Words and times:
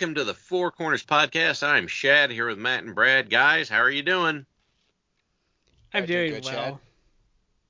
Welcome 0.00 0.14
to 0.14 0.24
the 0.24 0.32
Four 0.32 0.70
Corners 0.70 1.04
Podcast. 1.04 1.62
I'm 1.62 1.86
Shad 1.86 2.30
here 2.30 2.46
with 2.48 2.56
Matt 2.56 2.84
and 2.84 2.94
Brad. 2.94 3.28
Guys, 3.28 3.68
how 3.68 3.80
are 3.80 3.90
you 3.90 4.02
doing? 4.02 4.46
I'm 5.92 6.04
I 6.04 6.06
do 6.06 6.12
doing 6.30 6.40
good, 6.40 6.44
well. 6.46 6.80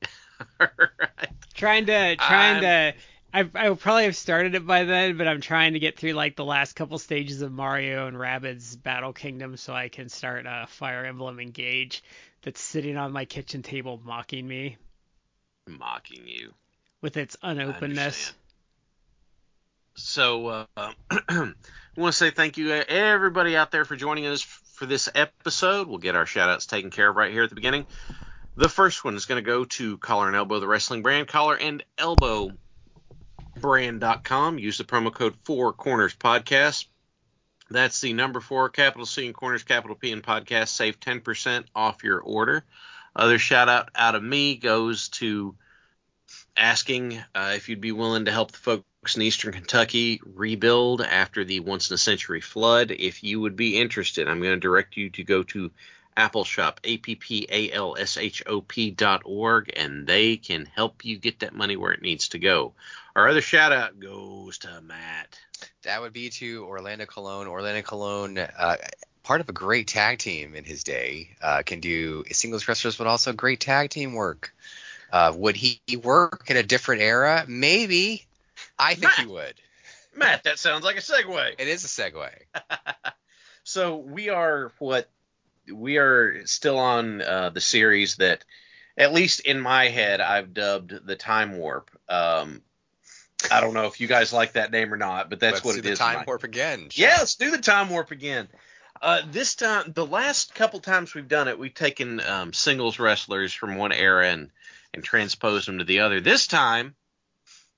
All 0.60 0.66
right. 0.78 1.28
Trying 1.54 1.86
to 1.86 2.14
trying 2.14 2.64
I'm- 2.64 2.94
to 2.94 2.98
I 3.34 3.50
I 3.64 3.68
would 3.70 3.80
probably 3.80 4.04
have 4.04 4.14
started 4.14 4.54
it 4.54 4.64
by 4.64 4.84
then, 4.84 5.16
but 5.18 5.26
I'm 5.26 5.40
trying 5.40 5.72
to 5.72 5.80
get 5.80 5.98
through 5.98 6.12
like 6.12 6.36
the 6.36 6.44
last 6.44 6.74
couple 6.74 7.00
stages 7.00 7.42
of 7.42 7.50
Mario 7.50 8.06
and 8.06 8.16
Rabbids 8.16 8.80
Battle 8.80 9.12
Kingdom 9.12 9.56
so 9.56 9.72
I 9.74 9.88
can 9.88 10.08
start 10.08 10.46
uh, 10.46 10.66
Fire 10.66 11.04
Emblem 11.04 11.40
Engage 11.40 12.04
that's 12.42 12.60
sitting 12.60 12.96
on 12.96 13.10
my 13.10 13.24
kitchen 13.24 13.64
table 13.64 14.00
mocking 14.04 14.46
me 14.46 14.76
Mocking 15.66 16.28
you. 16.28 16.52
with 17.00 17.16
its 17.16 17.36
unopenness. 17.42 17.98
understand. 17.98 18.36
So, 19.96 20.66
uh, 20.76 20.92
Want 22.00 22.14
to 22.14 22.16
say 22.16 22.30
thank 22.30 22.56
you, 22.56 22.72
uh, 22.72 22.82
everybody 22.88 23.58
out 23.58 23.70
there, 23.70 23.84
for 23.84 23.94
joining 23.94 24.26
us 24.26 24.40
for 24.40 24.86
this 24.86 25.10
episode. 25.14 25.86
We'll 25.86 25.98
get 25.98 26.16
our 26.16 26.24
shout 26.24 26.48
outs 26.48 26.64
taken 26.64 26.88
care 26.88 27.10
of 27.10 27.16
right 27.16 27.30
here 27.30 27.42
at 27.42 27.50
the 27.50 27.54
beginning. 27.54 27.86
The 28.56 28.70
first 28.70 29.04
one 29.04 29.16
is 29.16 29.26
going 29.26 29.36
to 29.36 29.46
go 29.46 29.66
to 29.66 29.98
Collar 29.98 30.28
and 30.28 30.34
Elbow, 30.34 30.60
the 30.60 30.66
wrestling 30.66 31.02
brand, 31.02 31.28
Collar 31.28 31.56
and 31.56 31.84
Elbow 31.98 32.52
brand.com. 33.60 34.58
Use 34.58 34.78
the 34.78 34.84
promo 34.84 35.12
code 35.12 35.34
Four 35.44 35.74
Corners 35.74 36.16
Podcast. 36.16 36.86
That's 37.70 38.00
the 38.00 38.14
number 38.14 38.40
four, 38.40 38.70
capital 38.70 39.04
C 39.04 39.26
and 39.26 39.34
Corners, 39.34 39.62
capital 39.62 39.94
P 39.94 40.10
and 40.10 40.22
podcast. 40.22 40.68
Save 40.68 41.00
10% 41.00 41.66
off 41.74 42.02
your 42.02 42.20
order. 42.20 42.64
Other 43.14 43.38
shout 43.38 43.68
out 43.68 43.90
out 43.94 44.14
of 44.14 44.22
me 44.22 44.56
goes 44.56 45.10
to 45.10 45.54
asking 46.56 47.18
uh, 47.34 47.52
if 47.56 47.68
you'd 47.68 47.82
be 47.82 47.92
willing 47.92 48.24
to 48.24 48.32
help 48.32 48.52
the 48.52 48.58
folks 48.58 48.84
in 49.16 49.22
Eastern 49.22 49.52
Kentucky 49.54 50.20
rebuild 50.34 51.00
after 51.00 51.42
the 51.42 51.60
once 51.60 51.90
in 51.90 51.94
a 51.94 51.98
century 51.98 52.42
flood. 52.42 52.90
If 52.90 53.24
you 53.24 53.40
would 53.40 53.56
be 53.56 53.78
interested, 53.78 54.28
I'm 54.28 54.42
going 54.42 54.52
to 54.52 54.60
direct 54.60 54.98
you 54.98 55.08
to 55.10 55.24
go 55.24 55.42
to 55.44 55.70
Appalshop, 56.18 56.76
A 56.84 56.98
P 56.98 57.14
P 57.14 57.46
A 57.48 57.72
L 57.72 57.96
S 57.98 58.18
H 58.18 58.42
O 58.46 58.60
P 58.60 58.90
dot 58.90 59.22
org, 59.24 59.72
and 59.74 60.06
they 60.06 60.36
can 60.36 60.66
help 60.66 61.04
you 61.04 61.16
get 61.16 61.38
that 61.38 61.54
money 61.54 61.76
where 61.76 61.92
it 61.92 62.02
needs 62.02 62.28
to 62.30 62.38
go. 62.38 62.74
Our 63.16 63.26
other 63.26 63.40
shout 63.40 63.72
out 63.72 63.98
goes 63.98 64.58
to 64.58 64.80
Matt. 64.82 65.38
That 65.84 66.02
would 66.02 66.12
be 66.12 66.28
to 66.30 66.64
Orlando 66.66 67.06
Colon. 67.06 67.46
Orlando 67.46 67.80
Colon, 67.80 68.36
uh, 68.36 68.76
part 69.22 69.40
of 69.40 69.48
a 69.48 69.52
great 69.52 69.88
tag 69.88 70.18
team 70.18 70.54
in 70.54 70.64
his 70.64 70.84
day, 70.84 71.36
uh, 71.40 71.62
can 71.64 71.80
do 71.80 72.24
singles 72.32 72.68
wrestlers, 72.68 72.96
but 72.96 73.06
also 73.06 73.32
great 73.32 73.60
tag 73.60 73.88
team 73.88 74.12
work. 74.12 74.54
Uh, 75.10 75.32
would 75.34 75.56
he 75.56 75.80
work 75.96 76.50
in 76.50 76.58
a 76.58 76.62
different 76.62 77.00
era? 77.00 77.46
Maybe. 77.48 78.26
I 78.80 78.94
think 78.94 79.12
he 79.12 79.26
would. 79.26 79.54
Matt, 80.16 80.44
that 80.44 80.58
sounds 80.58 80.84
like 80.84 80.96
a 80.96 81.00
segue. 81.00 81.54
It 81.58 81.68
is 81.68 81.84
a 81.84 81.88
segue. 81.88 82.30
So 83.62 83.98
we 83.98 84.30
are 84.30 84.72
what 84.78 85.08
we 85.72 85.98
are 85.98 86.46
still 86.46 86.78
on 86.78 87.20
uh, 87.22 87.50
the 87.50 87.60
series 87.60 88.16
that, 88.16 88.44
at 88.96 89.12
least 89.12 89.40
in 89.40 89.60
my 89.60 89.88
head, 89.88 90.20
I've 90.20 90.54
dubbed 90.54 91.06
the 91.06 91.14
Time 91.14 91.58
Warp. 91.58 91.90
Um, 92.08 92.62
I 93.50 93.60
don't 93.60 93.74
know 93.74 93.86
if 93.86 94.00
you 94.00 94.06
guys 94.08 94.32
like 94.32 94.54
that 94.54 94.72
name 94.72 94.92
or 94.92 94.96
not, 94.96 95.30
but 95.30 95.40
that's 95.40 95.56
Let's 95.56 95.64
what 95.64 95.72
do 95.74 95.78
it 95.80 95.82
the 95.82 95.90
is. 95.92 95.98
time 95.98 96.16
my- 96.16 96.24
warp 96.26 96.42
again. 96.42 96.88
Yeah, 96.92 97.16
let's 97.18 97.36
do 97.36 97.50
the 97.50 97.58
Time 97.58 97.90
Warp 97.90 98.10
again. 98.10 98.48
Uh, 99.00 99.20
this 99.30 99.54
time, 99.54 99.92
the 99.94 100.06
last 100.06 100.54
couple 100.54 100.80
times 100.80 101.14
we've 101.14 101.28
done 101.28 101.46
it, 101.46 101.58
we've 101.58 101.72
taken 101.74 102.20
um, 102.20 102.52
singles 102.52 102.98
wrestlers 102.98 103.52
from 103.52 103.76
one 103.76 103.92
era 103.92 104.28
and 104.28 104.50
and 104.92 105.04
transposed 105.04 105.68
them 105.68 105.78
to 105.78 105.84
the 105.84 106.00
other. 106.00 106.20
This 106.20 106.46
time, 106.48 106.94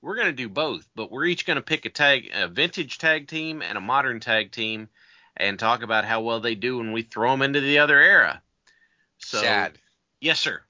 we're 0.03 0.15
going 0.15 0.27
to 0.27 0.33
do 0.33 0.49
both, 0.49 0.85
but 0.95 1.09
we're 1.09 1.25
each 1.25 1.45
going 1.45 1.55
to 1.55 1.61
pick 1.61 1.85
a 1.85 1.89
tag, 1.89 2.29
a 2.33 2.49
vintage 2.49 2.97
tag 2.97 3.27
team 3.27 3.61
and 3.61 3.77
a 3.77 3.81
modern 3.81 4.19
tag 4.19 4.51
team, 4.51 4.89
and 5.37 5.57
talk 5.57 5.81
about 5.81 6.03
how 6.03 6.19
well 6.21 6.41
they 6.41 6.55
do 6.55 6.77
when 6.77 6.91
we 6.91 7.03
throw 7.03 7.31
them 7.31 7.41
into 7.41 7.61
the 7.61 7.79
other 7.79 7.97
era. 7.99 8.41
So, 9.19 9.41
Shad. 9.41 9.77
yes, 10.19 10.41
sir. 10.41 10.61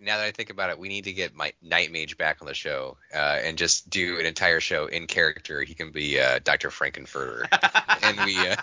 Now 0.00 0.16
that 0.16 0.24
I 0.24 0.30
think 0.32 0.48
about 0.50 0.70
it, 0.70 0.78
we 0.78 0.88
need 0.88 1.04
to 1.04 1.12
get 1.12 1.36
my 1.36 1.52
Night 1.62 1.92
Mage 1.92 2.16
back 2.16 2.38
on 2.40 2.48
the 2.48 2.54
show 2.54 2.96
uh, 3.14 3.38
and 3.44 3.58
just 3.58 3.90
do 3.90 4.18
an 4.18 4.26
entire 4.26 4.58
show 4.58 4.86
in 4.86 5.06
character. 5.06 5.62
He 5.62 5.74
can 5.74 5.92
be 5.92 6.18
uh, 6.18 6.40
Dr. 6.42 6.70
Frank-N-Furter, 6.70 7.46
and 8.02 8.18
we 8.24 8.36
uh, 8.38 8.56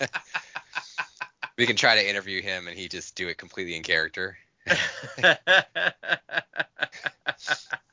we 1.57 1.67
can 1.67 1.77
try 1.77 1.95
to 1.95 2.09
interview 2.09 2.41
him, 2.41 2.67
and 2.67 2.77
he 2.77 2.89
just 2.89 3.15
do 3.15 3.29
it 3.29 3.37
completely 3.37 3.77
in 3.77 3.83
character. 3.83 4.37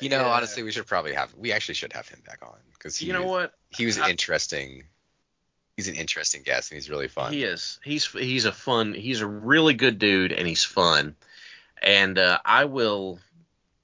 You 0.00 0.08
know, 0.08 0.20
Yeah. 0.20 0.28
honestly, 0.32 0.62
we 0.62 0.70
should 0.72 0.86
probably 0.86 1.14
have. 1.14 1.34
We 1.34 1.52
actually 1.52 1.74
should 1.74 1.92
have 1.92 2.08
him 2.08 2.22
back 2.26 2.38
on 2.42 2.56
because 2.72 3.00
you 3.02 3.12
know 3.12 3.26
what? 3.26 3.54
He 3.70 3.86
was 3.86 3.98
I- 3.98 4.10
interesting. 4.10 4.84
He's 5.76 5.88
an 5.88 5.94
interesting 5.94 6.42
guest, 6.42 6.70
and 6.72 6.76
he's 6.76 6.90
really 6.90 7.06
fun. 7.08 7.32
He 7.32 7.44
is. 7.44 7.78
He's 7.84 8.06
he's 8.06 8.44
a 8.44 8.52
fun. 8.52 8.94
He's 8.94 9.20
a 9.20 9.26
really 9.26 9.74
good 9.74 9.98
dude, 9.98 10.32
and 10.32 10.46
he's 10.46 10.64
fun. 10.64 11.14
And 11.80 12.18
uh, 12.18 12.38
I 12.44 12.64
will 12.64 13.20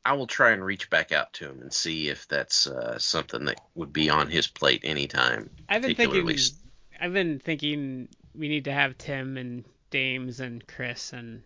I 0.04 0.14
will 0.14 0.26
try 0.26 0.50
and 0.50 0.64
reach 0.64 0.90
back 0.90 1.12
out 1.12 1.32
to 1.34 1.48
him 1.48 1.60
and 1.62 1.72
see 1.72 2.08
if 2.08 2.26
that's 2.28 2.66
uh, 2.66 2.98
something 2.98 3.44
that 3.44 3.60
would 3.76 3.92
be 3.92 4.10
on 4.10 4.28
his 4.28 4.48
plate 4.48 4.80
anytime. 4.84 5.50
I've 5.68 5.82
been 5.82 5.90
thinking 5.94 6.06
particularly 6.08 6.34
s- 6.34 6.52
I've 7.00 7.12
been 7.12 7.38
thinking 7.38 8.08
we 8.34 8.48
need 8.48 8.64
to 8.64 8.72
have 8.72 8.98
Tim 8.98 9.36
and 9.36 9.64
Dames 9.90 10.40
and 10.40 10.66
Chris 10.66 11.12
and 11.12 11.42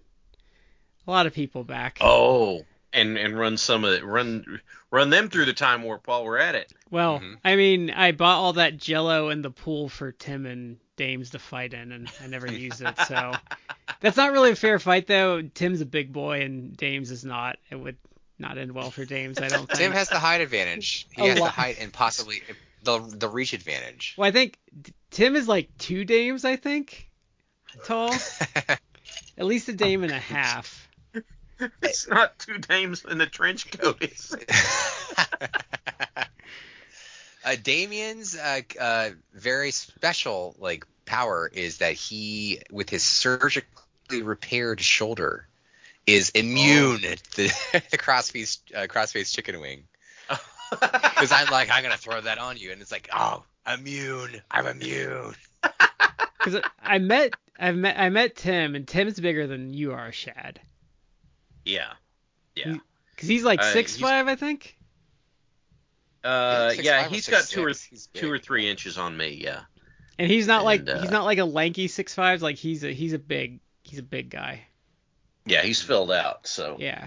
a 1.06 1.10
lot 1.10 1.26
of 1.26 1.34
people 1.34 1.62
back. 1.62 1.98
Oh, 2.00 2.64
and 2.92 3.16
and 3.18 3.38
run 3.38 3.56
some 3.56 3.84
of 3.84 3.92
it. 3.92 4.04
Run 4.04 4.60
run 4.90 5.10
them 5.10 5.28
through 5.28 5.44
the 5.44 5.52
time 5.52 5.82
warp 5.82 6.06
while 6.08 6.24
we're 6.24 6.38
at 6.38 6.54
it. 6.54 6.72
Well, 6.90 7.20
Mhm. 7.20 7.36
I 7.44 7.56
mean, 7.56 7.90
I 7.90 8.12
bought 8.12 8.38
all 8.38 8.52
that 8.54 8.76
Jello 8.78 9.28
in 9.30 9.42
the 9.42 9.50
pool 9.50 9.88
for 9.88 10.12
Tim 10.12 10.46
and 10.46 10.78
Dames 10.96 11.30
to 11.30 11.38
fight 11.38 11.74
in, 11.74 11.92
and 11.92 12.10
I 12.22 12.26
never 12.26 12.46
used 12.50 12.80
it. 12.80 12.98
So 13.06 13.32
that's 14.00 14.16
not 14.16 14.32
really 14.32 14.50
a 14.52 14.56
fair 14.56 14.78
fight, 14.78 15.06
though. 15.06 15.42
Tim's 15.42 15.80
a 15.80 15.86
big 15.86 16.12
boy, 16.12 16.40
and 16.42 16.76
Dames 16.76 17.10
is 17.10 17.24
not. 17.24 17.58
It 17.70 17.76
would 17.76 17.96
not 18.38 18.56
end 18.56 18.72
well 18.72 18.90
for 18.90 19.04
Dames, 19.04 19.38
I 19.38 19.48
don't 19.48 19.66
think. 19.66 19.78
Tim 19.78 19.92
has 19.92 20.08
the 20.08 20.18
height 20.18 20.40
advantage. 20.40 21.06
He 21.12 21.22
A 21.22 21.28
has 21.30 21.38
the 21.38 21.44
height 21.48 21.76
and 21.80 21.92
possibly 21.92 22.42
the 22.84 23.00
the 23.00 23.28
reach 23.28 23.52
advantage. 23.52 24.14
well, 24.16 24.28
I 24.28 24.32
think 24.32 24.58
Tim 25.10 25.36
is 25.36 25.46
like 25.48 25.68
two 25.78 26.04
Dames, 26.04 26.44
I 26.44 26.56
think, 26.56 27.10
tall. 27.84 28.14
At 29.36 29.44
least 29.46 29.68
a 29.68 29.72
Dame 29.72 30.02
and 30.02 30.12
a 30.12 30.18
half. 30.18 30.87
It's 31.82 32.08
not 32.08 32.38
two 32.38 32.58
dames 32.58 33.04
in 33.04 33.18
the 33.18 33.26
trench 33.26 33.70
coat. 33.70 33.98
It's, 34.00 34.32
uh, 37.44 37.56
Damien's 37.62 38.36
uh, 38.36 38.60
uh, 38.80 39.10
very 39.34 39.70
special 39.72 40.54
like 40.58 40.84
power 41.04 41.50
is 41.52 41.78
that 41.78 41.94
he, 41.94 42.60
with 42.70 42.90
his 42.90 43.02
surgically 43.02 44.22
repaired 44.22 44.80
shoulder, 44.80 45.48
is 46.06 46.30
immune 46.30 47.00
to 47.00 47.18
the 47.36 47.98
crossface 47.98 48.58
uh, 48.74 48.86
crossface 48.86 49.34
chicken 49.34 49.60
wing. 49.60 49.84
Because 50.70 51.32
I'm 51.32 51.48
like, 51.50 51.70
I'm 51.72 51.82
gonna 51.82 51.96
throw 51.96 52.20
that 52.20 52.38
on 52.38 52.56
you, 52.56 52.72
and 52.72 52.80
it's 52.80 52.92
like, 52.92 53.08
oh, 53.12 53.42
immune. 53.72 54.42
I'm 54.50 54.66
immune. 54.66 55.34
Because 56.38 56.62
I 56.80 56.98
met, 56.98 57.34
I 57.58 57.72
met, 57.72 57.98
I 57.98 58.10
met 58.10 58.36
Tim, 58.36 58.74
and 58.74 58.86
Tim's 58.86 59.18
bigger 59.18 59.46
than 59.46 59.72
you 59.72 59.92
are, 59.92 60.12
Shad. 60.12 60.60
Yeah, 61.68 61.92
yeah. 62.56 62.76
Because 63.14 63.28
he's 63.28 63.44
like 63.44 63.60
Uh, 63.60 63.72
six 63.72 63.94
he's- 63.94 64.08
five, 64.08 64.26
I 64.28 64.34
think. 64.34 64.76
Uh, 66.24 66.70
Six 66.70 66.84
yeah, 66.84 67.02
he's 67.04 67.10
he's 67.10 67.24
six 67.26 67.36
got 67.38 67.48
two 67.48 67.64
or 67.64 67.72
six. 67.72 67.88
He's 67.88 68.06
two 68.08 68.30
or 68.30 68.38
three 68.38 68.68
inches 68.68 68.98
on 68.98 69.16
me. 69.16 69.38
Yeah. 69.40 69.60
And 70.18 70.28
he's 70.30 70.48
not 70.48 70.64
like 70.64 70.88
uh, 70.88 71.00
he's 71.00 71.10
not 71.12 71.24
like 71.24 71.38
a 71.38 71.44
lanky 71.44 71.86
six 71.86 72.12
five. 72.12 72.42
Like 72.42 72.56
he's 72.56 72.82
a 72.82 72.92
he's 72.92 73.12
a 73.12 73.18
big 73.20 73.60
he's 73.84 74.00
a 74.00 74.02
big 74.02 74.28
guy. 74.28 74.62
Yeah, 75.46 75.62
he's 75.62 75.80
filled 75.80 76.10
out. 76.10 76.46
So 76.46 76.76
Yeah. 76.80 77.06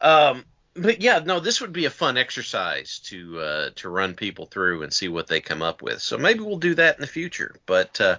Um, 0.00 0.44
but 0.74 1.00
yeah, 1.02 1.18
no, 1.18 1.40
this 1.40 1.60
would 1.60 1.72
be 1.72 1.84
a 1.86 1.90
fun 1.90 2.16
exercise 2.16 3.00
to 3.06 3.40
uh, 3.40 3.70
to 3.76 3.88
run 3.88 4.14
people 4.14 4.46
through 4.46 4.84
and 4.84 4.92
see 4.92 5.08
what 5.08 5.26
they 5.26 5.40
come 5.40 5.60
up 5.60 5.82
with. 5.82 6.00
So 6.00 6.16
maybe 6.16 6.40
we'll 6.40 6.58
do 6.58 6.74
that 6.76 6.94
in 6.94 7.00
the 7.00 7.06
future. 7.08 7.56
But 7.66 8.00
uh, 8.00 8.18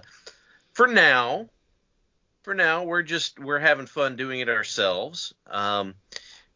for 0.74 0.86
now, 0.86 1.48
for 2.44 2.54
now, 2.54 2.84
we're 2.84 3.02
just 3.02 3.38
we're 3.40 3.58
having 3.58 3.86
fun 3.86 4.16
doing 4.16 4.40
it 4.40 4.48
ourselves. 4.48 5.34
Um, 5.46 5.94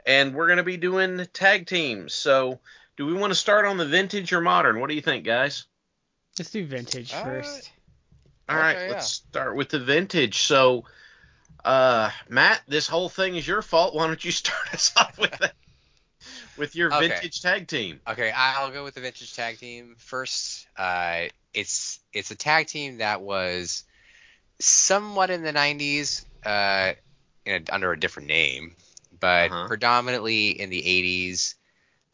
and 0.07 0.35
we're 0.35 0.49
gonna 0.49 0.63
be 0.63 0.77
doing 0.77 1.27
tag 1.33 1.67
teams. 1.67 2.15
So 2.15 2.61
do 2.97 3.07
we 3.07 3.15
want 3.15 3.31
to 3.33 3.35
start 3.39 3.65
on 3.65 3.77
the 3.79 3.87
vintage 3.87 4.33
or 4.33 4.41
modern? 4.41 4.81
What 4.81 4.89
do 4.89 4.95
you 4.95 5.01
think, 5.01 5.25
guys? 5.25 5.65
Let's 6.39 6.51
do 6.51 6.65
vintage 6.67 7.13
Uh, 7.13 7.23
first. 7.23 7.71
All 8.49 8.57
right, 8.57 8.77
Okay, 8.77 8.89
let's 8.89 9.07
start 9.07 9.57
with 9.57 9.69
the 9.69 9.79
vintage. 9.81 10.39
So, 10.39 10.85
uh, 11.65 12.11
Matt, 12.29 12.63
this 12.67 12.87
whole 12.87 13.09
thing 13.09 13.37
is 13.37 13.47
your 13.47 13.61
fault. 13.63 13.95
Why 13.95 14.07
don't 14.07 14.25
you 14.25 14.31
start 14.33 14.73
us 14.73 14.93
off 14.97 15.19
with 15.19 15.33
that, 15.39 15.55
with 16.57 16.75
your 16.75 16.91
Okay. 16.93 17.09
vintage 17.09 17.43
tag 17.43 17.69
team? 17.69 18.01
Okay, 18.09 18.31
I'll 18.35 18.71
go 18.71 18.85
with 18.85 18.95
the 18.95 19.01
vintage 19.01 19.35
tag 19.35 19.59
team 19.59 19.97
first. 19.99 20.67
Uh, 20.77 21.27
it's 21.53 22.01
it's 22.13 22.31
a 22.31 22.37
tag 22.37 22.69
team 22.69 22.99
that 22.99 23.21
was 23.21 23.85
somewhat 24.61 25.31
in 25.31 25.43
the 25.43 25.53
'90s, 25.53 26.25
uh, 26.45 26.93
a, 27.47 27.63
under 27.71 27.93
a 27.93 27.99
different 28.01 28.29
name, 28.29 28.75
but 29.21 29.51
Uh-huh. 29.51 29.67
predominantly 29.67 30.51
in 30.51 30.71
the 30.71 30.85
'80s. 30.87 31.55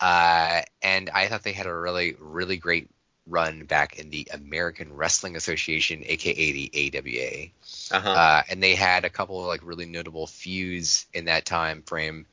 Uh, 0.01 0.63
and 0.83 1.11
I 1.11 1.29
thought 1.29 1.43
they 1.45 1.53
had 1.53 1.67
a 1.67 1.75
really 1.75 2.17
really 2.19 2.57
great 2.57 2.89
run 3.27 3.65
back 3.65 3.99
in 3.99 4.11
the 4.11 4.29
American 4.33 4.95
Wrestling 4.95 5.37
Association, 5.37 6.03
aka 6.07 6.53
the 6.53 6.71
AWA. 6.75 7.51
Uh-huh. 7.91 8.11
Uh, 8.15 8.43
and 8.51 8.63
they 8.63 8.75
had 8.75 9.05
a 9.05 9.11
couple 9.11 9.41
of 9.41 9.47
like 9.47 9.61
really 9.65 9.87
notable 9.87 10.27
feuds 10.27 11.07
in 11.15 11.27
that 11.27 11.45
time 11.47 11.83
frame. 11.83 12.27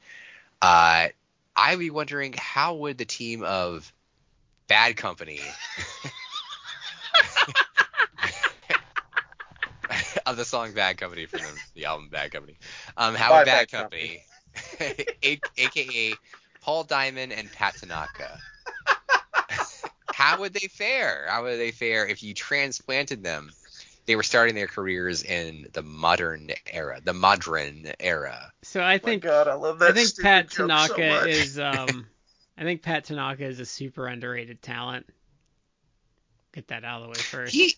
Uh, 0.61 1.07
I'd 1.55 1.79
be 1.79 1.89
wondering 1.89 2.33
how 2.37 2.75
would 2.75 2.97
the 2.97 3.05
team 3.05 3.43
of 3.43 3.91
Bad 4.67 4.97
Company 4.97 5.39
of 10.31 10.37
the 10.37 10.45
song 10.45 10.73
Bad 10.73 10.97
Company 10.97 11.25
from 11.25 11.41
the, 11.41 11.61
the 11.75 11.85
album 11.85 12.09
Bad 12.09 12.31
Company, 12.31 12.57
um, 12.97 13.15
how 13.15 13.31
By 13.31 13.39
would 13.39 13.45
Bad, 13.45 13.67
Bad 13.71 13.71
Company, 13.71 14.23
A- 15.23 15.41
aka 15.57 16.19
Paul 16.61 16.83
Diamond 16.83 17.33
and 17.33 17.51
Pat 17.51 17.75
Tanaka, 17.77 18.39
how 20.11 20.39
would 20.39 20.53
they 20.53 20.67
fare? 20.67 21.27
How 21.29 21.43
would 21.43 21.59
they 21.59 21.71
fare 21.71 22.07
if 22.07 22.23
you 22.23 22.33
transplanted 22.33 23.23
them? 23.23 23.51
They 24.07 24.15
were 24.15 24.23
starting 24.23 24.55
their 24.55 24.67
careers 24.67 25.23
in 25.23 25.67
the 25.73 25.83
modern 25.83 26.49
era, 26.71 26.99
the 27.03 27.13
modern 27.13 27.91
era. 27.99 28.51
So 28.63 28.81
I 28.81 28.97
my 29.03 29.09
think 29.09 29.23
God, 29.23 29.47
I 29.47 29.53
love 29.53 29.81
I 29.81 29.91
think 29.91 30.19
Pat 30.19 30.49
joke 30.49 30.71
so 30.77 30.93
Tanaka 30.95 31.29
is 31.29 31.59
um 31.59 32.07
I 32.57 32.63
think 32.63 32.81
Pat 32.81 33.05
Tanaka 33.05 33.45
is 33.45 33.59
a 33.59 33.65
super 33.65 34.07
underrated 34.07 34.61
talent. 34.61 35.07
Get 36.53 36.67
that 36.67 36.83
out 36.83 36.97
of 37.01 37.03
the 37.03 37.09
way 37.09 37.15
first. 37.15 37.53
He, 37.53 37.75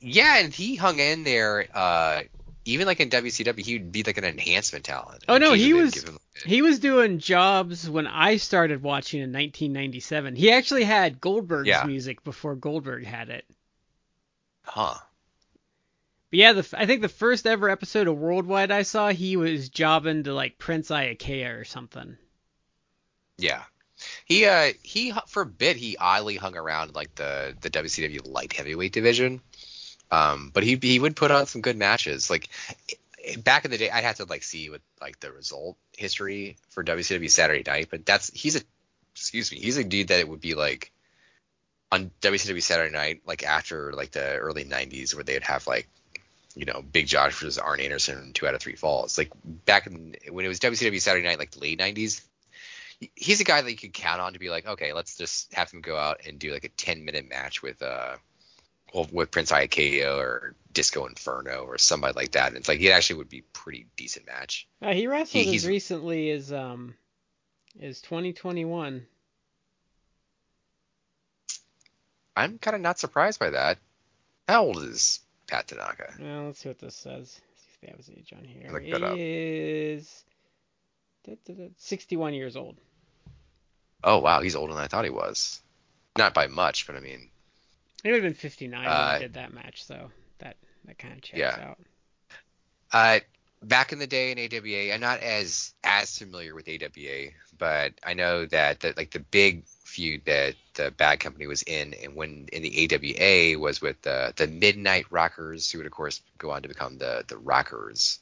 yeah, 0.00 0.38
and 0.38 0.52
he 0.52 0.76
hung 0.76 0.98
in 0.98 1.24
there. 1.24 1.66
Uh, 1.74 2.22
even 2.64 2.86
like 2.86 3.00
in 3.00 3.10
WCW, 3.10 3.58
he 3.64 3.72
would 3.74 3.90
be 3.90 4.04
like 4.04 4.18
an 4.18 4.24
enhancement 4.24 4.84
talent. 4.84 5.24
Oh, 5.28 5.38
no, 5.38 5.52
he 5.52 5.72
was- 5.74 6.04
him, 6.04 6.18
He 6.46 6.62
was 6.62 6.78
doing 6.78 7.18
jobs 7.18 7.90
when 7.90 8.06
I 8.06 8.36
started 8.36 8.82
watching 8.82 9.20
in 9.20 9.32
1997. 9.32 10.36
He 10.36 10.52
actually 10.52 10.84
had 10.84 11.20
Goldberg's 11.20 11.66
Yeah. 11.68 11.84
music 11.84 12.22
before 12.22 12.54
Goldberg 12.54 13.04
had 13.04 13.28
it. 13.30 13.44
huh? 14.64 14.94
But 16.30 16.38
yeah, 16.38 16.52
the, 16.52 16.68
I 16.78 16.86
think 16.86 17.02
the 17.02 17.08
first 17.08 17.46
ever 17.46 17.68
episode 17.68 18.06
of 18.06 18.16
Worldwide 18.16 18.70
I 18.70 18.82
saw, 18.82 19.08
he 19.10 19.36
was 19.36 19.68
jobbing 19.68 20.22
to 20.24 20.32
like 20.32 20.56
Prince 20.58 20.88
Iaukea 20.90 21.58
or 21.60 21.64
something. 21.64 22.16
Yeah. 23.38 23.62
He 24.32 24.46
uh 24.46 24.72
he 24.82 25.12
for 25.26 25.42
a 25.42 25.46
bit 25.46 25.76
he 25.76 25.98
oddly 25.98 26.36
hung 26.36 26.56
around 26.56 26.94
like 26.94 27.14
the 27.16 27.54
the 27.60 27.68
WCW 27.68 28.26
light 28.26 28.54
heavyweight 28.54 28.92
division. 28.92 29.42
Um, 30.10 30.50
but 30.54 30.62
he 30.62 30.78
he 30.80 30.98
would 30.98 31.16
put 31.16 31.30
on 31.30 31.46
some 31.46 31.60
good 31.60 31.76
matches. 31.76 32.30
Like 32.30 32.48
back 33.38 33.66
in 33.66 33.70
the 33.70 33.76
day, 33.76 33.90
I'd 33.90 34.04
have 34.04 34.16
to 34.16 34.24
like 34.24 34.42
see 34.42 34.70
what 34.70 34.80
like 35.02 35.20
the 35.20 35.32
result 35.32 35.76
history 35.98 36.56
for 36.70 36.82
WCW 36.82 37.30
Saturday 37.30 37.62
Night. 37.70 37.88
But 37.90 38.06
that's 38.06 38.30
he's 38.32 38.56
a 38.56 38.62
excuse 39.14 39.52
me 39.52 39.58
he's 39.58 39.76
a 39.76 39.84
dude 39.84 40.08
that 40.08 40.20
it 40.20 40.28
would 40.28 40.40
be 40.40 40.54
like 40.54 40.92
on 41.90 42.10
WCW 42.22 42.62
Saturday 42.62 42.92
Night 42.92 43.20
like 43.26 43.44
after 43.44 43.92
like 43.92 44.12
the 44.12 44.36
early 44.36 44.64
'90s 44.64 45.14
where 45.14 45.24
they'd 45.24 45.42
have 45.42 45.66
like 45.66 45.88
you 46.54 46.64
know 46.64 46.80
Big 46.80 47.06
Josh 47.06 47.34
versus 47.34 47.58
Arn 47.58 47.80
Anderson 47.80 48.32
two 48.32 48.46
out 48.46 48.54
of 48.54 48.62
three 48.62 48.76
falls. 48.76 49.18
Like 49.18 49.30
back 49.44 49.86
in 49.86 50.16
when 50.30 50.46
it 50.46 50.48
was 50.48 50.58
WCW 50.58 51.02
Saturday 51.02 51.26
Night 51.26 51.38
like 51.38 51.60
late 51.60 51.78
'90s 51.78 52.22
he's 53.14 53.40
a 53.40 53.44
guy 53.44 53.60
that 53.60 53.70
you 53.70 53.76
could 53.76 53.92
count 53.92 54.20
on 54.20 54.32
to 54.32 54.38
be 54.38 54.50
like, 54.50 54.66
okay, 54.66 54.92
let's 54.92 55.16
just 55.16 55.52
have 55.54 55.70
him 55.70 55.80
go 55.80 55.96
out 55.96 56.20
and 56.26 56.38
do 56.38 56.52
like 56.52 56.64
a 56.64 56.68
10 56.68 57.04
minute 57.04 57.28
match 57.28 57.62
with 57.62 57.82
uh 57.82 58.16
well, 58.94 59.08
with 59.10 59.30
Prince 59.30 59.50
Iaukea 59.50 60.18
or 60.18 60.54
Disco 60.72 61.06
Inferno 61.06 61.64
or 61.64 61.78
somebody 61.78 62.14
like 62.14 62.32
that. 62.32 62.48
And 62.48 62.58
it's 62.58 62.68
like 62.68 62.80
it 62.80 62.90
actually 62.90 63.16
would 63.16 63.28
be 63.30 63.38
a 63.38 63.58
pretty 63.58 63.86
decent 63.96 64.26
match. 64.26 64.68
Uh, 64.82 64.92
he 64.92 65.06
wrestled 65.06 65.44
He- 65.44 65.56
as 65.56 65.66
recently 65.66 66.30
as 66.30 66.52
um 66.52 66.94
as 67.80 68.00
2021. 68.02 69.06
I'm 72.34 72.58
kind 72.58 72.74
of 72.74 72.80
not 72.80 72.98
surprised 72.98 73.38
by 73.38 73.50
that. 73.50 73.78
How 74.48 74.64
old 74.64 74.82
is 74.82 75.20
Pat 75.46 75.68
Tanaka? 75.68 76.14
Well, 76.18 76.46
let's 76.46 76.60
see 76.60 76.68
what 76.68 76.78
this 76.78 76.96
says. 76.96 77.30
See 77.30 77.40
if 77.74 77.80
they 77.80 77.86
have 77.88 77.96
his 77.98 78.10
age 78.10 78.32
on 78.36 78.44
here. 78.44 78.70
Look 78.72 78.84
that 78.90 79.02
up. 79.02 79.16
He 79.16 79.22
is 79.22 80.24
da, 81.24 81.34
da, 81.46 81.54
da, 81.54 81.68
61 81.76 82.34
years 82.34 82.56
old. 82.56 82.76
Oh 84.04 84.18
wow, 84.18 84.40
he's 84.42 84.56
older 84.56 84.74
than 84.74 84.82
I 84.82 84.88
thought 84.88 85.04
he 85.04 85.10
was. 85.10 85.60
Not 86.16 86.34
by 86.34 86.46
much, 86.46 86.86
but 86.86 86.96
I 86.96 87.00
mean, 87.00 87.30
He 88.02 88.10
would 88.10 88.22
have 88.22 88.32
been 88.32 88.34
59 88.34 88.82
when 88.82 88.90
Uh, 88.92 89.12
he 89.14 89.18
did 89.18 89.34
that 89.34 89.52
match, 89.52 89.84
so 89.84 90.10
that 90.38 90.56
that 90.84 90.98
kind 90.98 91.14
of 91.14 91.22
checks 91.22 91.40
Yeah. 91.40 91.58
out. 91.58 91.78
Uh, 92.92 93.20
back 93.62 93.92
in 93.92 93.98
the 93.98 94.06
day 94.06 94.32
in 94.32 94.38
AWA, 94.38 94.92
I'm 94.94 95.00
not 95.00 95.20
as 95.20 95.72
as 95.84 96.18
familiar 96.18 96.54
with 96.54 96.68
AWA, 96.68 97.30
but 97.58 97.94
I 98.04 98.14
know 98.14 98.44
that 98.46 98.80
the, 98.80 98.92
like 98.96 99.10
the 99.10 99.20
big 99.20 99.64
feud 99.66 100.24
that 100.26 100.54
the 100.74 100.90
Bad 100.90 101.20
Company 101.20 101.46
was 101.46 101.62
in, 101.62 101.94
and 101.94 102.14
when 102.14 102.48
in 102.52 102.62
the 102.62 102.84
AWA 102.84 103.58
was 103.58 103.80
with 103.80 104.00
the 104.02 104.32
the 104.36 104.46
Midnight 104.46 105.06
Rockers, 105.10 105.70
who 105.70 105.78
would 105.78 105.86
of 105.86 105.92
course 105.92 106.20
go 106.38 106.50
on 106.50 106.62
to 106.62 106.68
become 106.68 106.98
the 106.98 107.24
the 107.28 107.38
Rockers. 107.38 108.18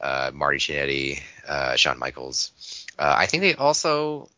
Uh, 0.00 0.30
Marty 0.34 0.58
Jannetty, 0.58 1.20
uh, 1.48 1.76
Shawn 1.76 1.98
Michaels. 1.98 2.86
Uh, 2.98 3.14
I 3.16 3.26
think 3.26 3.42
they 3.42 3.54
also 3.54 4.28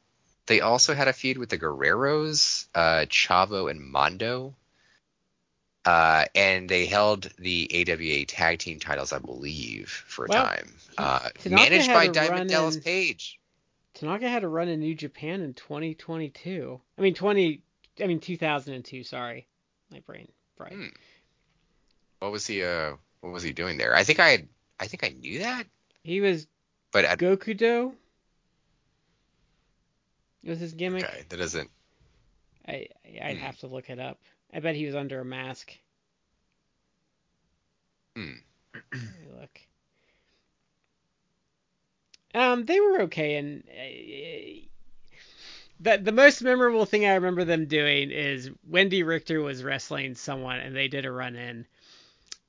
they 0.47 0.61
also 0.61 0.95
had 0.95 1.09
a 1.09 1.13
feud 1.13 1.39
with 1.39 1.49
the 1.49 1.59
Guerreros, 1.59 2.67
uh, 2.75 3.07
Chavo 3.09 3.71
and 3.71 3.81
Mondo. 3.81 4.55
Uh, 5.85 6.25
and 6.35 6.69
they 6.69 6.87
held 6.87 7.29
the 7.39 7.71
AWA 7.89 8.25
tag 8.25 8.59
team 8.59 8.81
titles, 8.81 9.13
I 9.13 9.19
believe, 9.21 9.89
for 9.89 10.25
a 10.25 10.29
Well, 10.29 10.45
time. 10.45 10.75
Uh, 10.99 11.29
managed 11.49 11.87
by 11.89 12.09
Diamond 12.09 12.51
Dallas 12.51 12.75
in- 12.77 12.83
Page. 12.83 13.39
Tanaka 13.95 14.29
had 14.29 14.43
a 14.45 14.49
run 14.49 14.69
in 14.69 14.81
New 14.81 14.95
Japan 14.95 15.41
in 15.43 15.55
2022. 15.55 16.81
I 16.99 17.01
mean 17.01 17.15
20. 17.15 17.63
I 18.03 18.07
mean 18.07 18.21
2002. 18.21 19.05
Sorry, 19.05 19.47
my 19.91 20.01
brain 20.01 20.29
fried. 20.57 20.73
Hmm. 20.73 20.87
What 22.19 22.33
was 22.33 22.47
he? 22.47 22.63
Uh, 22.63 22.97
what 23.21 23.33
was 23.33 23.43
he 23.43 23.53
doing 23.53 23.79
there? 23.79 23.95
I 23.95 24.03
think 24.05 24.21
I, 24.21 24.45
I 24.81 24.87
think 24.89 25.03
I 25.05 25.09
knew 25.19 25.39
that, 25.39 25.65
He 26.03 26.21
was 26.21 26.47
but 26.93 27.05
I, 27.07 27.17
Gokudo. 27.17 27.93
It 30.47 30.51
was 30.51 30.61
his 30.61 30.75
gimmick. 30.75 31.05
okay, 31.05 31.25
that 31.29 31.37
doesn't. 31.39 31.69
I 32.69 32.87
I'd 33.21 33.37
Hmm. 33.37 33.43
have 33.43 33.59
to 33.59 33.67
look 33.67 33.91
it 33.91 33.99
up. 33.99 34.21
I 34.55 34.61
bet 34.61 34.77
he 34.77 34.87
was 34.87 34.95
under 34.95 35.19
a 35.21 35.25
mask. 35.25 35.77
Hmm. 38.15 38.35
Let 38.75 39.03
me 39.03 39.27
look. 39.41 39.61
Um, 42.33 42.65
they 42.65 42.79
were 42.79 43.03
okay, 43.03 43.37
and 43.37 43.65
uh, 43.69 44.67
the 45.81 45.99
the 45.99 46.13
most 46.13 46.43
memorable 46.43 46.87
thing 46.87 47.05
I 47.07 47.15
remember 47.15 47.45
them 47.45 47.67
doing 47.67 48.13
is 48.13 48.51
Wendi 48.71 49.05
Richter 49.05 49.41
was 49.41 49.65
wrestling 49.65 50.15
someone, 50.15 50.61
and 50.61 50.77
they 50.77 50.87
did 50.87 51.07
a 51.07 51.11
run 51.11 51.35
in, 51.35 51.67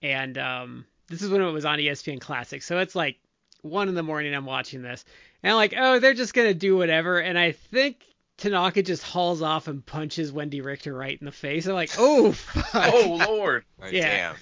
and 0.04 0.38
um, 0.38 0.86
this 1.08 1.24
is 1.24 1.30
when 1.32 1.42
it 1.42 1.50
was 1.52 1.66
on 1.66 1.80
ESPN 1.80 2.20
Classic, 2.22 2.62
so 2.62 2.78
it's 2.78 2.96
like 2.96 3.18
one 3.62 3.90
in 3.90 3.96
the 3.96 4.04
morning. 4.04 4.34
I'm 4.34 4.46
watching 4.46 4.82
this, 4.82 5.04
and 5.44 5.52
I'm 5.52 5.58
like, 5.58 5.74
oh, 5.78 6.00
they're 6.00 6.14
just 6.14 6.34
gonna 6.34 6.54
do 6.54 6.78
whatever, 6.78 7.20
and 7.20 7.38
I 7.38 7.52
think 7.54 8.04
Tanaka 8.38 8.84
just 8.84 9.04
hauls 9.04 9.42
off 9.42 9.68
and 9.68 9.86
punches 9.86 10.32
Wendi 10.32 10.64
Richter 10.64 10.94
right 10.94 11.20
in 11.20 11.26
the 11.26 11.32
face. 11.32 11.66
I'm 11.66 11.74
like, 11.74 11.92
oh, 11.98 12.32
fuck. 12.34 12.94
Oh 12.94 13.26
Lord. 13.28 13.64
Oh, 13.82 13.88
Yeah. 13.88 14.34
Damn. 14.34 14.36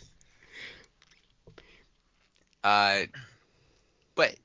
Uh, 2.63 3.05
but 4.15 4.35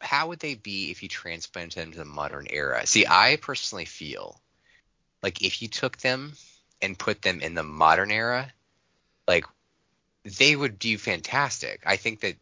how 0.00 0.28
would 0.28 0.40
they 0.40 0.54
be 0.54 0.90
if 0.90 1.02
you 1.02 1.08
transplanted 1.08 1.82
them 1.82 1.92
to 1.92 1.98
the 1.98 2.04
modern 2.04 2.46
era? 2.50 2.86
See, 2.86 3.06
I 3.08 3.38
personally 3.40 3.86
feel 3.86 4.40
like 5.22 5.42
if 5.42 5.62
you 5.62 5.68
took 5.68 5.96
them 5.98 6.34
and 6.82 6.98
put 6.98 7.22
them 7.22 7.40
in 7.40 7.54
the 7.54 7.62
modern 7.62 8.10
era, 8.10 8.52
like 9.26 9.44
they 10.38 10.54
would 10.54 10.78
do 10.78 10.98
fantastic. 10.98 11.80
I 11.86 11.96
think 11.96 12.20
that 12.20 12.36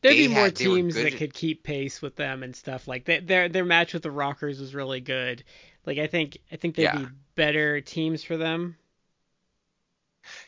There'd 0.00 0.16
be 0.16 0.28
more 0.28 0.44
had- 0.44 0.56
teams 0.56 0.94
that 0.94 1.16
could 1.16 1.34
keep 1.34 1.62
pace 1.64 2.00
with 2.00 2.16
them 2.16 2.42
and 2.42 2.54
stuff 2.54 2.86
like 2.86 3.06
that. 3.06 3.26
Their 3.26 3.48
their 3.48 3.64
match 3.64 3.94
with 3.94 4.02
the 4.02 4.10
Rockers 4.10 4.60
was 4.60 4.74
really 4.74 5.00
good. 5.00 5.42
Like 5.86 5.98
I 5.98 6.06
think 6.06 6.38
I 6.52 6.56
think 6.56 6.76
they'd 6.76 6.84
Yeah. 6.84 6.96
be 6.98 7.06
better 7.34 7.80
teams 7.80 8.22
for 8.22 8.36
them. 8.36 8.76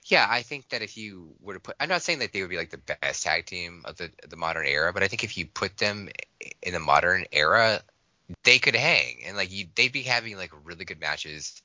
Yeah, 0.04 0.26
I 0.28 0.42
think 0.42 0.69
that 0.69 0.83
if 0.83 0.97
you 0.97 1.35
would 1.40 1.54
have 1.54 1.62
put, 1.62 1.76
I'm 1.80 1.88
not 1.88 2.02
saying 2.02 2.19
that 2.19 2.33
they 2.33 2.42
would 2.42 2.50
be 2.50 2.59
like 2.59 2.71
the 2.71 2.78
best 3.00 3.23
tag 3.23 3.47
team 3.47 3.83
of 3.87 3.97
the 3.97 4.11
the 4.28 4.37
modern 4.37 4.66
era, 4.66 4.92
but 4.92 5.02
I 5.02 5.09
think 5.09 5.25
if 5.25 5.37
you 5.38 5.47
put 5.47 5.78
them 5.78 6.09
in 6.62 6.73
the 6.75 6.80
modern 6.80 7.25
era, 7.33 7.83
they 8.45 8.59
could 8.59 8.76
hang 8.76 9.23
and 9.25 9.37
like 9.37 9.50
you, 9.50 9.66
they'd 9.75 9.92
be 9.92 10.02
having 10.02 10.37
like 10.37 10.52
really 10.64 10.85
good 10.85 11.00
matches 11.00 11.62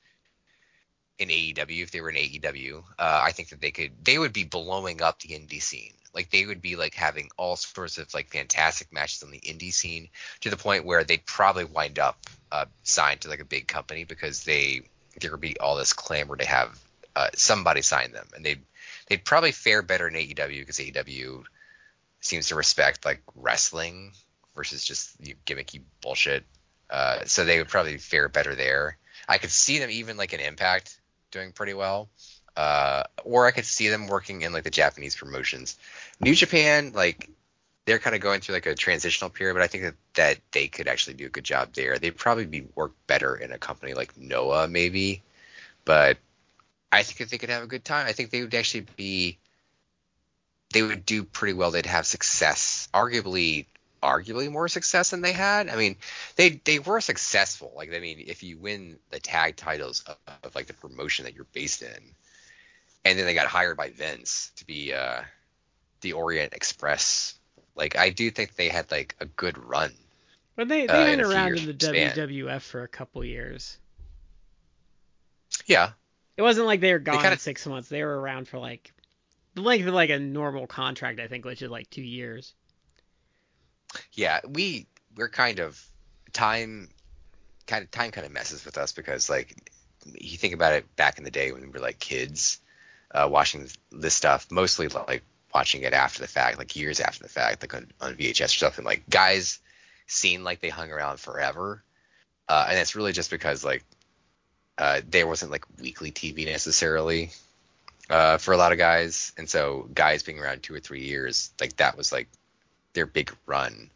in 1.19 1.29
AEW 1.29 1.83
if 1.83 1.91
they 1.91 2.01
were 2.01 2.09
in 2.09 2.15
AEW. 2.15 2.83
Uh, 2.97 3.21
I 3.23 3.31
think 3.31 3.49
that 3.49 3.61
they 3.61 3.71
could, 3.71 3.91
they 4.03 4.17
would 4.17 4.33
be 4.33 4.43
blowing 4.43 5.01
up 5.01 5.19
the 5.19 5.29
indie 5.29 5.61
scene. 5.61 5.93
Like 6.15 6.31
they 6.31 6.45
would 6.45 6.61
be 6.61 6.77
like 6.77 6.95
having 6.95 7.29
all 7.37 7.57
sorts 7.57 7.97
of 7.97 8.13
like 8.13 8.29
fantastic 8.29 8.91
matches 8.91 9.21
on 9.21 9.31
the 9.31 9.39
indie 9.39 9.73
scene 9.73 10.09
to 10.41 10.49
the 10.49 10.57
point 10.57 10.85
where 10.85 11.03
they'd 11.03 11.25
probably 11.25 11.65
wind 11.65 11.99
up 11.99 12.17
uh, 12.51 12.65
signed 12.83 13.21
to 13.21 13.29
like 13.29 13.41
a 13.41 13.45
big 13.45 13.67
company 13.67 14.05
because 14.05 14.45
they 14.45 14.83
there 15.19 15.31
would 15.31 15.41
be 15.41 15.59
all 15.59 15.75
this 15.75 15.93
clamor 15.93 16.35
to 16.35 16.45
have 16.45 16.79
uh, 17.15 17.29
somebody 17.35 17.81
sign 17.81 18.11
them, 18.11 18.27
and 18.35 18.45
they'd 18.45 18.61
they'd 19.07 19.23
probably 19.23 19.51
fare 19.51 19.81
better 19.81 20.07
in 20.07 20.15
AEW 20.15 20.59
because 20.59 20.79
AEW 20.79 21.43
seems 22.21 22.47
to 22.47 22.55
respect 22.55 23.05
like 23.05 23.21
wrestling 23.35 24.11
versus 24.55 24.83
just 24.83 25.11
you 25.19 25.35
gimmicky 25.45 25.81
bullshit. 26.01 26.43
Uh, 26.89 27.25
so 27.25 27.43
they 27.43 27.57
would 27.57 27.67
probably 27.67 27.97
fare 27.97 28.29
better 28.29 28.55
there. 28.55 28.97
I 29.27 29.37
could 29.37 29.51
see 29.51 29.79
them 29.79 29.89
even 29.89 30.17
like 30.17 30.33
an 30.33 30.39
Impact 30.39 30.99
doing 31.31 31.51
pretty 31.51 31.73
well, 31.73 32.09
uh, 32.57 33.03
or 33.23 33.45
I 33.45 33.51
could 33.51 33.65
see 33.65 33.89
them 33.89 34.07
working 34.07 34.41
in 34.41 34.53
like 34.53 34.63
the 34.63 34.69
Japanese 34.69 35.15
promotions. 35.15 35.77
New 36.19 36.35
Japan, 36.35 36.91
like 36.93 37.29
they're 37.85 37.99
kind 37.99 38.15
of 38.15 38.21
going 38.21 38.41
through 38.41 38.55
like 38.55 38.65
a 38.65 38.75
transitional 38.75 39.29
period, 39.29 39.53
but 39.53 39.63
I 39.63 39.67
think 39.67 39.83
that, 39.83 39.95
that 40.15 40.39
they 40.51 40.67
could 40.67 40.87
actually 40.87 41.15
do 41.15 41.27
a 41.27 41.29
good 41.29 41.43
job 41.43 41.73
there. 41.73 41.99
They'd 41.99 42.17
probably 42.17 42.45
be 42.45 42.67
work 42.75 42.93
better 43.07 43.35
in 43.35 43.51
a 43.51 43.57
company 43.57 43.93
like 43.93 44.17
Noah 44.17 44.67
maybe, 44.67 45.21
but 45.83 46.17
I 46.91 47.03
think 47.03 47.17
that 47.19 47.29
they 47.29 47.37
could 47.37 47.49
have 47.49 47.63
a 47.63 47.67
good 47.67 47.85
time. 47.85 48.07
I 48.07 48.13
think 48.13 48.29
they 48.29 48.41
would 48.41 48.55
actually 48.55 48.85
be 48.95 49.37
they 50.73 50.81
would 50.81 51.05
do 51.05 51.23
pretty 51.23 51.53
well. 51.53 51.71
They'd 51.71 51.85
have 51.85 52.05
success, 52.05 52.89
arguably 52.93 53.65
arguably 54.01 54.51
more 54.51 54.67
success 54.67 55.09
than 55.09 55.21
they 55.21 55.31
had. 55.31 55.69
I 55.69 55.75
mean, 55.75 55.97
they 56.35 56.49
they 56.63 56.79
were 56.79 57.01
successful. 57.01 57.73
Like 57.75 57.93
I 57.93 57.99
mean, 57.99 58.23
if 58.25 58.43
you 58.43 58.57
win 58.57 58.97
the 59.09 59.19
tag 59.19 59.55
titles 59.55 60.03
of, 60.07 60.17
of 60.43 60.55
like 60.55 60.67
the 60.67 60.73
promotion 60.73 61.25
that 61.25 61.35
you're 61.35 61.47
based 61.53 61.81
in, 61.81 62.15
and 63.05 63.17
then 63.17 63.25
they 63.25 63.33
got 63.33 63.47
hired 63.47 63.77
by 63.77 63.91
Vince 63.91 64.51
to 64.57 64.65
be 64.65 64.93
uh 64.93 65.21
the 66.01 66.13
Orient 66.13 66.53
Express. 66.53 67.35
Like 67.75 67.95
I 67.97 68.09
do 68.09 68.29
think 68.31 68.55
they 68.55 68.67
had 68.69 68.91
like 68.91 69.15
a 69.19 69.25
good 69.25 69.57
run. 69.57 69.93
But 70.55 70.67
they 70.67 70.87
they 70.87 70.93
Uh, 70.93 70.97
hung 71.05 71.13
in 71.13 71.19
a 71.19 71.23
few 71.23 71.31
around 71.33 71.57
in 71.57 71.65
the 71.77 71.85
span. 71.85 72.15
WWF 72.15 72.61
for 72.61 72.83
a 72.83 72.87
couple 72.87 73.23
years. 73.23 73.77
Yeah, 75.65 75.91
It 76.37 76.41
wasn't 76.41 76.65
like 76.67 76.81
they 76.81 76.91
were 76.91 76.99
gone 76.99 77.21
kinda- 77.21 77.37
six 77.39 77.65
months. 77.65 77.87
They 77.89 78.03
were 78.03 78.19
around 78.19 78.47
for 78.47 78.59
like 78.59 78.91
the 79.53 79.61
length 79.61 79.87
of 79.87 79.93
like 79.93 80.09
a 80.09 80.19
normal 80.19 80.67
contract, 80.67 81.19
I 81.19 81.27
think, 81.27 81.45
which 81.45 81.61
is 81.61 81.69
like 81.69 81.89
two 81.89 82.01
years. 82.03 82.53
yeah. 84.13 84.41
We 84.47 84.87
we're 85.15 85.29
kind 85.29 85.59
of 85.59 85.81
time 86.33 86.89
kind 87.67 87.83
of 87.83 87.91
time 87.91 88.11
kind 88.11 88.25
of 88.27 88.33
messes 88.33 88.65
with 88.65 88.77
us 88.77 88.91
because 88.91 89.29
like 89.29 89.55
you 90.13 90.37
think 90.37 90.53
about 90.53 90.73
it 90.73 90.93
back 90.97 91.17
in 91.17 91.23
the 91.23 91.31
day 91.31 91.51
when 91.53 91.61
we 91.61 91.67
were 91.69 91.79
like 91.79 91.99
kids 91.99 92.59
uh, 93.11 93.27
watching 93.29 93.67
this 93.91 94.13
stuff, 94.13 94.47
mostly 94.51 94.87
like 94.87 95.23
watching 95.53 95.83
it 95.83 95.93
after 95.93 96.21
the 96.21 96.27
fact, 96.27 96.57
like 96.57 96.75
years 96.75 96.99
after 96.99 97.23
the 97.23 97.29
fact, 97.29 97.61
like 97.61 97.73
on, 97.73 97.87
on 98.01 98.15
VHS 98.15 98.45
or 98.45 98.49
something. 98.49 98.85
Like 98.85 99.09
guys 99.09 99.59
seem 100.07 100.43
like 100.43 100.59
they 100.59 100.69
hung 100.69 100.91
around 100.91 101.19
forever, 101.19 101.83
uh, 102.47 102.67
and 102.69 102.77
it's 102.77 102.95
really 102.95 103.13
just 103.13 103.31
because 103.31 103.63
like 103.63 103.83
uh, 104.77 105.01
there 105.09 105.27
wasn't 105.27 105.51
like 105.51 105.65
weekly 105.79 106.11
TV 106.11 106.45
necessarily 106.45 107.31
uh, 108.09 108.37
for 108.37 108.53
a 108.53 108.57
lot 108.57 108.71
of 108.71 108.77
guys, 108.77 109.31
and 109.37 109.49
so 109.49 109.89
guys 109.93 110.23
being 110.23 110.39
around 110.39 110.63
two 110.63 110.73
or 110.73 110.79
three 110.79 111.03
years, 111.03 111.51
like 111.59 111.75
that 111.77 111.97
was 111.97 112.11
like 112.11 112.27
their 112.93 113.05
big 113.05 113.31
run. 113.45 113.89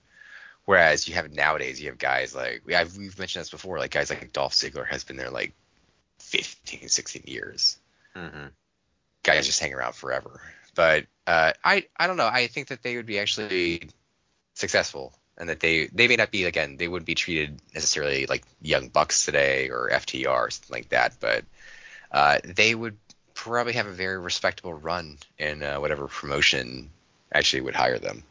Whereas 0.66 1.08
you 1.08 1.16
have 1.16 1.32
nowadays, 1.32 1.82
you 1.82 1.90
have 1.90 1.98
guys 1.98 2.36
like 2.36 2.62
we 2.66 2.74
have, 2.74 2.96
we've 2.96 3.18
mentioned 3.18 3.42
this 3.42 3.50
before, 3.50 3.80
like 3.80 3.92
guys 3.92 4.10
like 4.10 4.32
Dolph 4.32 4.54
Ziggler 4.54 4.88
has 4.88 5.04
been 5.04 5.18
there 5.18 5.32
like 5.32 5.54
15, 6.20 6.88
16 6.88 7.24
years. 7.26 7.78
Mm-hmm. 8.16 8.48
Guys 9.24 9.46
just 9.46 9.60
hang 9.60 9.74
around 9.74 9.94
forever. 9.94 10.42
But 10.76 11.06
uh, 11.28 11.54
I 11.64 11.86
I 11.98 12.08
don't 12.08 12.18
know. 12.18 12.28
I 12.28 12.48
think 12.48 12.68
that 12.68 12.84
they 12.84 12.96
would 12.96 13.06
be 13.06 13.20
actually 13.20 13.90
successful, 14.54 15.14
and 15.38 15.50
that 15.50 15.60
they 15.60 15.88
they 15.88 16.08
may 16.08 16.16
not 16.16 16.32
be 16.32 16.46
again 16.46 16.78
they 16.78 16.88
wouldn't 16.88 17.08
be 17.08 17.16
treated 17.16 17.60
necessarily 17.74 18.26
like 18.26 18.44
Young 18.62 18.88
Bucks 18.88 19.26
today 19.26 19.70
or 19.70 19.90
FTR 19.92 20.30
or 20.30 20.50
something 20.50 20.74
like 20.74 20.90
that, 20.90 21.16
but 21.20 21.44
uh, 22.12 22.40
they 22.44 22.74
would 22.74 22.98
probably 23.34 23.74
have 23.74 23.88
a 23.88 23.92
very 23.92 24.20
respectable 24.20 24.74
run 24.74 25.18
in 25.38 25.64
uh, 25.64 25.80
whatever 25.80 26.08
promotion 26.08 26.90
actually 27.32 27.62
would 27.62 27.76
hire 27.76 28.00
them. 28.00 28.24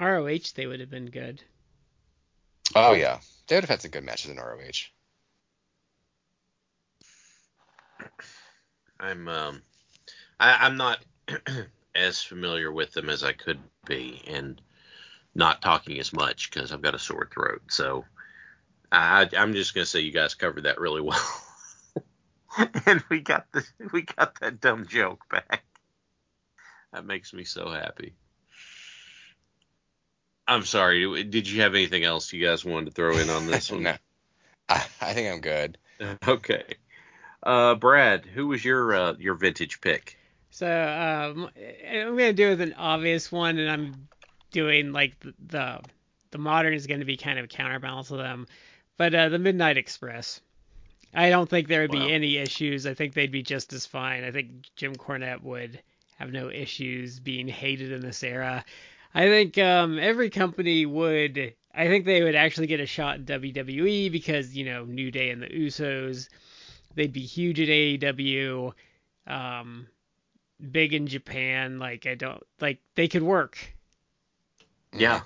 ROH, 0.00 0.52
they 0.54 0.66
would 0.66 0.80
have 0.80 0.90
been 0.90 1.10
good. 1.10 1.42
Oh 2.74 2.94
yeah, 2.94 3.18
they 3.46 3.56
would 3.56 3.64
have 3.64 3.70
had 3.70 3.82
some 3.82 3.90
good 3.90 4.04
matches 4.04 4.30
in 4.30 4.36
ROH. 4.36 4.88
I'm 9.02 9.26
um, 9.28 9.62
I, 10.38 10.58
I'm 10.60 10.76
not 10.76 11.04
as 11.94 12.22
familiar 12.22 12.70
with 12.70 12.92
them 12.92 13.10
as 13.10 13.24
I 13.24 13.32
could 13.32 13.58
be, 13.84 14.22
and 14.28 14.60
not 15.34 15.60
talking 15.60 15.98
as 15.98 16.12
much 16.12 16.50
because 16.50 16.72
I've 16.72 16.82
got 16.82 16.94
a 16.94 17.00
sore 17.00 17.28
throat. 17.32 17.62
So 17.68 18.04
I, 18.92 19.28
I'm 19.36 19.54
just 19.54 19.74
gonna 19.74 19.86
say 19.86 20.00
you 20.00 20.12
guys 20.12 20.34
covered 20.34 20.64
that 20.64 20.80
really 20.80 21.00
well, 21.00 21.18
and 22.86 23.02
we 23.10 23.20
got 23.20 23.50
the 23.52 23.64
we 23.92 24.02
got 24.02 24.38
that 24.40 24.60
dumb 24.60 24.86
joke 24.86 25.28
back. 25.28 25.64
That 26.92 27.04
makes 27.04 27.34
me 27.34 27.42
so 27.44 27.70
happy. 27.70 28.14
I'm 30.46 30.64
sorry. 30.64 31.24
Did 31.24 31.48
you 31.48 31.62
have 31.62 31.74
anything 31.74 32.04
else 32.04 32.32
you 32.32 32.44
guys 32.44 32.64
wanted 32.64 32.86
to 32.86 32.90
throw 32.92 33.16
in 33.16 33.30
on 33.30 33.46
this 33.46 33.70
one? 33.72 33.82
no, 33.84 33.96
I, 34.68 34.86
I 35.00 35.12
think 35.12 35.32
I'm 35.32 35.40
good. 35.40 35.78
Okay. 36.26 36.64
Uh, 37.42 37.74
Brad, 37.74 38.24
who 38.26 38.46
was 38.48 38.64
your 38.64 38.94
uh, 38.94 39.14
your 39.18 39.34
vintage 39.34 39.80
pick? 39.80 40.16
So 40.50 40.66
um, 40.66 41.50
I'm 41.88 42.16
gonna 42.16 42.32
do 42.32 42.50
with 42.50 42.60
an 42.60 42.74
obvious 42.74 43.32
one, 43.32 43.58
and 43.58 43.70
I'm 43.70 44.08
doing 44.50 44.92
like 44.92 45.18
the 45.20 45.34
the, 45.46 45.80
the 46.30 46.38
modern 46.38 46.74
is 46.74 46.86
gonna 46.86 47.04
be 47.04 47.16
kind 47.16 47.38
of 47.38 47.46
a 47.46 47.48
counterbalance 47.48 48.08
to 48.08 48.16
them, 48.16 48.46
but 48.96 49.14
uh, 49.14 49.28
the 49.28 49.38
Midnight 49.38 49.76
Express. 49.76 50.40
I 51.14 51.28
don't 51.30 51.48
think 51.48 51.68
there 51.68 51.82
would 51.82 51.92
Wow. 51.92 52.06
be 52.06 52.12
any 52.12 52.36
issues. 52.38 52.86
I 52.86 52.94
think 52.94 53.12
they'd 53.14 53.30
be 53.30 53.42
just 53.42 53.72
as 53.74 53.84
fine. 53.84 54.24
I 54.24 54.30
think 54.30 54.50
Jim 54.76 54.94
Cornette 54.96 55.42
would 55.42 55.82
have 56.16 56.32
no 56.32 56.48
issues 56.48 57.20
being 57.20 57.48
hated 57.48 57.92
in 57.92 58.00
this 58.00 58.22
era. 58.22 58.64
I 59.14 59.26
think 59.26 59.58
um, 59.58 59.98
every 59.98 60.30
company 60.30 60.86
would. 60.86 61.54
I 61.74 61.86
think 61.88 62.04
they 62.06 62.22
would 62.22 62.34
actually 62.34 62.66
get 62.66 62.80
a 62.80 62.86
shot 62.86 63.16
in 63.16 63.24
WWE 63.26 64.10
because 64.10 64.54
you 64.54 64.64
know 64.64 64.84
New 64.84 65.10
Day 65.10 65.30
and 65.30 65.42
the 65.42 65.48
Usos. 65.48 66.28
They'd 66.94 67.12
be 67.12 67.26
huge 67.26 67.60
at 67.60 67.68
AEW. 67.68 68.72
Um, 69.26 69.86
big 70.70 70.94
in 70.94 71.06
Japan. 71.06 71.78
Like 71.78 72.06
I 72.06 72.14
don't 72.14 72.42
like 72.60 72.78
they 72.94 73.08
could 73.08 73.22
work. 73.22 73.58
Yeah. 74.92 75.22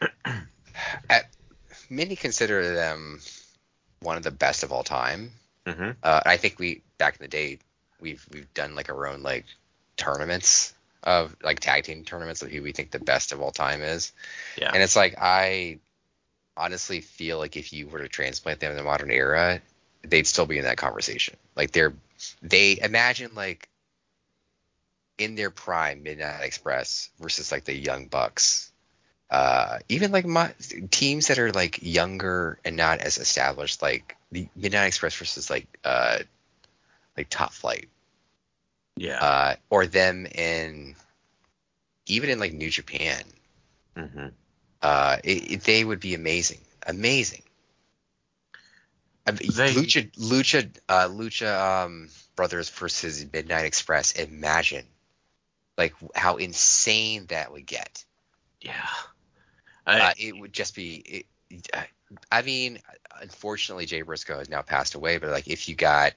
At, 1.08 1.28
many 1.88 2.16
consider 2.16 2.74
them 2.74 3.20
one 4.00 4.16
of 4.16 4.22
the 4.22 4.30
best 4.30 4.62
of 4.62 4.72
all 4.72 4.82
time. 4.82 5.32
Mm-hmm. 5.66 5.90
Uh, 6.02 6.20
I 6.24 6.36
think 6.36 6.58
we 6.58 6.82
back 6.98 7.16
in 7.18 7.24
the 7.24 7.28
day 7.28 7.58
we've 8.00 8.24
we've 8.32 8.52
done 8.52 8.74
like 8.74 8.90
our 8.90 9.06
own 9.06 9.22
like 9.22 9.46
tournaments 9.96 10.74
of 11.02 11.34
like 11.42 11.60
tag 11.60 11.84
team 11.84 12.04
tournaments 12.04 12.42
of 12.42 12.50
who 12.50 12.62
we 12.62 12.72
think 12.72 12.90
the 12.90 12.98
best 12.98 13.32
of 13.32 13.40
all 13.40 13.50
time 13.50 13.82
is. 13.82 14.12
Yeah. 14.58 14.70
And 14.72 14.82
it's 14.82 14.96
like 14.96 15.16
I 15.18 15.78
honestly 16.56 17.00
feel 17.00 17.38
like 17.38 17.56
if 17.56 17.72
you 17.72 17.86
were 17.86 18.00
to 18.00 18.08
transplant 18.08 18.60
them 18.60 18.70
in 18.70 18.76
the 18.76 18.82
modern 18.82 19.10
era, 19.10 19.60
they'd 20.02 20.26
still 20.26 20.46
be 20.46 20.58
in 20.58 20.64
that 20.64 20.76
conversation. 20.76 21.36
Like 21.56 21.72
they're 21.72 21.94
they 22.42 22.78
imagine 22.80 23.32
like 23.34 23.68
in 25.18 25.34
their 25.34 25.50
prime 25.50 26.02
Midnight 26.02 26.42
Express 26.42 27.10
versus 27.20 27.52
like 27.52 27.64
the 27.64 27.74
Young 27.74 28.06
Bucks. 28.06 28.70
Uh, 29.30 29.78
even 29.88 30.12
like 30.12 30.26
my 30.26 30.52
teams 30.90 31.28
that 31.28 31.38
are 31.38 31.52
like 31.52 31.78
younger 31.82 32.58
and 32.64 32.76
not 32.76 33.00
as 33.00 33.16
established, 33.18 33.80
like 33.80 34.16
the 34.30 34.48
Midnight 34.56 34.86
Express 34.86 35.14
versus 35.14 35.48
like 35.48 35.66
uh 35.84 36.18
like 37.16 37.28
Top 37.30 37.52
Flight, 37.52 37.88
Yeah. 38.96 39.18
uh, 39.18 39.56
or 39.70 39.86
them 39.86 40.26
in 40.26 40.96
even 42.06 42.30
in 42.30 42.38
like 42.38 42.52
New 42.52 42.68
Japan, 42.70 43.22
mm-hmm. 43.96 44.26
uh, 44.82 45.16
it, 45.24 45.52
it- 45.52 45.60
they 45.64 45.84
would 45.84 46.00
be 46.00 46.14
amazing, 46.14 46.60
amazing. 46.86 47.42
I 49.26 49.32
mean, 49.32 49.50
They- 49.54 49.74
Lucha, 49.74 50.10
Lucha, 50.12 50.70
uh, 50.88 51.08
Lucha 51.08 51.84
um, 51.84 52.08
Brothers 52.34 52.68
versus 52.70 53.24
Midnight 53.32 53.64
Express. 53.64 54.12
Imagine 54.12 54.84
like 55.78 55.94
how 56.14 56.36
insane 56.36 57.26
that 57.26 57.52
would 57.52 57.66
get. 57.66 58.04
Yeah. 58.60 58.88
Uh, 59.86 60.12
it 60.18 60.36
would 60.38 60.52
just 60.52 60.74
be. 60.74 61.26
It, 61.50 61.86
I 62.30 62.42
mean, 62.42 62.78
unfortunately, 63.20 63.86
Jay 63.86 64.02
Briscoe 64.02 64.38
has 64.38 64.48
now 64.48 64.62
passed 64.62 64.94
away. 64.94 65.18
But 65.18 65.30
like, 65.30 65.48
if 65.48 65.68
you 65.68 65.74
got, 65.74 66.12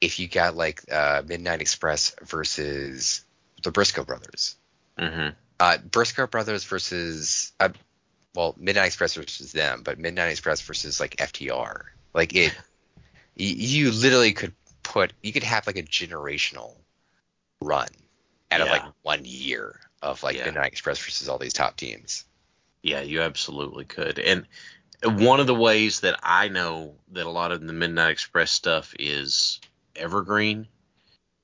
if 0.00 0.18
you 0.18 0.28
got 0.28 0.56
like 0.56 0.82
uh, 0.90 1.22
Midnight 1.26 1.60
Express 1.60 2.14
versus 2.22 3.24
the 3.62 3.70
Briscoe 3.70 4.04
brothers, 4.04 4.56
mm-hmm. 4.98 5.30
uh, 5.60 5.78
Briscoe 5.90 6.26
brothers 6.26 6.64
versus, 6.64 7.52
uh, 7.60 7.70
well, 8.34 8.54
Midnight 8.58 8.86
Express 8.86 9.14
versus 9.14 9.52
them, 9.52 9.82
but 9.82 9.98
Midnight 9.98 10.30
Express 10.30 10.60
versus 10.60 11.00
like 11.00 11.16
FTR, 11.16 11.82
like 12.18 12.34
it, 12.34 12.52
you 13.36 13.92
literally 13.92 14.32
could 14.32 14.52
put, 14.82 15.12
you 15.22 15.32
could 15.32 15.44
have 15.44 15.68
like 15.68 15.78
a 15.78 15.84
generational 15.84 16.74
run 17.60 17.88
out 18.50 18.60
of 18.60 18.68
like 18.68 18.82
one 19.02 19.20
year 19.24 19.78
of 20.02 20.20
like 20.24 20.36
Yeah. 20.36 20.46
Midnight 20.46 20.72
Express 20.72 20.98
versus 20.98 21.28
all 21.28 21.38
these 21.38 21.52
top 21.52 21.76
teams. 21.76 22.24
Yeah, 22.82 23.02
you 23.02 23.22
absolutely 23.22 23.84
could. 23.84 24.18
And 24.18 24.46
one 25.04 25.38
of 25.38 25.46
the 25.46 25.54
ways 25.54 26.00
that 26.00 26.18
I 26.24 26.48
know 26.48 26.96
that 27.12 27.24
a 27.26 27.30
lot 27.30 27.52
of 27.52 27.64
the 27.64 27.72
Midnight 27.72 28.10
Express 28.10 28.50
stuff 28.50 28.94
is 28.98 29.60
evergreen 29.94 30.66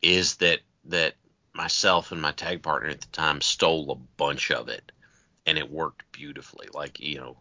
is 0.02 0.36
that 0.36 0.58
that 0.86 1.14
myself 1.52 2.10
and 2.10 2.20
my 2.20 2.32
tag 2.32 2.62
partner 2.62 2.88
at 2.88 3.00
the 3.00 3.06
time 3.12 3.40
stole 3.40 3.92
a 3.92 3.94
bunch 4.16 4.50
of 4.50 4.68
it 4.68 4.90
and 5.46 5.56
it 5.56 5.70
worked 5.70 6.10
beautifully. 6.10 6.66
Like, 6.74 6.98
you 6.98 7.18
know, 7.20 7.36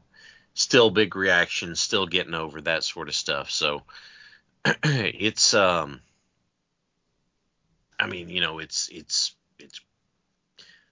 still 0.54 0.90
big 0.90 1.16
reaction, 1.16 1.76
still 1.76 2.06
getting 2.06 2.34
over 2.34 2.62
that 2.62 2.84
sort 2.84 3.08
of 3.08 3.16
stuff. 3.16 3.52
So 3.52 3.84
it's 4.84 5.54
um 5.54 6.02
I 8.00 8.08
mean, 8.08 8.30
you 8.30 8.42
know, 8.42 8.60
it's 8.60 8.90
it's 8.92 9.36
it's 9.60 9.80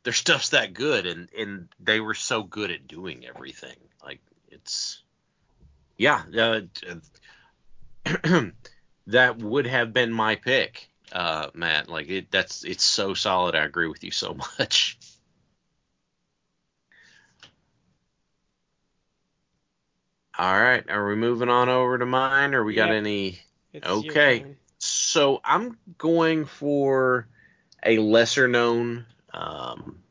their 0.03 0.13
stuff's 0.13 0.49
that 0.49 0.73
good 0.73 1.05
and 1.05 1.29
and 1.37 1.67
they 1.79 1.99
were 1.99 2.13
so 2.13 2.43
good 2.43 2.71
at 2.71 2.87
doing 2.87 3.25
everything. 3.25 3.77
Like 4.03 4.19
it's 4.49 5.01
yeah 5.97 6.23
uh, 6.37 6.61
that 9.07 9.37
would 9.37 9.67
have 9.67 9.93
been 9.93 10.11
my 10.11 10.35
pick 10.35 10.89
uh 11.11 11.47
matt. 11.53 11.89
Like 11.89 12.09
it 12.09 12.31
that's 12.31 12.63
it's 12.63 12.83
so 12.83 13.13
solid. 13.13 13.55
I 13.55 13.63
agree 13.65 13.87
with 13.87 14.03
you 14.03 14.11
so 14.11 14.33
much 14.59 14.97
all 20.41 20.59
right 20.59 20.89
are 20.89 21.07
we 21.07 21.15
moving 21.15 21.49
on 21.49 21.69
over 21.69 21.99
to 21.99 22.05
mine 22.05 22.55
or 22.55 22.63
we 22.63 22.73
got 22.73 22.87
Yep. 22.87 22.95
any 22.95 23.39
It's 23.73 23.87
Okay. 23.87 24.45
so 24.79 25.39
I'm 25.43 25.77
going 25.99 26.45
for 26.45 27.27
a 27.85 27.99
lesser 27.99 28.47
known. 28.47 29.05
Um, 29.33 30.01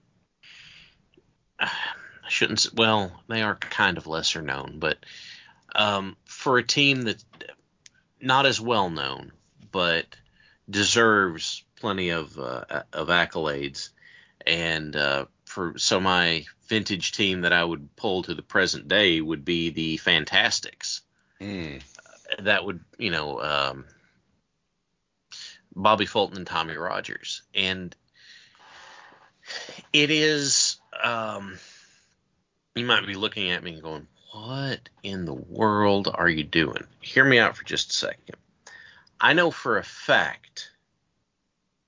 I 1.60 1.70
shouldn't. 2.28 2.68
Well, 2.74 3.20
they 3.28 3.42
are 3.42 3.56
kind 3.56 3.98
of 3.98 4.06
lesser 4.06 4.40
known, 4.40 4.76
but 4.78 4.98
um, 5.74 6.16
for 6.24 6.58
a 6.58 6.62
team 6.62 7.02
that's 7.02 7.24
not 8.20 8.46
as 8.46 8.60
well 8.60 8.90
known, 8.90 9.32
but 9.72 10.06
deserves 10.68 11.64
plenty 11.80 12.10
of 12.10 12.38
uh, 12.38 12.84
of 12.92 13.08
accolades, 13.08 13.90
and 14.46 14.94
uh, 14.94 15.24
for 15.50 15.74
so 15.76 16.00
my 16.00 16.44
vintage 16.68 17.12
team 17.12 17.40
that 17.42 17.52
I 17.52 17.64
would 17.64 17.94
pull 17.96 18.22
to 18.22 18.34
the 18.34 18.42
present 18.42 18.88
day 18.88 19.20
would 19.20 19.44
be 19.44 19.70
the 19.70 19.96
Fantastics 19.96 21.02
that 22.38 22.64
would 22.64 22.80
you 22.98 23.10
know 23.10 23.40
um, 23.40 23.84
Bobby 25.74 26.06
Fulton 26.06 26.38
and 26.38 26.46
Tommy 26.46 26.76
Rogers, 26.76 27.42
and 27.54 27.94
it 29.92 30.10
is 30.10 30.76
um, 31.02 31.58
you 32.74 32.84
might 32.84 33.06
be 33.06 33.14
looking 33.14 33.50
at 33.50 33.62
me 33.62 33.74
and 33.74 33.82
going, 33.82 34.06
"What 34.32 34.88
in 35.02 35.24
the 35.24 35.34
world 35.34 36.08
are 36.12 36.28
you 36.28 36.44
doing?" 36.44 36.84
Hear 37.00 37.24
me 37.24 37.38
out 37.38 37.56
for 37.56 37.64
just 37.64 37.90
a 37.90 37.94
second. 37.94 38.36
I 39.20 39.32
know 39.32 39.50
for 39.50 39.78
a 39.78 39.84
fact 39.84 40.70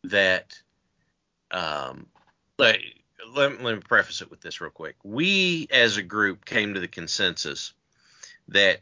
that 0.05 0.61
um, 1.51 2.07
let, 2.59 2.79
let, 3.29 3.63
let 3.63 3.75
me 3.75 3.81
preface 3.81 4.23
it 4.23 4.31
with 4.31 4.41
this 4.41 4.61
real 4.61 4.71
quick. 4.71 4.97
We 5.03 5.69
as 5.71 5.97
a 5.97 6.03
group 6.03 6.45
came 6.45 6.75
to 6.75 6.81
the 6.81 6.89
consensus 6.89 7.73
that 8.49 8.81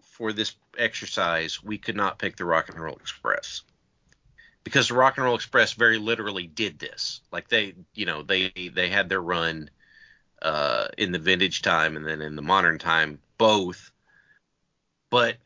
for 0.00 0.32
this 0.32 0.54
exercise, 0.78 1.62
we 1.62 1.78
could 1.78 1.96
not 1.96 2.18
pick 2.18 2.36
the 2.36 2.44
Rock 2.44 2.68
and 2.68 2.78
Roll 2.78 2.96
Express 2.96 3.62
because 4.64 4.88
the 4.88 4.94
Rock 4.94 5.16
and 5.16 5.24
Roll 5.24 5.34
Express 5.34 5.72
very 5.72 5.98
literally 5.98 6.46
did 6.46 6.78
this. 6.78 7.20
Like 7.30 7.48
they, 7.48 7.74
you 7.94 8.06
know, 8.06 8.22
they 8.22 8.50
they 8.74 8.88
had 8.88 9.08
their 9.08 9.20
run 9.20 9.70
uh, 10.40 10.88
in 10.98 11.12
the 11.12 11.18
vintage 11.18 11.62
time 11.62 11.96
and 11.96 12.06
then 12.06 12.20
in 12.20 12.36
the 12.36 12.42
modern 12.42 12.78
time, 12.78 13.18
both. 13.38 13.90
But 15.10 15.36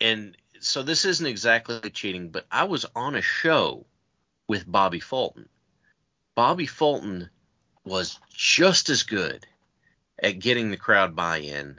and 0.00 0.36
so 0.60 0.82
this 0.82 1.04
isn't 1.04 1.26
exactly 1.26 1.90
cheating, 1.90 2.30
but 2.30 2.46
I 2.50 2.64
was 2.64 2.86
on 2.96 3.14
a 3.14 3.22
show 3.22 3.84
with 4.48 4.70
Bobby 4.70 5.00
Fulton. 5.00 5.48
Bobby 6.34 6.66
Fulton 6.66 7.30
was 7.84 8.18
just 8.32 8.88
as 8.88 9.02
good 9.02 9.46
at 10.22 10.38
getting 10.38 10.70
the 10.70 10.76
crowd 10.76 11.14
buy-in 11.14 11.78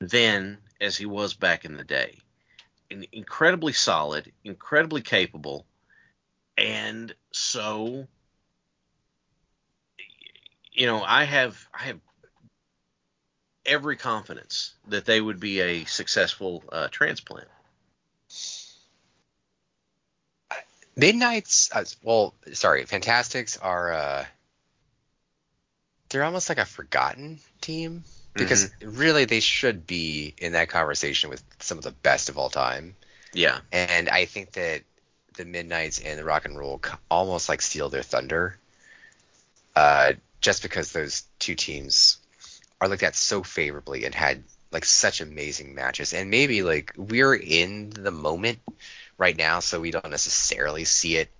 then 0.00 0.58
as 0.80 0.96
he 0.96 1.06
was 1.06 1.34
back 1.34 1.64
in 1.64 1.76
the 1.76 1.84
day. 1.84 2.18
In- 2.90 3.06
incredibly 3.12 3.72
solid, 3.72 4.32
incredibly 4.44 5.00
capable, 5.00 5.66
and 6.56 7.14
so 7.32 8.08
you 10.72 10.86
know, 10.86 11.02
I 11.02 11.24
have 11.24 11.68
I 11.72 11.84
have 11.84 12.00
every 13.64 13.96
confidence 13.96 14.74
that 14.88 15.04
they 15.04 15.20
would 15.20 15.38
be 15.38 15.60
a 15.60 15.84
successful 15.84 16.64
uh, 16.72 16.88
transplant. 16.90 17.48
Midnight's 20.96 21.70
uh, 21.72 21.84
well, 22.02 22.34
sorry, 22.52 22.84
Fantastics 22.84 23.56
are 23.56 23.92
uh 23.92 24.26
they're 26.12 26.24
almost 26.24 26.50
like 26.50 26.58
a 26.58 26.66
forgotten 26.66 27.40
team 27.62 28.04
because 28.36 28.68
really 28.82 29.26
they 29.26 29.40
should 29.40 29.86
be 29.86 30.34
in 30.38 30.52
that 30.52 30.70
conversation 30.70 31.30
with 31.30 31.44
some 31.60 31.78
of 31.78 31.84
the 31.84 31.92
best 31.92 32.28
of 32.30 32.38
all 32.38 32.50
time. 32.50 32.96
Yeah, 33.34 33.60
And 33.72 34.08
I 34.10 34.26
think 34.26 34.52
that 34.52 34.82
the 35.36 35.46
Midnights 35.46 36.00
and 36.00 36.18
the 36.18 36.24
Rock 36.24 36.46
and 36.46 36.58
Roll 36.58 36.82
almost 37.10 37.48
like 37.48 37.62
steal 37.62 37.90
their 37.90 38.04
thunder. 38.04 38.58
Uh 39.74 40.14
just 40.40 40.62
because 40.62 40.92
those 40.92 41.22
two 41.38 41.54
teams 41.54 42.18
are 42.80 42.88
looked 42.88 43.02
at 43.04 43.16
so 43.16 43.42
favorably 43.44 44.04
and 44.04 44.14
had 44.14 44.44
like 44.72 44.84
such 44.84 45.20
amazing 45.20 45.74
matches. 45.74 46.14
And 46.14 46.30
maybe 46.30 46.62
like 46.62 46.92
we're 46.96 47.34
in 47.34 47.90
the 47.90 48.12
moment 48.12 48.60
right 49.18 49.36
now, 49.36 49.60
so 49.60 49.80
we 49.80 49.92
don't 49.92 50.10
necessarily 50.10 50.84
see 50.84 51.16
it. 51.16 51.30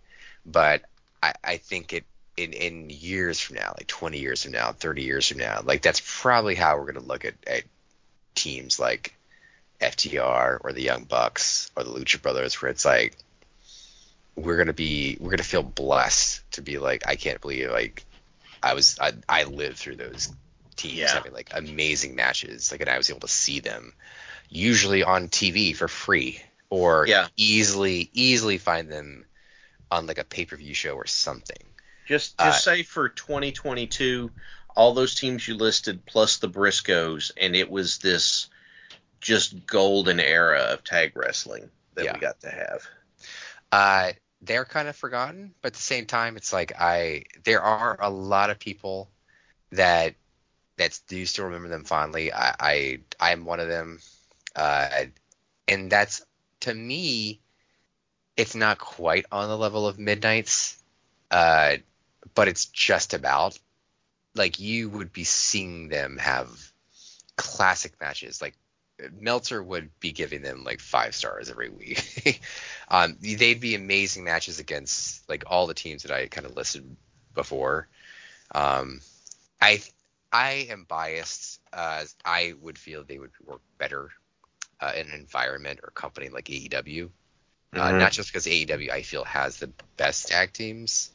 But 0.47 0.85
I, 1.23 1.35
I 1.45 1.59
think 1.59 1.93
it 1.95 2.07
in 2.37 2.53
in 2.53 2.91
years 2.91 3.41
from 3.41 3.57
now, 3.57 3.75
like 3.79 3.87
20 3.87 4.19
years 4.19 4.43
from 4.43 4.53
now, 4.53 4.73
30 4.73 5.03
years 5.03 5.29
from 5.29 5.39
now, 5.39 5.61
like 5.65 5.83
that's 5.83 6.03
probably 6.21 6.55
how 6.55 6.77
we're 6.79 6.93
gonna 6.93 7.07
look 7.07 7.25
at, 7.25 7.35
at 7.47 7.65
teams 8.35 8.79
like 8.79 9.15
FTR 9.81 10.59
or 10.63 10.73
the 10.73 10.83
Young 10.83 11.05
Bucks 11.05 11.71
or 11.77 11.85
the 11.85 11.91
Lucha 11.91 12.21
Brothers, 12.23 12.61
where 12.61 12.71
it's 12.71 12.85
like 12.85 13.17
we're 14.37 14.57
gonna 14.57 14.73
be 14.73 15.17
we're 15.21 15.31
gonna 15.31 15.43
feel 15.43 15.63
blessed 15.63 16.43
to 16.53 16.63
be 16.63 16.79
like 16.79 17.07
I 17.07 17.17
can't 17.17 17.41
believe 17.41 17.71
like 17.71 18.05
I 18.63 18.75
was 18.75 18.99
I, 18.99 19.13
I 19.29 19.45
lived 19.45 19.79
through 19.79 19.97
those 19.97 20.33
teams 20.77 20.99
Yeah. 20.99 21.15
having 21.15 21.33
like 21.33 21.51
amazing 21.55 22.15
matches 22.15 22.73
like 22.73 22.81
and 22.81 22.89
I 22.91 22.97
was 22.97 23.11
able 23.11 23.21
to 23.21 23.29
see 23.29 23.61
them 23.61 23.93
usually 24.49 25.03
on 25.03 25.29
TV 25.29 25.75
for 25.77 25.89
free 25.89 26.41
or 26.71 27.07
Yeah. 27.07 27.29
easily 27.37 28.11
easily 28.15 28.59
find 28.59 28.91
them 28.91 29.27
on 29.91 30.07
like 30.07 30.19
a 30.19 30.25
pay-per-view 30.25 30.75
show 30.75 30.95
or 30.95 31.07
something. 31.07 31.59
Just 32.05 32.37
Uh, 32.39 32.53
say 32.53 32.83
for 32.83 33.09
2022, 33.09 34.31
all 34.77 34.95
those 34.95 35.15
teams 35.15 35.47
you 35.49 35.55
listed 35.57 36.05
plus 36.07 36.39
the 36.39 36.49
Briscoes, 36.49 37.31
and 37.37 37.57
it 37.57 37.71
was 37.71 37.99
this 37.99 38.49
just 39.21 39.67
golden 39.67 40.21
era 40.21 40.61
of 40.61 40.85
tag 40.85 41.17
wrestling 41.17 41.71
that 41.95 42.09
Yeah. 42.09 42.13
we 42.13 42.19
got 42.19 42.41
to 42.43 42.51
have. 42.51 42.87
Uh, 43.71 44.13
they're 44.43 44.65
kind 44.65 44.89
of 44.89 44.97
forgotten, 44.97 45.55
but 45.63 45.69
at 45.69 45.73
the 45.75 45.79
same 45.83 46.07
time, 46.07 46.37
it's 46.37 46.53
like 46.53 46.73
I 46.79 47.25
there 47.45 47.63
are 47.63 47.97
a 48.01 48.11
lot 48.11 48.51
of 48.51 48.59
people 48.59 49.11
that 49.73 50.17
that 50.79 50.99
do 51.09 51.27
still 51.27 51.47
remember 51.47 51.69
them 51.69 51.85
fondly. 51.85 52.33
I, 52.33 52.55
I 52.61 53.01
I'm 53.21 53.45
one 53.47 53.61
of 53.61 53.69
them, 53.69 54.01
uh, 54.57 55.05
and 55.69 55.91
that's 55.93 56.23
to 56.63 56.75
me, 56.75 57.43
it's 58.37 58.55
not 58.55 58.79
quite 58.79 59.27
on 59.33 59.49
the 59.49 59.59
level 59.59 59.87
of 59.89 59.99
Midnight's, 59.99 60.83
uh, 61.31 61.77
but 62.35 62.49
it's 62.49 62.67
just 62.67 63.15
about 63.15 63.59
like 64.35 64.59
you 64.61 64.89
would 64.91 65.13
be 65.13 65.25
seeing 65.25 65.89
them 65.89 66.19
have 66.19 66.49
classic 67.37 67.93
matches 68.01 68.41
like 68.43 68.55
Meltzer 69.21 69.63
would 69.63 69.91
be 70.01 70.13
giving 70.13 70.43
them 70.43 70.65
like 70.65 70.81
five 70.81 71.15
stars 71.15 71.51
every 71.51 71.69
week. 71.71 72.41
um, 72.89 73.17
they'd 73.21 73.61
be 73.61 73.75
amazing 73.75 74.25
matches 74.25 74.61
against 74.61 75.29
like 75.29 75.45
all 75.47 75.67
the 75.67 75.75
teams 75.75 76.03
that 76.05 76.13
I 76.13 76.29
kind 76.29 76.47
of 76.47 76.57
listed 76.57 76.97
before. 77.35 77.89
Um, 78.55 79.01
I 79.61 79.83
I 80.33 80.67
am 80.71 80.85
biased. 80.89 81.61
Uh, 81.73 82.05
I 82.25 82.55
would 82.61 82.79
feel 82.79 83.05
they 83.05 83.19
would 83.19 83.33
work 83.45 83.63
better 83.79 84.11
uh, 84.81 84.93
in 84.97 85.09
an 85.09 85.15
environment 85.15 85.81
or 85.83 85.91
company 85.91 86.29
like 86.29 86.51
AEW. 86.51 87.11
Uh, 87.75 87.93
Mhm. 87.93 87.99
not 87.99 88.13
just 88.13 88.31
because 88.31 88.47
AEW 88.47 88.91
I 88.91 89.03
feel 89.03 89.25
has 89.25 89.59
the 89.59 89.73
best 89.97 90.29
tag 90.29 90.53
teams, 90.53 91.11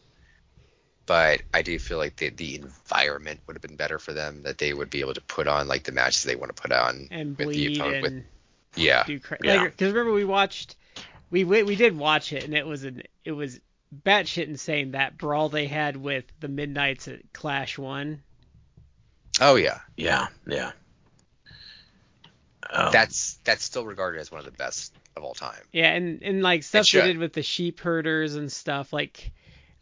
but 1.07 1.41
I 1.53 1.63
do 1.63 1.79
feel 1.79 1.97
like 1.97 2.17
the 2.17 2.29
the 2.29 2.55
environment 2.57 3.39
would 3.47 3.55
have 3.55 3.61
been 3.63 3.75
better 3.77 3.97
for 3.97 4.13
them. 4.13 4.43
That 4.43 4.59
they 4.59 4.73
would 4.73 4.91
be 4.91 4.99
able 4.99 5.15
to 5.15 5.21
put 5.21 5.47
on 5.47 5.67
like 5.67 5.83
the 5.83 5.91
matches 5.91 6.23
they 6.23 6.35
want 6.35 6.55
to 6.55 6.61
put 6.61 6.71
on 6.71 7.07
and 7.09 7.35
with 7.37 7.49
the 7.49 7.65
bleed 7.65 7.79
opponent. 7.79 8.03
and 8.03 8.03
With, 8.03 8.23
yeah, 8.75 9.03
do 9.07 9.19
cra- 9.19 9.39
Yeah. 9.41 9.63
like 9.63 9.71
because 9.71 9.91
remember 9.93 10.13
we 10.13 10.25
watched 10.25 10.75
we, 11.31 11.43
we 11.43 11.63
we 11.63 11.75
did 11.75 11.97
watch 11.97 12.31
it 12.33 12.43
and 12.43 12.53
it 12.53 12.65
was 12.67 12.83
an 12.83 13.01
it 13.25 13.31
was 13.31 13.59
batshit 14.05 14.47
insane 14.47 14.91
that 14.91 15.17
brawl 15.17 15.49
they 15.49 15.65
had 15.67 15.95
with 15.97 16.25
the 16.39 16.47
Midnight's 16.49 17.07
at 17.07 17.21
Clash 17.33 17.77
One. 17.77 18.21
oh 19.41 19.55
yeah, 19.55 19.79
Yeah, 19.95 20.27
yeah. 20.45 20.71
Um, 22.69 22.91
that's 22.91 23.39
that's 23.45 23.63
still 23.63 23.85
regarded 23.85 24.19
as 24.19 24.29
one 24.31 24.39
of 24.39 24.45
the 24.45 24.51
best 24.51 24.93
of 25.15 25.23
all 25.23 25.33
time. 25.33 25.61
Yeah, 25.71 25.93
and 25.93 26.21
and 26.21 26.41
like 26.43 26.63
stuff 26.63 26.89
they 26.91 27.01
did 27.01 27.17
with 27.17 27.31
the 27.33 27.43
Sheepherders 27.43 28.35
and 28.35 28.51
stuff 28.51 28.91
like 28.91 29.31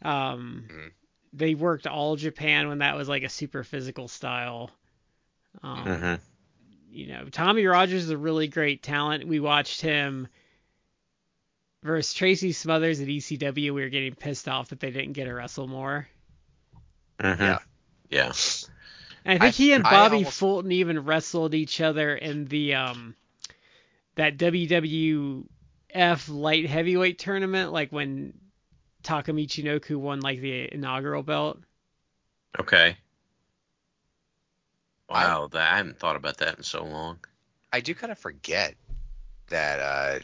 um 0.02 0.66
Mhm. 0.70 0.90
They 1.32 1.54
worked 1.54 1.86
all 1.86 2.16
Japan 2.16 2.68
when 2.68 2.78
that 2.78 2.96
was 2.96 3.08
like 3.08 3.22
a 3.22 3.28
super 3.28 3.62
physical 3.64 4.08
style. 4.08 4.70
Um, 5.62 5.84
mhm. 5.84 6.20
you 6.90 7.06
know, 7.08 7.24
Tommy 7.30 7.64
Rogers 7.66 8.04
is 8.04 8.10
a 8.10 8.16
really 8.18 8.48
great 8.48 8.82
talent. 8.82 9.26
We 9.26 9.40
watched 9.40 9.80
him 9.80 10.28
versus 11.82 12.12
Tracy 12.14 12.52
Smothers 12.52 13.00
at 13.00 13.08
ECW. 13.08 13.54
We 13.74 13.82
were 13.82 13.88
getting 13.88 14.14
pissed 14.14 14.48
off 14.48 14.68
that 14.70 14.80
they 14.80 14.90
didn't 14.90 15.12
get 15.12 15.24
to 15.26 15.32
wrestle 15.34 15.66
more. 15.68 16.08
Mhm. 17.20 17.38
Yeah. 17.38 17.58
Yeah. 18.10 18.32
And 19.24 19.42
I 19.42 19.50
think 19.50 19.54
I- 19.54 19.56
he 19.56 19.72
and 19.72 19.82
Bobby 19.82 20.16
almost- 20.18 20.38
Fulton 20.38 20.72
even 20.72 21.04
wrestled 21.04 21.54
each 21.54 21.80
other 21.80 22.14
in 22.14 22.44
the 22.46 22.74
um 22.74 23.16
that 24.14 24.36
WWF 24.38 26.28
light 26.28 26.66
heavyweight 26.66 27.18
tournament, 27.18 27.72
like 27.72 27.90
when 27.92 28.34
Taka 29.06 29.30
Michinoku 29.30 29.96
won 29.96 30.18
like 30.18 30.40
the 30.40 30.68
inaugural 30.74 31.22
belt. 31.22 31.60
Okay. 32.58 32.96
Wow, 35.08 35.48
that, 35.52 35.72
I 35.72 35.76
haven't 35.76 36.00
thought 36.00 36.16
about 36.16 36.38
that 36.38 36.58
in 36.58 36.64
so 36.64 36.84
long. 36.84 37.18
I 37.72 37.78
do 37.78 37.94
kind 37.94 38.10
of 38.10 38.18
forget 38.18 38.74
that 39.48 39.78
uh, 39.78 40.18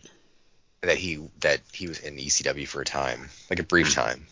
that 0.80 0.98
he 0.98 1.24
that 1.40 1.60
he 1.72 1.86
was 1.86 2.00
in 2.00 2.16
ECW 2.16 2.66
for 2.66 2.80
a 2.80 2.84
time, 2.84 3.28
like 3.48 3.60
a 3.60 3.62
brief 3.62 3.94
time. 3.94 4.26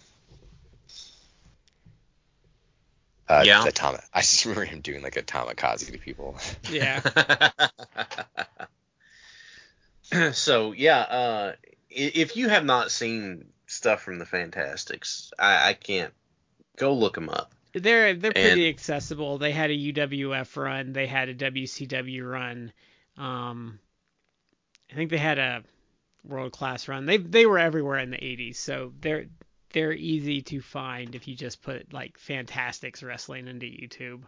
Uh, 3.28 3.44
Yeah. 3.46 3.62
the 3.62 3.70
Tama- 3.70 4.02
I 4.12 4.22
just 4.22 4.44
remember 4.44 4.64
him 4.64 4.80
doing 4.80 5.00
like 5.00 5.16
a 5.16 5.22
kamikaze 5.22 5.92
to 5.92 5.98
people. 5.98 6.36
Yeah. 6.68 7.02
so 10.32 10.72
yeah, 10.72 10.98
uh, 10.98 11.52
if 11.88 12.36
you 12.36 12.48
have 12.48 12.64
not 12.64 12.90
seen 12.90 13.52
stuff 13.70 14.02
from 14.02 14.18
the 14.18 14.26
Fantastics, 14.26 15.32
I, 15.38 15.70
I 15.70 15.74
can't 15.74 16.12
go 16.76 16.92
look 16.92 17.14
them 17.14 17.28
up. 17.28 17.52
They're 17.72 18.14
they're 18.14 18.32
And- 18.36 18.46
pretty 18.48 18.68
accessible. 18.68 19.38
They 19.38 19.52
had 19.52 19.70
a 19.70 19.74
UWF 19.76 20.56
run, 20.56 20.92
they 20.92 21.06
had 21.06 21.28
a 21.28 21.34
WCW 21.34 22.28
run. 22.28 22.72
Um, 23.16 23.78
I 24.90 24.94
think 24.96 25.10
they 25.10 25.18
had 25.18 25.38
a 25.38 25.62
world 26.24 26.52
class 26.52 26.88
run. 26.88 27.06
They 27.06 27.16
they 27.18 27.46
were 27.46 27.58
everywhere 27.58 27.98
in 27.98 28.10
the 28.10 28.16
80s, 28.16 28.56
so 28.56 28.92
they're 29.00 29.26
they're 29.72 29.92
easy 29.92 30.42
to 30.42 30.60
find 30.60 31.14
if 31.14 31.28
you 31.28 31.36
just 31.36 31.62
put 31.62 31.92
like 31.92 32.18
Fantastics 32.18 33.02
wrestling 33.04 33.46
into 33.46 33.66
YouTube. 33.66 34.22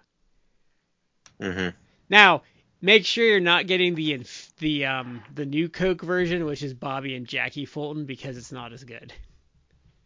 hmm 1.40 1.68
Now, 2.08 2.42
make 2.80 3.04
sure 3.04 3.24
you're 3.24 3.40
not 3.40 3.66
getting 3.66 3.96
the 3.96 4.24
the 4.58 4.84
um 4.86 5.22
the 5.34 5.46
new 5.46 5.68
Coke 5.68 6.02
version, 6.02 6.44
which 6.44 6.62
is 6.62 6.74
Bobby 6.74 7.16
and 7.16 7.26
Jackie 7.26 7.66
Fulton, 7.66 8.04
because 8.04 8.36
it's 8.36 8.52
not 8.52 8.72
as 8.72 8.84
good. 8.84 9.12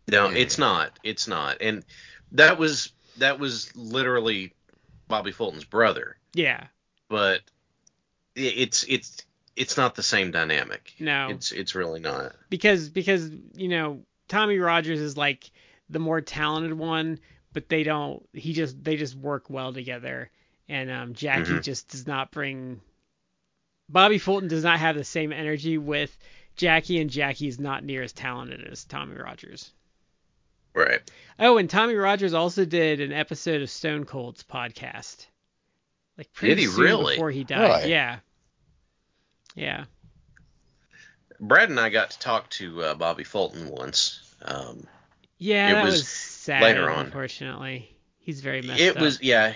No, 0.09 0.29
Mhm. 0.29 0.37
it's 0.37 0.59
not. 0.59 0.99
It's 1.03 1.27
not. 1.29 1.59
And 1.61 1.85
that 2.33 2.59
was 2.59 2.92
that 3.19 3.38
was 3.38 3.75
literally 3.77 4.53
Bobby 5.09 5.33
Fulton's 5.33 5.64
brother, 5.64 6.16
Yeah, 6.35 6.66
but 7.09 7.40
it's 8.35 8.85
it's 8.88 9.25
it's 9.57 9.77
not 9.77 9.95
the 9.95 10.03
same 10.03 10.31
dynamic. 10.31 10.92
no. 10.99 11.31
It's 11.31 11.51
it's 11.53 11.75
really 11.75 12.01
not. 12.01 12.35
because 12.51 12.88
because 12.90 13.31
you 13.55 13.69
know 13.69 14.03
Tommy 14.29 14.59
Rogers 14.59 15.01
is 15.01 15.16
like 15.16 15.51
the 15.88 15.99
more 15.99 16.21
talented 16.21 16.75
one, 16.75 17.19
but 17.53 17.69
they 17.69 17.83
don't. 17.83 18.29
He 18.33 18.53
just 18.53 18.83
they 18.83 18.97
just 18.97 19.14
work 19.14 19.49
well 19.49 19.73
together, 19.73 20.31
and 20.69 20.90
um, 20.90 21.14
Jackie 21.14 21.53
Mhm. 21.53 21.62
just 21.62 21.88
does 21.88 22.07
not 22.07 22.31
bring. 22.31 22.81
Bobby 23.88 24.19
Fulton 24.19 24.49
does 24.49 24.64
not 24.64 24.81
have 24.81 24.97
the 24.97 25.05
same 25.05 25.33
energy 25.33 25.79
with 25.79 26.16
Jackie, 26.57 27.01
and 27.01 27.09
Jackie 27.09 27.47
is 27.47 27.61
not 27.61 27.85
near 27.85 28.03
as 28.03 28.12
talented 28.12 28.64
as 28.66 28.85
Tommy 28.85 29.14
Rogers. 29.16 29.73
Right. 30.77 31.01
Oh, 31.39 31.57
and 31.57 31.69
Tommy 31.71 31.95
Rogers 31.95 32.35
also 32.35 32.65
did 32.67 33.01
an 33.01 33.11
episode 33.12 33.62
of 33.62 33.71
Stone 33.71 34.05
Cold's 34.05 34.45
podcast. 34.45 35.27
Like 36.19 36.33
pretty 36.35 36.55
Did 36.55 36.61
he 36.61 36.67
soon 36.69 36.85
really? 36.85 37.15
before 37.15 37.31
he 37.31 37.45
died. 37.45 37.79
Really? 37.81 37.91
Yeah. 37.91 38.19
Yeah. 39.55 39.85
Brad 41.41 41.71
and 41.71 41.81
I 41.81 41.89
got 41.89 42.11
to 42.11 42.19
talk 42.19 42.51
to 42.51 42.83
uh, 42.83 42.95
Bobby 42.95 43.25
Fulton 43.25 43.69
once. 43.71 44.35
Um, 44.43 44.87
Yeah, 45.39 45.71
It 45.71 45.75
that 45.75 45.85
was 45.85 45.95
was, 45.95 46.09
sad, 46.09 46.62
later 46.62 46.91
on. 46.91 47.07
unfortunately. 47.07 47.91
He's 48.19 48.41
very 48.43 48.61
messed 48.62 48.81
it 48.81 48.97
up. 48.97 49.03
was 49.03 49.23
yeah. 49.23 49.55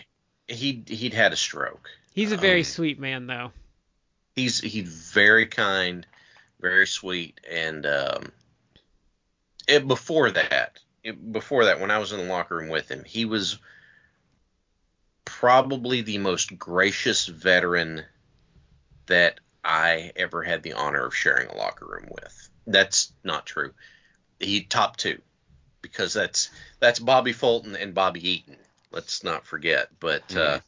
He 0.49 0.83
he'd 0.87 1.15
had 1.15 1.33
a 1.33 1.37
stroke. 1.37 1.91
He's 2.15 2.33
a 2.33 2.37
very 2.37 2.61
um, 2.61 2.65
sweet 2.65 2.99
man, 2.99 3.27
though. 3.27 3.53
He's 4.37 4.59
he's 4.61 5.11
very 5.13 5.47
kind, 5.47 6.07
very 6.61 6.87
sweet, 6.87 7.41
and 7.51 7.85
um, 7.87 8.33
it, 9.69 9.87
before 9.87 10.31
that, 10.33 10.79
it, 11.03 11.33
before 11.33 11.67
that, 11.67 11.81
when 11.81 11.91
I 11.91 11.99
was 11.99 12.13
in 12.13 12.19
the 12.19 12.25
locker 12.25 12.57
room 12.57 12.69
with 12.69 12.91
him, 12.91 13.05
he 13.05 13.25
was 13.25 13.59
probably 15.25 16.03
the 16.03 16.19
most 16.19 16.59
gracious 16.59 17.27
veteran 17.27 18.05
that 19.07 19.41
I 19.65 20.13
ever 20.17 20.43
had 20.43 20.63
the 20.63 20.75
honor 20.75 21.07
of 21.07 21.15
sharing 21.15 21.49
a 21.49 21.57
locker 21.57 21.87
room 21.87 22.09
with. 22.11 22.51
That's 22.67 23.13
not 23.25 23.47
true. 23.47 23.73
He 24.39 24.63
top 24.63 24.97
two 24.97 25.21
because 25.83 26.13
that's 26.13 26.51
that's 26.79 26.99
Bobby 26.99 27.33
Fulton 27.33 27.77
and 27.77 27.95
Bobby 27.95 28.29
Eaton. 28.29 28.57
Let's 28.91 29.23
not 29.25 29.47
forget. 29.47 29.89
But 30.01 30.23
uh, 30.37 30.59
Mhm. 30.59 30.63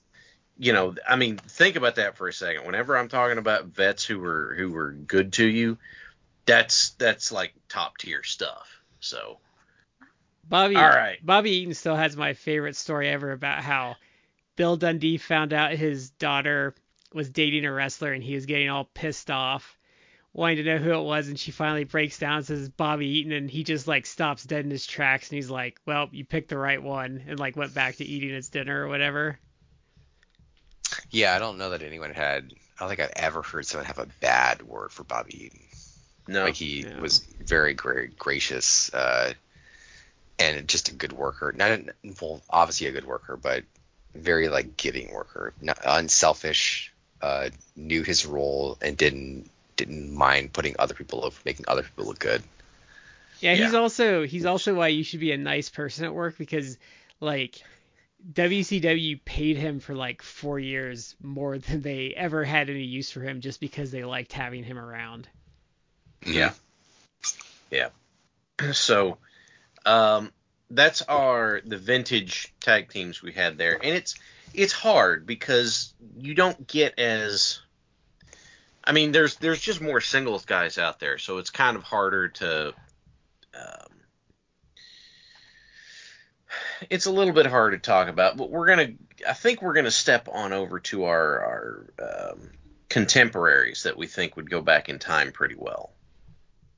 you 0.59 0.73
know, 0.73 0.95
I 1.09 1.17
mean, 1.17 1.39
think 1.39 1.77
about 1.77 1.97
that 1.97 2.17
for 2.17 2.29
a 2.29 2.33
second. 2.33 2.67
Whenever 2.67 2.97
I'm 2.97 3.09
talking 3.09 3.39
about 3.39 3.67
vets 3.67 4.05
who 4.05 4.19
were 4.19 4.55
who 4.57 4.71
were 4.73 4.93
good 4.93 5.33
to 5.35 5.47
you, 5.47 5.79
that's 6.47 6.91
that's 6.91 7.33
like 7.33 7.55
top 7.69 7.99
tier 7.99 8.23
stuff. 8.23 8.69
So 9.01 9.39
Bobby. 10.53 10.77
All 10.77 10.89
right. 10.89 11.19
Bobby 11.25 11.51
Eaton 11.53 11.73
still 11.73 11.97
has 11.97 12.15
my 12.15 12.35
favorite 12.35 12.77
story 12.77 13.09
ever 13.09 13.33
about 13.33 13.65
how 13.65 13.97
Bill 14.55 14.77
Dundee 14.77 15.17
found 15.17 15.55
out 15.55 15.73
his 15.73 16.11
daughter 16.11 16.75
was 17.15 17.31
dating 17.31 17.65
a 17.65 17.73
wrestler 17.73 18.13
and 18.13 18.23
he 18.23 18.35
was 18.35 18.45
getting 18.45 18.69
all 18.69 18.85
pissed 18.85 19.31
off, 19.31 19.79
wanting 20.35 20.59
to 20.59 20.65
know 20.65 20.77
who 20.77 20.93
it 20.93 21.05
was, 21.05 21.29
and 21.29 21.39
she 21.39 21.53
finally 21.53 21.85
breaks 21.85 22.19
down 22.19 22.37
and 22.37 22.47
says 22.47 22.69
Bobby 22.69 23.07
Eaton, 23.07 23.33
and 23.33 23.51
he 23.51 23.65
just 23.65 23.89
like 23.89 24.05
stops 24.05 24.45
dead 24.45 24.67
in 24.67 24.71
his 24.71 24.87
tracks 24.87 25.31
and 25.31 25.37
he's 25.37 25.49
like, 25.51 25.81
"Well, 25.87 26.11
you 26.13 26.27
picked 26.27 26.51
the 26.51 26.59
right 26.59 26.83
one," 26.83 27.25
and 27.27 27.41
like 27.41 27.57
went 27.57 27.73
back 27.73 27.97
to 27.97 28.05
eating 28.05 28.31
his 28.31 28.51
dinner 28.51 28.85
or 28.85 28.89
whatever. 28.89 29.39
Yeah, 31.11 31.35
I 31.35 31.39
don't 31.39 31.59
know 31.59 31.71
that 31.71 31.83
anyone 31.83 32.13
had. 32.13 32.53
I 32.79 32.85
don't 32.85 32.89
think 32.89 33.01
I've 33.01 33.13
ever 33.17 33.43
heard 33.43 33.67
someone 33.67 33.87
have 33.87 33.99
a 33.99 34.07
bad 34.21 34.63
word 34.63 34.93
for 34.93 35.05
Bobby 35.05 35.45
Eaton. 35.47 35.61
no, 36.29 36.45
Like 36.45 36.55
he 36.55 36.87
Yeah. 36.87 37.01
was 37.01 37.25
very 37.41 37.75
great, 37.75 38.19
gracious, 38.19 38.93
uh, 38.95 39.35
and 40.39 40.67
just 40.69 40.89
a 40.89 40.95
good 40.95 41.13
worker. 41.13 41.53
Not 41.57 41.81
well, 42.21 42.43
obviously 42.51 42.87
a 42.87 42.93
good 42.93 43.07
worker, 43.07 43.37
but 43.37 43.65
very 44.15 44.49
like 44.49 44.77
giving 44.77 45.13
worker, 45.13 45.53
not 45.61 45.79
unselfish. 45.85 46.93
Uh, 47.21 47.51
knew 47.77 48.03
his 48.03 48.27
role 48.27 48.77
and 48.83 48.97
didn't 48.97 49.49
didn't 49.77 50.13
mind 50.13 50.53
putting 50.53 50.75
other 50.79 50.95
people 50.95 51.25
over, 51.25 51.39
making 51.45 51.65
other 51.69 51.83
people 51.83 52.07
look 52.07 52.19
good. 52.19 52.43
Yeah, 53.41 53.55
he's 53.55 53.73
Yeah. 53.73 53.79
also 53.79 54.27
he's 54.27 54.45
also 54.45 54.75
why 54.75 54.89
you 54.89 55.05
should 55.05 55.21
be 55.21 55.33
a 55.33 55.37
nice 55.37 55.69
person 55.69 56.05
at 56.05 56.15
work 56.15 56.37
because 56.37 56.79
like 57.21 57.63
WCW 58.33 59.25
paid 59.25 59.57
him 59.57 59.81
for 59.81 59.95
like 59.95 60.23
four 60.23 60.59
years 60.59 61.17
more 61.23 61.59
than 61.59 61.81
they 61.83 62.13
ever 62.17 62.45
had 62.45 62.71
any 62.71 62.85
use 62.85 63.11
for 63.11 63.21
him 63.21 63.41
just 63.41 63.61
because 63.61 63.91
they 63.91 64.05
liked 64.05 64.33
having 64.33 64.65
him 64.65 64.79
around. 64.79 65.29
Yeah. 66.25 66.53
Yeah. 67.71 67.89
So, 68.73 69.19
um, 69.87 70.33
that's 70.71 71.03
our 71.03 71.61
the 71.65 71.77
vintage 71.79 72.53
tag 72.61 72.91
teams 72.91 73.23
we 73.23 73.33
had 73.33 73.59
there, 73.59 73.75
and 73.75 73.95
it's 73.95 74.15
it's 74.55 74.73
hard 74.73 75.27
because 75.27 75.95
you 76.17 76.35
don't 76.35 76.67
get 76.67 76.99
as 76.99 77.61
I 78.85 78.93
mean, 78.93 79.13
there's 79.13 79.37
there's 79.37 79.61
just 79.61 79.81
more 79.81 80.01
singles 80.01 80.45
guys 80.45 80.79
out 80.79 80.99
there, 80.99 81.19
so 81.19 81.39
it's 81.39 81.51
kind 81.51 81.77
of 81.77 81.85
harder 81.85 82.29
to. 82.29 82.69
Um, 83.55 83.89
it's 86.91 87.07
a 87.07 87.13
little 87.13 87.33
bit 87.33 87.47
hard 87.47 87.73
to 87.73 87.79
talk 87.79 88.09
about, 88.09 88.37
but 88.37 88.51
we're 88.51 88.67
gonna. 88.67 88.93
I 89.29 89.35
think 89.35 89.63
we're 89.63 89.75
gonna 89.75 89.91
step 89.91 90.29
on 90.33 90.53
over 90.53 90.81
to 90.81 91.05
our 91.05 91.87
our 92.01 92.31
um, 92.33 92.51
contemporaries 92.89 93.85
that 93.85 93.97
we 93.97 94.07
think 94.07 94.37
would 94.37 94.51
go 94.51 94.61
back 94.61 94.89
in 94.89 94.99
time 94.99 95.33
pretty 95.33 95.57
well. 95.57 95.93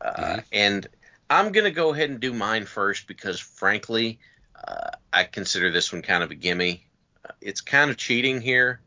Uh, 0.01 0.13
Mhm. 0.13 0.45
And 0.53 0.89
I'm 1.29 1.53
gonna 1.53 1.71
go 1.71 1.93
ahead 1.93 2.11
and 2.11 2.21
do 2.21 2.33
mine 2.33 2.67
first 2.67 3.07
because, 3.07 3.41
frankly, 3.41 4.19
uh, 4.67 4.91
I 5.13 5.25
consider 5.25 5.71
this 5.71 5.93
one 5.93 6.03
kind 6.03 6.23
of 6.23 6.31
a 6.31 6.35
gimme. 6.35 6.85
Uh, 7.25 7.33
It's 7.41 7.61
kind 7.61 7.91
of 7.91 7.97
cheating 7.97 8.41
here. 8.41 8.81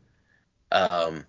Um, 0.70 1.24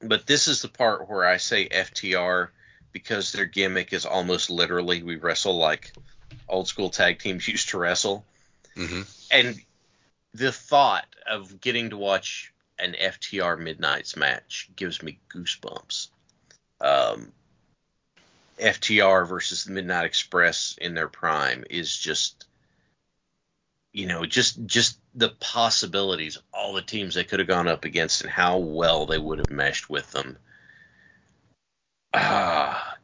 but 0.00 0.26
this 0.26 0.48
is 0.48 0.62
the 0.62 0.68
part 0.68 1.08
where 1.08 1.24
I 1.24 1.36
say 1.36 1.68
FTR 1.68 2.48
because 2.92 3.32
their 3.32 3.46
gimmick 3.46 3.92
is 3.92 4.06
almost 4.06 4.50
literally 4.50 5.02
we 5.02 5.16
wrestle 5.16 5.56
like 5.56 5.92
old 6.48 6.68
school 6.68 6.90
tag 6.90 7.18
teams 7.18 7.46
used 7.46 7.70
to 7.70 7.78
wrestle. 7.78 8.24
hmm 8.74 9.02
And 9.30 9.60
the 10.34 10.52
thought 10.52 11.06
of 11.26 11.60
getting 11.60 11.90
to 11.90 11.96
watch 11.96 12.52
an 12.78 12.94
FTR 12.94 13.56
Midnight's 13.58 14.16
match 14.16 14.70
gives 14.74 15.02
me 15.02 15.18
goosebumps. 15.32 16.08
Um, 16.80 17.32
FTR 18.60 19.28
versus 19.28 19.64
the 19.64 19.72
Midnight 19.72 20.04
Express 20.04 20.76
in 20.80 20.94
their 20.94 21.08
prime 21.08 21.64
is 21.68 21.96
just, 21.96 22.46
you 23.92 24.06
know, 24.06 24.24
just 24.24 24.64
just 24.66 24.98
the 25.14 25.30
possibilities, 25.40 26.38
all 26.52 26.74
the 26.74 26.82
teams 26.82 27.14
they 27.14 27.24
could 27.24 27.40
have 27.40 27.48
gone 27.48 27.68
up 27.68 27.84
against, 27.84 28.22
and 28.22 28.30
how 28.30 28.58
well 28.58 29.06
they 29.06 29.18
would 29.18 29.38
have 29.38 29.50
meshed 29.50 29.90
with 29.90 30.10
them. 30.12 30.36
Ah, 32.12 32.96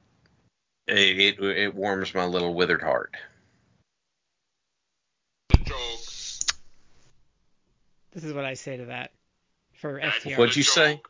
it 0.87 1.19
it, 1.19 1.41
it 1.41 1.75
warms 1.75 2.15
my 2.15 2.25
little 2.25 2.55
withered 2.55 2.83
heart. 2.83 3.15
This 8.17 8.25
is 8.25 8.33
what 8.33 8.47
I 8.47 8.55
say 8.55 8.79
to 8.79 8.87
that 8.87 9.13
for 9.75 10.01
FTR. 10.01 10.39
What'd 10.39 10.57
you 10.57 10.63
say? 10.63 11.03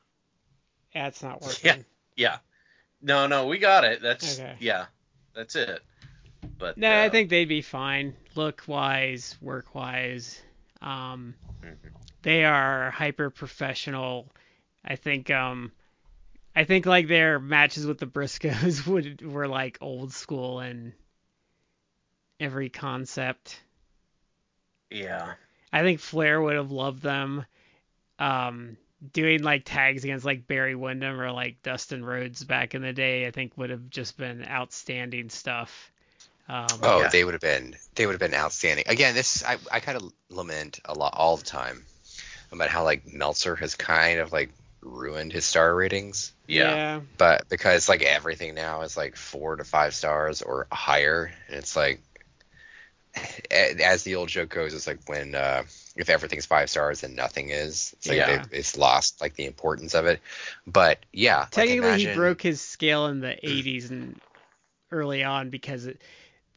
That's 0.92 1.22
not 1.22 1.40
working. 1.40 1.60
Yeah. 1.62 1.76
Yeah. 2.16 2.38
No, 3.06 3.28
no, 3.28 3.46
we 3.46 3.58
got 3.58 3.84
it. 3.84 4.02
That's 4.02 4.40
Okay. 4.40 4.56
yeah. 4.58 4.86
That's 5.32 5.54
it. 5.54 5.80
But 6.58 6.76
No, 6.76 6.90
uh, 6.90 7.04
I 7.04 7.08
think 7.08 7.30
they'd 7.30 7.44
be 7.44 7.62
fine, 7.62 8.16
look 8.34 8.64
wise, 8.66 9.36
work 9.40 9.76
wise. 9.76 10.42
Um, 10.82 11.36
they 12.22 12.44
are 12.44 12.90
hyper 12.90 13.30
professional. 13.30 14.28
I 14.84 14.96
think 14.96 15.30
um, 15.30 15.70
I 16.56 16.64
think 16.64 16.84
like 16.84 17.06
their 17.06 17.38
matches 17.38 17.86
with 17.86 17.98
the 17.98 18.06
Briscoes 18.06 18.84
would 18.88 19.22
were 19.22 19.46
like 19.46 19.78
old 19.80 20.12
school 20.12 20.58
and 20.58 20.92
every 22.40 22.70
concept. 22.70 23.60
yeah. 24.90 25.34
I 25.72 25.82
think 25.82 26.00
Flair 26.00 26.40
would 26.42 26.56
have 26.56 26.72
loved 26.72 27.02
them. 27.02 27.44
Um, 28.18 28.76
doing 29.12 29.42
like 29.42 29.62
tags 29.64 30.04
against 30.04 30.24
like 30.24 30.46
Barry 30.46 30.74
Windham 30.74 31.20
or 31.20 31.30
like 31.32 31.62
Dustin 31.62 32.04
Rhodes 32.04 32.44
back 32.44 32.74
in 32.74 32.82
the 32.82 32.92
day, 32.92 33.26
I 33.26 33.30
think 33.30 33.56
would 33.56 33.70
have 33.70 33.90
just 33.90 34.16
been 34.16 34.44
outstanding 34.44 35.28
stuff. 35.30 35.90
Um, 36.48 36.66
Oh, 36.82 37.00
Yeah. 37.00 37.08
they 37.08 37.24
would 37.24 37.34
have 37.34 37.40
been 37.40 37.76
they 37.94 38.06
would 38.06 38.12
have 38.12 38.20
been 38.20 38.38
outstanding. 38.38 38.84
Again, 38.88 39.14
this 39.14 39.44
I 39.44 39.58
I 39.70 39.80
kind 39.80 39.96
of 39.96 40.12
lament 40.30 40.80
a 40.84 40.94
lot 40.94 41.14
all 41.16 41.36
the 41.36 41.44
time 41.44 41.84
about 42.52 42.68
how 42.68 42.84
like 42.84 43.12
Meltzer 43.12 43.56
has 43.56 43.74
kind 43.74 44.20
of 44.20 44.32
like 44.32 44.50
ruined 44.80 45.32
his 45.32 45.44
star 45.44 45.74
ratings. 45.74 46.32
Yeah. 46.46 47.00
But 47.18 47.48
because 47.48 47.88
like 47.88 48.02
everything 48.02 48.54
now 48.54 48.82
is 48.82 48.96
like 48.96 49.16
four 49.16 49.56
to 49.56 49.64
five 49.64 49.94
stars 49.94 50.42
or 50.42 50.68
higher, 50.72 51.32
and 51.48 51.56
it's 51.56 51.76
like 51.76 52.00
as 53.50 54.04
the 54.04 54.14
old 54.14 54.28
joke 54.28 54.50
goes, 54.50 54.74
it's 54.74 54.86
like 54.86 55.00
when 55.06 55.34
uh, 55.34 55.64
if 55.96 56.10
everything's 56.10 56.46
five 56.46 56.70
stars 56.70 57.02
and 57.04 57.16
nothing 57.16 57.50
is, 57.50 57.94
it's 57.98 58.08
like 58.08 58.18
Yeah. 58.18 58.28
it, 58.28 58.48
it's 58.52 58.76
lost 58.78 59.20
like 59.20 59.34
the 59.36 59.46
importance 59.46 59.94
of 59.94 60.06
it. 60.06 60.20
But 60.66 61.04
yeah, 61.12 61.46
like, 61.56 61.68
Technically, 61.68 61.94
he 61.96 62.06
broke 62.06 62.40
his 62.42 62.60
scale 62.60 63.06
in 63.06 63.18
the 63.20 63.36
80s 63.42 63.90
and 63.90 64.20
early 64.92 65.24
on 65.24 65.50
because 65.50 65.86
it, 65.86 66.02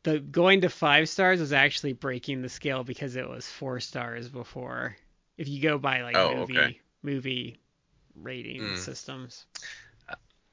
the 0.03 0.19
going 0.19 0.61
to 0.61 0.69
five 0.69 1.09
stars 1.09 1.39
was 1.39 1.53
actually 1.53 1.93
breaking 1.93 2.41
the 2.41 2.49
scale 2.49 2.83
because 2.83 3.15
it 3.15 3.27
was 3.29 3.47
four 3.49 3.79
stars 3.79 4.29
before. 4.29 4.97
If 5.37 5.47
you 5.49 5.61
go 5.61 5.77
by 5.79 6.01
like 6.03 6.19
Oh, 6.19 6.23
movie 6.23 6.43
okay. 6.43 6.75
movie 7.03 7.59
rating 8.15 8.63
Mm. 8.63 8.75
systems. 8.75 9.45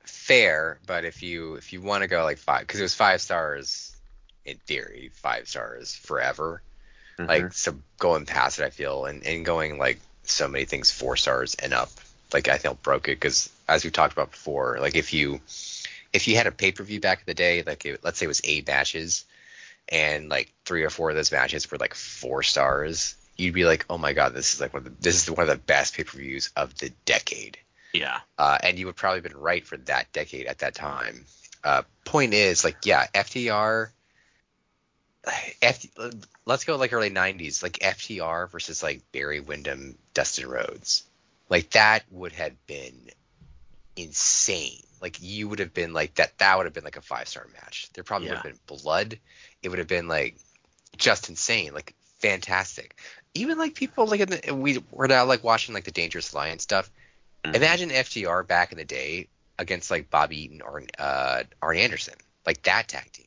fair, 0.05 0.81
but 0.87 1.05
if 1.05 1.22
you 1.22 1.55
if 1.55 1.72
you 1.72 1.81
want 1.83 2.03
to 2.03 2.09
go 2.09 2.22
like 2.25 2.38
five, 2.38 2.61
because 2.61 2.81
it 2.81 2.85
was 2.85 2.94
five 2.94 3.20
stars 3.20 3.96
in 4.44 4.57
theory, 4.66 5.11
five 5.14 5.49
stars 5.49 5.94
forever. 5.94 6.62
Mhm. 7.18 7.29
Like 7.29 7.52
so 7.52 7.76
going 7.98 8.26
past 8.26 8.59
it, 8.59 8.64
I 8.64 8.70
feel, 8.70 9.05
and 9.05 9.24
and 9.26 9.44
going 9.44 9.79
like 9.79 10.00
so 10.24 10.48
many 10.48 10.64
things 10.64 10.90
four 10.90 11.16
stars 11.16 11.55
and 11.55 11.72
up, 11.72 11.90
like 12.33 12.48
I 12.48 12.59
felt 12.59 12.83
broke 12.83 13.09
it 13.09 13.20
because 13.20 13.50
as 13.68 13.85
we 13.85 13.90
talked 13.90 14.12
about 14.12 14.33
before, 14.33 14.79
like 14.81 14.96
if 14.96 15.12
you 15.12 15.40
if 16.12 16.29
you 16.29 16.37
had 16.37 16.46
a 16.46 16.52
pay 16.52 16.72
per 16.72 16.85
view 16.85 17.00
back 17.00 17.20
in 17.20 17.24
the 17.26 17.35
day, 17.35 17.62
like 17.62 17.85
it, 17.87 18.00
let's 18.02 18.18
say 18.18 18.24
it 18.26 18.29
was 18.29 18.40
eight 18.44 18.66
matches, 18.66 19.24
and 19.88 20.29
like 20.29 20.52
three 20.64 20.83
or 20.83 20.90
four 20.90 21.11
of 21.11 21.16
those 21.16 21.33
matches 21.33 21.70
were 21.70 21.79
like 21.79 21.94
four 21.94 22.42
stars, 22.42 23.14
you'd 23.37 23.55
be 23.55 23.64
like, 23.64 23.87
oh 23.88 23.98
my 23.98 24.12
god, 24.12 24.35
this 24.35 24.55
is 24.55 24.61
like 24.61 24.74
one 24.74 24.85
of 24.85 24.85
the, 24.85 25.02
this 25.02 25.22
is 25.22 25.31
one 25.31 25.48
of 25.48 25.48
the 25.48 25.62
best 25.62 25.94
pay 25.94 26.05
per 26.05 26.18
views 26.18 26.50
of 26.57 26.76
the 26.79 26.90
decade 27.05 27.59
yeah. 27.96 28.20
uh, 28.38 28.59
and 28.62 28.79
you 28.79 28.87
would 28.87 28.96
probably 28.96 29.20
been 29.20 29.37
right 29.37 29.66
for 29.66 29.76
that 29.79 30.12
decade 30.12 30.46
at 30.46 30.59
that 30.59 30.74
time. 30.74 31.24
Uh, 31.64 31.83
point 32.05 32.35
is, 32.35 32.64
like, 32.64 32.85
yeah, 32.85 33.07
FTR. 33.14 33.88
F, 35.62 35.85
let's 36.45 36.65
go 36.65 36.77
like 36.77 36.93
early 36.93 37.11
'90s, 37.11 37.62
like 37.62 37.79
FTR 37.83 38.47
versus 38.51 38.83
like 38.83 39.03
Barry 39.12 39.41
Windham, 39.41 39.99
Dustin 40.15 40.49
Rhodes, 40.49 41.05
like 41.49 41.71
that 41.71 42.05
would 42.11 42.33
have 42.33 42.55
been 42.67 43.11
insane. 43.97 44.83
Like 45.01 45.21
you 45.21 45.49
would 45.49 45.59
have 45.59 45.75
been 45.75 45.93
like 45.93 46.15
that. 46.17 46.39
That 46.39 46.57
would 46.57 46.67
have 46.67 46.75
been 46.75 46.85
like 46.85 46.97
a 46.97 47.03
five 47.03 47.29
star 47.29 47.47
match. 47.53 47.89
There 47.95 48.05
probably 48.05 48.29
would 48.29 48.37
have 48.37 48.43
been 48.43 48.79
blood. 48.79 49.19
It 49.62 49.69
would 49.69 49.79
have 49.79 49.89
been 49.89 50.09
like 50.09 50.37
just 50.97 51.29
insane, 51.29 51.75
like 51.75 51.95
fantastic. 52.21 52.99
Even 53.35 53.59
like 53.59 53.75
people 53.75 54.07
like 54.07 54.21
in 54.21 54.29
the, 54.31 54.55
we 54.55 54.83
were 54.91 55.09
now 55.09 55.25
like 55.25 55.45
watching 55.45 55.75
like 55.75 55.85
the 55.85 55.91
Dangerous 55.91 56.33
Alliance 56.33 56.62
stuff. 56.62 56.91
Mhm. 57.45 57.57
Imagine 57.57 57.91
FTR 57.91 58.47
back 58.47 58.73
in 58.73 58.79
the 58.79 58.85
day 58.85 59.29
against 59.59 59.91
like 59.91 60.11
Bobby 60.11 60.45
Eaton 60.45 60.62
or 60.62 60.83
uh, 60.99 61.43
Arn 61.61 61.77
Anderson, 61.77 62.15
like 62.47 62.62
that 62.62 62.89
tag 62.89 63.11
team. 63.12 63.27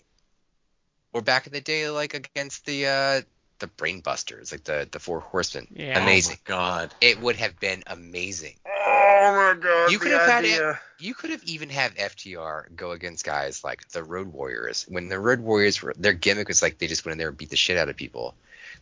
Or 1.14 1.22
back 1.22 1.48
in 1.48 1.54
the 1.54 1.62
day, 1.62 1.90
like 1.90 2.14
against 2.14 2.66
the 2.66 2.86
uh, 2.86 3.22
the 3.60 3.68
Brainbusters, 3.68 4.52
like 4.52 4.64
the 4.64 4.88
the 4.92 5.00
Four 5.00 5.20
Horsemen. 5.20 5.68
Yeah. 5.72 6.02
Amazing. 6.02 6.38
Oh 6.48 6.52
my 6.52 6.56
god. 6.56 6.94
It 7.02 7.20
would 7.22 7.36
have 7.38 7.60
been 7.60 7.84
amazing. 7.88 8.56
Oh 8.66 9.34
my 9.36 9.60
god. 9.60 9.92
You 9.92 10.00
could 10.00 10.12
have 10.12 10.30
had 10.30 10.44
idea. 10.46 10.80
You 10.98 11.14
could 11.14 11.30
have 11.32 11.44
even 11.44 11.70
have 11.70 11.96
FTR 11.96 12.76
go 12.76 12.92
against 12.92 13.26
guys 13.26 13.64
like 13.64 13.88
the 13.90 14.04
Road 14.04 14.28
Warriors. 14.28 14.86
When 14.88 15.10
the 15.10 15.20
Road 15.20 15.40
Warriors 15.40 15.82
were 15.82 15.94
their 15.98 16.14
gimmick 16.14 16.48
was 16.48 16.62
like 16.62 16.78
they 16.78 16.88
just 16.88 17.06
went 17.06 17.14
in 17.14 17.18
there 17.18 17.30
and 17.30 17.38
beat 17.38 17.50
the 17.50 17.56
shit 17.56 17.78
out 17.78 17.90
of 17.90 17.96
people. 17.96 18.36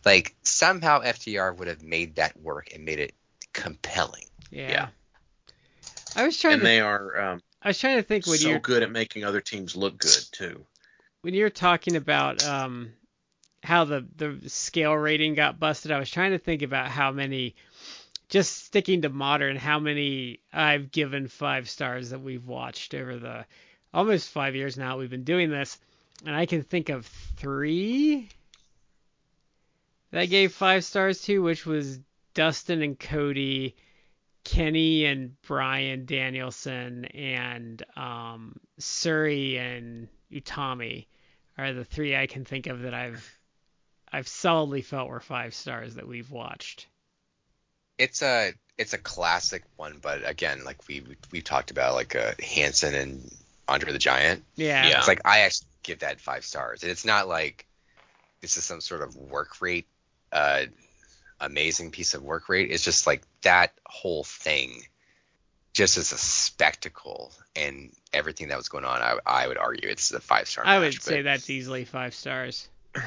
Like 0.04 0.34
somehow 0.42 1.00
FTR 1.02 1.56
would 1.56 1.68
have 1.68 1.82
made 1.82 2.16
that 2.16 2.40
work 2.40 2.70
and 2.74 2.84
made 2.84 3.00
it 3.00 3.14
compelling. 3.52 4.26
Yeah. 4.50 4.70
Yeah. 4.70 4.88
I 6.16 6.24
was 6.24 6.38
trying 6.38 6.54
And 6.54 6.62
to 6.62 6.66
they 6.66 6.80
are 6.80 7.20
um, 7.20 7.42
I 7.62 7.68
was 7.68 7.78
trying 7.78 7.96
to 7.96 8.02
think 8.02 8.26
when 8.26 8.38
so 8.38 8.48
you're 8.48 8.58
good 8.60 8.82
at 8.82 8.90
making 8.90 9.24
other 9.24 9.40
teams 9.40 9.76
look 9.76 9.98
good 9.98 10.24
too. 10.32 10.64
When 11.22 11.34
you're 11.34 11.50
talking 11.50 11.96
about 11.96 12.44
um 12.44 12.92
how 13.62 13.84
the 13.84 14.06
the 14.16 14.48
scale 14.48 14.94
rating 14.94 15.34
got 15.34 15.58
busted, 15.58 15.90
I 15.90 15.98
was 15.98 16.10
trying 16.10 16.32
to 16.32 16.38
think 16.38 16.62
about 16.62 16.88
how 16.88 17.12
many 17.12 17.56
just 18.28 18.64
sticking 18.64 19.02
to 19.02 19.08
modern, 19.08 19.56
how 19.56 19.78
many 19.78 20.40
I've 20.52 20.92
given 20.92 21.28
five 21.28 21.68
stars 21.68 22.10
that 22.10 22.20
we've 22.20 22.46
watched 22.46 22.94
over 22.94 23.16
the 23.16 23.46
almost 23.92 24.30
five 24.30 24.54
years 24.54 24.76
now 24.76 24.98
we've 24.98 25.10
been 25.10 25.24
doing 25.24 25.50
this, 25.50 25.78
and 26.24 26.34
I 26.36 26.46
can 26.46 26.62
think 26.62 26.88
of 26.88 27.06
three 27.06 28.28
that 30.10 30.20
I 30.20 30.26
gave 30.26 30.52
five 30.52 30.84
stars 30.84 31.22
to, 31.22 31.42
which 31.42 31.66
was 31.66 31.98
Dustin 32.34 32.82
and 32.82 32.98
Cody, 32.98 33.76
Kenny 34.44 35.04
and 35.04 35.40
Bryan 35.42 36.06
Danielson, 36.06 37.06
and 37.06 37.82
um, 37.96 38.58
Surrey 38.78 39.58
and 39.58 40.08
Utami 40.32 41.06
are 41.56 41.72
the 41.72 41.84
three 41.84 42.16
I 42.16 42.26
can 42.26 42.44
think 42.44 42.66
of 42.66 42.82
that 42.82 42.94
I've 42.94 43.38
I've 44.12 44.28
solidly 44.28 44.82
felt 44.82 45.08
were 45.08 45.20
five 45.20 45.54
stars 45.54 45.96
that 45.96 46.08
we've 46.08 46.30
watched. 46.30 46.86
It's 47.98 48.22
a 48.22 48.52
it's 48.78 48.92
a 48.92 48.98
classic 48.98 49.64
one, 49.76 49.98
but 50.00 50.28
again, 50.28 50.64
like 50.64 50.86
we 50.88 51.00
we, 51.00 51.16
we 51.32 51.40
talked 51.40 51.70
about, 51.70 51.94
like 51.94 52.14
uh, 52.14 52.32
Hansen 52.42 52.94
and 52.94 53.34
Andre 53.66 53.92
the 53.92 53.98
Giant. 53.98 54.44
Yeah. 54.54 54.86
Yeah. 54.86 54.98
It's 54.98 55.08
like 55.08 55.20
I 55.24 55.40
actually 55.40 55.68
give 55.82 55.98
that 56.00 56.20
five 56.20 56.44
stars, 56.44 56.82
and 56.82 56.92
it's 56.92 57.04
not 57.04 57.28
like 57.28 57.66
this 58.40 58.56
is 58.56 58.64
some 58.64 58.80
sort 58.80 59.02
of 59.02 59.16
work 59.16 59.60
rate, 59.60 59.86
uh, 60.32 60.64
amazing 61.40 61.90
piece 61.90 62.14
of 62.14 62.22
work 62.22 62.48
rate. 62.48 62.70
It's 62.70 62.84
just 62.84 63.06
like 63.06 63.22
that 63.42 63.72
whole 63.84 64.24
thing 64.24 64.82
just 65.78 65.96
as 65.96 66.10
a 66.10 66.18
spectacle 66.18 67.32
and 67.54 67.92
everything 68.12 68.48
that 68.48 68.56
was 68.56 68.68
going 68.68 68.84
on, 68.84 69.00
I, 69.00 69.16
I 69.24 69.46
would 69.46 69.58
argue 69.58 69.88
it's 69.88 70.10
a 70.10 70.18
five 70.18 70.48
star. 70.48 70.66
I 70.66 70.80
would 70.80 71.00
say 71.00 71.22
that's 71.22 71.48
easily 71.48 71.84
five 71.84 72.14
stars. 72.14 72.68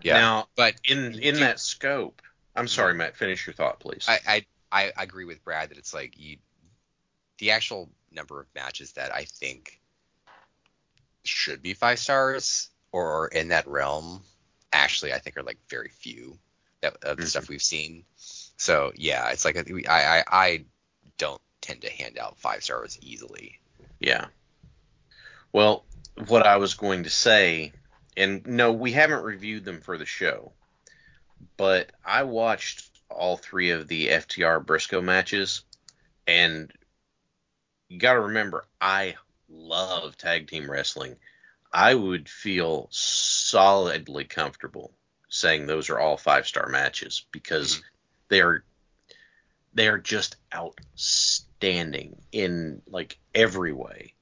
Yeah, 0.00 0.14
Now, 0.14 0.48
but 0.54 0.74
in 0.84 1.14
in 1.14 1.34
do- 1.34 1.40
that 1.40 1.58
scope, 1.58 2.22
I'm 2.54 2.68
sorry, 2.68 2.94
Matt. 2.94 3.16
Finish 3.16 3.48
your 3.48 3.54
thought, 3.54 3.80
please. 3.80 4.06
I, 4.06 4.44
I 4.70 4.92
I 4.94 5.02
agree 5.02 5.24
with 5.24 5.42
Brad 5.42 5.70
that 5.70 5.76
it's 5.78 5.92
like 5.92 6.16
you 6.16 6.36
the 7.38 7.50
actual 7.50 7.90
number 8.12 8.40
of 8.40 8.46
matches 8.54 8.92
that 8.92 9.12
I 9.12 9.24
think 9.24 9.80
should 11.24 11.62
be 11.62 11.74
five 11.74 11.98
stars 11.98 12.68
or 12.92 13.26
in 13.26 13.48
that 13.48 13.66
realm 13.66 14.20
actually 14.72 15.12
I 15.12 15.18
think 15.18 15.36
are 15.36 15.42
like 15.42 15.58
very 15.68 15.88
few 15.88 16.38
that, 16.80 16.96
of 17.02 17.16
the 17.16 17.24
Mhm. 17.24 17.26
stuff 17.26 17.48
we've 17.48 17.60
seen. 17.60 18.04
So 18.56 18.92
yeah, 18.94 19.30
it's 19.30 19.44
like 19.44 19.56
a, 19.56 19.64
I, 19.90 20.20
I 20.20 20.24
I 20.30 20.64
don't 21.16 21.42
tend 21.68 21.82
to 21.82 21.90
hand 21.90 22.18
out 22.18 22.38
five 22.38 22.64
stars 22.64 22.98
easily. 23.02 23.60
Yeah. 24.00 24.26
Well, 25.52 25.84
what 26.28 26.46
I 26.46 26.56
was 26.56 26.74
going 26.74 27.04
to 27.04 27.10
say, 27.10 27.72
and 28.16 28.46
no, 28.46 28.72
we 28.72 28.92
haven't 28.92 29.22
reviewed 29.22 29.64
them 29.64 29.82
for 29.82 29.98
the 29.98 30.06
show, 30.06 30.52
but 31.56 31.92
I 32.04 32.22
watched 32.22 32.90
all 33.10 33.36
three 33.36 33.70
of 33.70 33.86
the 33.86 34.08
FTR 34.08 34.64
Briscoe 34.64 35.02
matches, 35.02 35.62
and 36.26 36.72
you 37.88 37.98
got 37.98 38.14
to 38.14 38.20
remember, 38.20 38.66
I 38.80 39.16
love 39.50 40.16
tag 40.16 40.48
team 40.48 40.70
wrestling. 40.70 41.16
I 41.70 41.94
would 41.94 42.28
feel 42.30 42.88
solidly 42.90 44.24
comfortable 44.24 44.92
saying 45.28 45.66
those 45.66 45.90
are 45.90 45.98
all 45.98 46.16
five 46.16 46.46
star 46.46 46.68
matches 46.68 47.26
because 47.30 47.74
mm-hmm. 47.74 47.82
they 48.28 48.40
are 48.40 48.64
they 49.74 49.88
are 49.88 49.98
just 49.98 50.36
outstanding 50.54 52.20
in 52.32 52.82
like 52.86 53.18
every 53.34 53.72
way. 53.72 54.14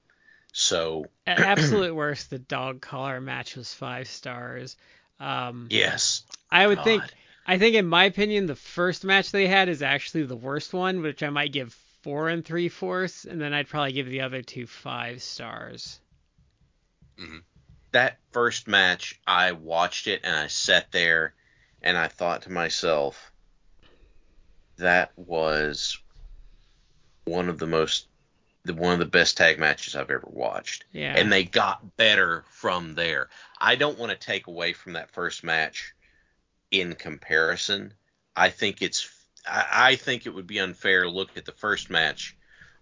So 0.53 1.07
At 1.27 1.39
absolute 1.41 1.95
worst, 1.95 2.31
the 2.31 2.39
dog 2.39 2.81
collar 2.81 3.21
match 3.21 3.57
was 3.57 3.73
five 3.73 4.09
stars. 4.09 4.77
Um, 5.21 5.69
yes, 5.71 6.25
I 6.51 6.67
would 6.67 6.83
think. 6.85 7.03
I 7.49 7.59
think, 7.59 7.77
in 7.77 7.87
my 7.87 8.05
opinion, 8.05 8.47
the 8.47 8.57
first 8.57 9.05
match 9.05 9.31
they 9.31 9.47
had 9.47 9.69
is 9.69 9.81
actually 9.81 10.25
the 10.25 10.37
worst 10.37 10.73
one, 10.73 11.01
which 11.01 11.23
I 11.23 11.31
might 11.31 11.53
give 11.53 11.73
four 12.03 12.29
and 12.29 12.45
three 12.45 12.69
fourths, 12.69 13.25
and 13.25 13.41
then 13.41 13.53
I'd 13.53 13.69
probably 13.69 13.93
give 13.93 14.09
the 14.09 14.23
other 14.23 14.43
two 14.43 14.67
five 14.67 15.23
stars. 15.23 16.01
that 17.93 18.19
first 18.33 18.69
match, 18.69 19.21
I 19.27 19.53
watched 19.53 20.07
it 20.07 20.21
and 20.23 20.35
I 20.37 20.49
sat 20.49 20.93
there 20.93 21.35
and 21.83 21.97
I 21.97 22.09
thought 22.09 22.43
to 22.43 22.53
myself, 22.53 23.33
that 24.79 25.12
was 25.17 25.99
one 27.25 27.49
of 27.49 27.59
the 27.59 27.67
most, 27.67 28.07
the 28.65 28.75
one 28.75 28.93
of 28.93 28.99
the 28.99 29.07
best 29.07 29.37
tag 29.37 29.59
matches 29.59 29.97
I've 29.97 30.11
ever 30.11 30.29
watched. 30.31 30.85
Yeah. 30.93 31.15
and 31.17 31.33
they 31.33 31.45
got 31.45 31.97
better 31.97 32.45
from 32.51 32.95
there. 32.95 33.29
I 33.61 33.77
don't 33.77 33.99
want 33.99 34.11
to 34.11 34.27
take 34.27 34.47
away 34.47 34.73
from 34.73 34.95
that 34.95 35.11
first 35.11 35.45
match 35.45 35.95
in 36.71 36.95
comparison. 36.95 37.93
I 38.35 38.51
think 38.51 38.83
it's 38.83 39.09
I, 39.47 39.67
I 39.71 39.97
think 39.97 40.27
it 40.27 40.35
would 40.35 40.47
be 40.47 40.59
unfair 40.59 41.05
to 41.05 41.11
look 41.11 41.37
at 41.37 41.45
the 41.45 41.53
first 41.53 41.91
match 41.91 42.37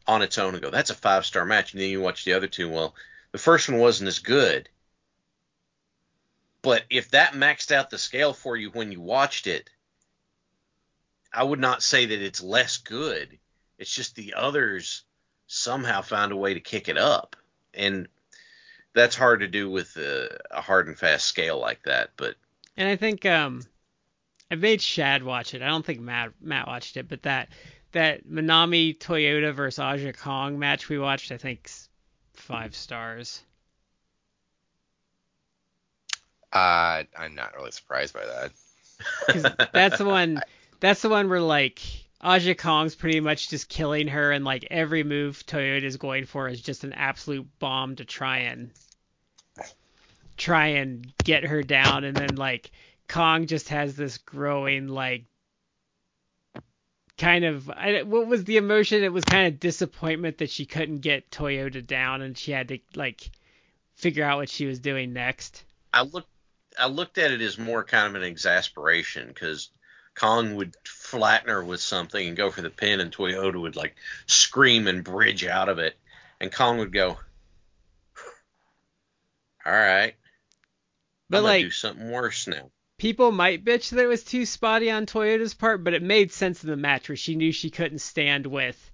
on 0.06 0.22
its 0.22 0.38
own 0.38 0.54
and 0.54 0.62
go, 0.62 0.70
that's 0.70 0.90
a 0.90 0.94
five 0.94 1.24
star 1.24 1.44
match, 1.44 1.72
and 1.72 1.80
then 1.80 1.90
you 1.90 2.00
watch 2.00 2.24
the 2.24 2.34
other 2.34 2.46
two. 2.46 2.68
Well, 2.68 2.94
the 3.32 3.38
first 3.38 3.68
one 3.68 3.78
wasn't 3.78 4.08
as 4.08 4.18
good. 4.18 4.68
But 6.62 6.84
if 6.88 7.10
that 7.10 7.34
maxed 7.34 7.72
out 7.72 7.90
the 7.90 7.98
scale 7.98 8.32
for 8.32 8.56
you 8.56 8.70
when 8.70 8.90
you 8.90 9.00
watched 9.00 9.46
it, 9.46 9.68
I 11.34 11.42
would 11.42 11.60
not 11.60 11.82
say 11.82 12.06
that 12.06 12.22
it's 12.22 12.42
less 12.42 12.76
good. 12.76 13.38
It's 13.78 13.94
just 13.94 14.14
the 14.14 14.34
others 14.34 15.02
somehow 15.46 16.00
found 16.02 16.32
a 16.32 16.36
way 16.36 16.54
to 16.54 16.60
kick 16.60 16.88
it 16.88 16.96
up. 16.96 17.36
And 17.74 18.08
that's 18.94 19.16
hard 19.16 19.40
to 19.40 19.48
do 19.48 19.68
with 19.68 19.96
a, 19.96 20.38
a 20.50 20.60
hard 20.60 20.86
and 20.86 20.98
fast 20.98 21.26
scale 21.26 21.58
like 21.58 21.82
that. 21.84 22.10
But 22.16 22.36
And 22.76 22.88
I 22.88 22.96
think 22.96 23.26
um, 23.26 23.64
I've 24.50 24.60
made 24.60 24.80
Shad 24.80 25.22
watch 25.22 25.54
it. 25.54 25.62
I 25.62 25.66
don't 25.66 25.84
think 25.84 26.00
Matt 26.00 26.32
Matt 26.40 26.66
watched 26.66 26.96
it, 26.96 27.08
but 27.08 27.22
that 27.22 27.48
that 27.92 28.26
Manami 28.26 28.96
Toyota 28.96 29.52
versus 29.52 29.80
Aja 29.80 30.12
Kong 30.12 30.58
match 30.58 30.88
we 30.88 30.98
watched, 30.98 31.32
I 31.32 31.36
think 31.36 31.68
five 32.34 32.74
stars. 32.74 33.42
Uh, 36.52 37.02
I'm 37.18 37.34
not 37.34 37.54
really 37.56 37.72
surprised 37.72 38.14
by 38.14 38.24
that. 38.26 39.70
that's 39.72 39.98
the 39.98 40.04
one. 40.04 40.40
That's 40.80 41.02
the 41.02 41.08
one 41.08 41.28
where 41.28 41.40
like 41.40 41.80
Aja 42.20 42.54
Kong's 42.54 42.94
pretty 42.94 43.20
much 43.20 43.48
just 43.48 43.68
killing 43.68 44.08
her, 44.08 44.32
and 44.32 44.44
like 44.44 44.66
every 44.70 45.04
move 45.04 45.44
Toyota 45.46 45.82
is 45.82 45.96
going 45.96 46.26
for 46.26 46.48
is 46.48 46.60
just 46.60 46.84
an 46.84 46.92
absolute 46.92 47.46
bomb 47.58 47.96
to 47.96 48.04
try 48.04 48.38
and 48.38 48.70
try 50.36 50.66
and 50.68 51.12
get 51.22 51.44
her 51.44 51.62
down, 51.62 52.04
and 52.04 52.18
then 52.18 52.36
like 52.36 52.70
Kong 53.08 53.46
just 53.46 53.68
has 53.68 53.96
this 53.96 54.18
growing 54.18 54.88
like 54.88 55.24
kind 57.16 57.44
of 57.44 57.70
I, 57.70 58.02
what 58.02 58.26
was 58.26 58.44
the 58.44 58.56
emotion? 58.56 59.04
It 59.04 59.12
was 59.12 59.24
kind 59.24 59.46
of 59.46 59.60
disappointment 59.60 60.38
that 60.38 60.50
she 60.50 60.66
couldn't 60.66 60.98
get 60.98 61.30
Toyota 61.30 61.86
down, 61.86 62.22
and 62.22 62.36
she 62.36 62.52
had 62.52 62.68
to 62.68 62.78
like 62.94 63.30
figure 63.94 64.24
out 64.24 64.38
what 64.38 64.48
she 64.48 64.66
was 64.66 64.78
doing 64.78 65.12
next. 65.12 65.64
I 65.92 66.02
looked 66.02 66.28
I 66.78 66.86
looked 66.86 67.18
at 67.18 67.30
it 67.30 67.40
as 67.40 67.58
more 67.58 67.84
kind 67.84 68.08
of 68.08 68.20
an 68.20 68.26
exasperation 68.26 69.28
because 69.28 69.70
Kong 70.14 70.54
would 70.56 70.76
flatten 70.84 71.48
her 71.48 71.64
with 71.64 71.80
something 71.80 72.26
and 72.26 72.36
go 72.36 72.50
for 72.50 72.62
the 72.62 72.70
pin, 72.70 73.00
and 73.00 73.12
Toyota 73.12 73.60
would 73.60 73.76
like 73.76 73.96
scream 74.26 74.86
and 74.86 75.04
bridge 75.04 75.44
out 75.44 75.68
of 75.68 75.78
it, 75.78 75.96
and 76.40 76.52
Kong 76.52 76.78
would 76.78 76.92
go, 76.92 77.18
"All 79.66 79.72
right, 79.72 80.14
But 81.28 81.38
I'm 81.38 81.44
like 81.44 81.64
do 81.64 81.70
something 81.70 82.10
worse 82.10 82.46
now." 82.46 82.70
people 82.98 83.32
might 83.32 83.64
bitch 83.64 83.90
that 83.90 84.04
it 84.04 84.06
was 84.06 84.22
too 84.22 84.46
spotty 84.46 84.90
on 84.90 85.06
Toyota's 85.06 85.54
part, 85.54 85.82
but 85.84 85.94
it 85.94 86.02
made 86.02 86.32
sense 86.32 86.62
in 86.62 86.70
the 86.70 86.76
match 86.76 87.08
where 87.08 87.16
she 87.16 87.34
knew 87.34 87.52
she 87.52 87.70
couldn't 87.70 87.98
stand 87.98 88.46
with 88.46 88.90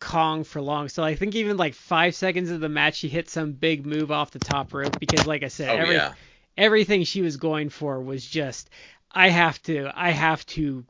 Kong 0.00 0.44
for 0.44 0.60
long. 0.60 0.88
So 0.88 1.02
I 1.02 1.14
think 1.14 1.34
even 1.34 1.56
like 1.56 1.74
five 1.74 2.14
seconds 2.14 2.50
of 2.50 2.60
the 2.60 2.68
match, 2.68 2.96
she 2.96 3.08
hit 3.08 3.30
some 3.30 3.52
big 3.52 3.86
move 3.86 4.10
off 4.10 4.32
the 4.32 4.38
top 4.38 4.74
rope 4.74 4.98
because, 4.98 5.26
like 5.26 5.42
I 5.42 5.48
said, 5.48 5.70
Oh 5.70 5.82
every, 5.82 5.94
yeah, 5.94 6.12
everything 6.56 7.04
she 7.04 7.22
was 7.22 7.36
going 7.36 7.68
for 7.70 8.00
was 8.00 8.24
just 8.24 8.70
I 9.10 9.28
have 9.28 9.60
to 9.64 9.90
I 9.94 10.10
have 10.10 10.46
to 10.46 10.86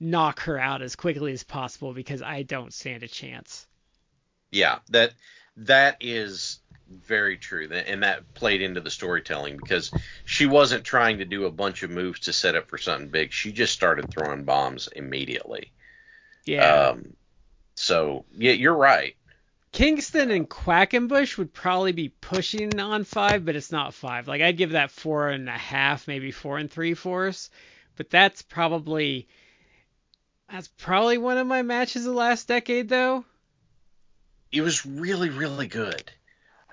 knock 0.00 0.40
her 0.40 0.58
out 0.58 0.82
as 0.82 0.96
quickly 0.96 1.32
as 1.32 1.44
possible 1.44 1.94
because 1.94 2.22
I 2.22 2.42
don't 2.44 2.72
stand 2.74 3.02
a 3.02 3.08
chance. 3.08 3.66
yeah. 4.50 4.78
That 4.90 5.14
that 5.56 5.96
is 6.00 6.60
very 6.88 7.38
true, 7.38 7.68
and 7.72 8.02
that 8.02 8.32
played 8.34 8.62
into 8.62 8.80
the 8.80 8.90
storytelling 8.90 9.56
because 9.56 9.92
she 10.24 10.46
wasn't 10.46 10.84
trying 10.84 11.18
to 11.18 11.24
do 11.24 11.46
a 11.46 11.50
bunch 11.50 11.82
of 11.82 11.90
moves 11.90 12.20
to 12.20 12.32
set 12.32 12.54
up 12.56 12.68
for 12.68 12.78
something 12.78 13.08
big. 13.08 13.32
She 13.32 13.52
just 13.52 13.72
started 13.72 14.10
throwing 14.10 14.44
bombs 14.44 14.88
immediately. 14.94 15.72
Yeah. 16.44 16.74
Um, 16.92 17.14
so 17.76 18.26
yeah, 18.32 18.52
you're 18.52 18.76
right. 18.76 19.16
Kingston 19.74 20.30
and 20.30 20.48
Quackenbush 20.48 21.36
would 21.36 21.52
probably 21.52 21.90
be 21.90 22.08
pushing 22.08 22.78
on 22.78 23.02
five, 23.02 23.44
but 23.44 23.56
it's 23.56 23.72
not 23.72 23.92
five. 23.92 24.28
Like 24.28 24.40
I'd 24.40 24.56
give 24.56 24.70
that 24.70 24.92
four 24.92 25.30
and 25.30 25.48
a 25.48 25.58
half, 25.58 26.06
maybe 26.06 26.30
four 26.30 26.58
and 26.58 26.70
three 26.70 26.94
fourths. 26.94 27.50
But 27.96 28.08
that's 28.08 28.40
probably 28.40 29.26
that's 30.48 30.68
probably 30.68 31.18
one 31.18 31.38
of 31.38 31.48
my 31.48 31.62
matches 31.62 32.06
of 32.06 32.14
last 32.14 32.46
decade 32.46 32.88
though. 32.88 33.24
It 34.52 34.60
was 34.60 34.86
really, 34.86 35.30
really 35.30 35.66
good. 35.66 36.08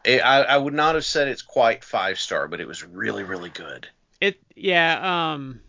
I, 0.05 0.19
I 0.19 0.41
I 0.41 0.57
would 0.57 0.75
not 0.75 0.93
have 0.93 1.03
said 1.03 1.27
it's 1.27 1.41
quite 1.41 1.83
five 1.83 2.19
star, 2.19 2.47
but 2.47 2.61
it 2.61 2.67
was 2.67 2.83
really, 2.83 3.23
really 3.23 3.49
good. 3.49 3.87
It 4.19 4.39
yeah, 4.55 5.31
um 5.33 5.59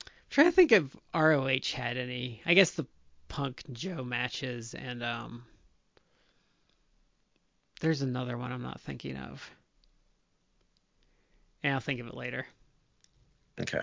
I'm 0.00 0.10
trying 0.30 0.46
to 0.46 0.52
think 0.52 0.72
if 0.72 0.84
ROH 1.14 1.74
had 1.74 1.98
any. 1.98 2.40
I 2.46 2.54
guess 2.54 2.70
the 2.70 2.86
Punk 3.28 3.62
Joe 3.74 4.02
matches 4.02 4.72
and 4.72 5.02
um 5.02 5.44
there's 7.82 8.00
another 8.00 8.38
one 8.38 8.52
I'm 8.52 8.62
not 8.62 8.80
thinking 8.80 9.16
of. 9.16 9.50
And 11.62 11.74
I'll 11.74 11.80
think 11.80 12.00
of 12.00 12.06
it 12.06 12.14
later. 12.14 12.46
Okay. 13.60 13.82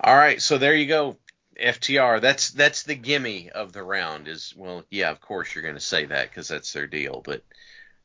All 0.00 0.14
right, 0.14 0.42
so 0.42 0.58
there 0.58 0.74
you 0.74 0.86
go. 0.86 1.16
FTR. 1.58 2.20
That's 2.20 2.50
that's 2.50 2.82
the 2.84 2.94
gimme 2.94 3.50
of 3.50 3.72
the 3.72 3.82
round. 3.82 4.28
Is 4.28 4.54
well, 4.56 4.84
yeah, 4.90 5.10
of 5.10 5.20
course 5.20 5.54
you're 5.54 5.62
going 5.62 5.74
to 5.74 5.80
say 5.80 6.04
that 6.04 6.28
because 6.28 6.46
that's 6.46 6.72
their 6.72 6.86
deal. 6.86 7.22
But 7.24 7.42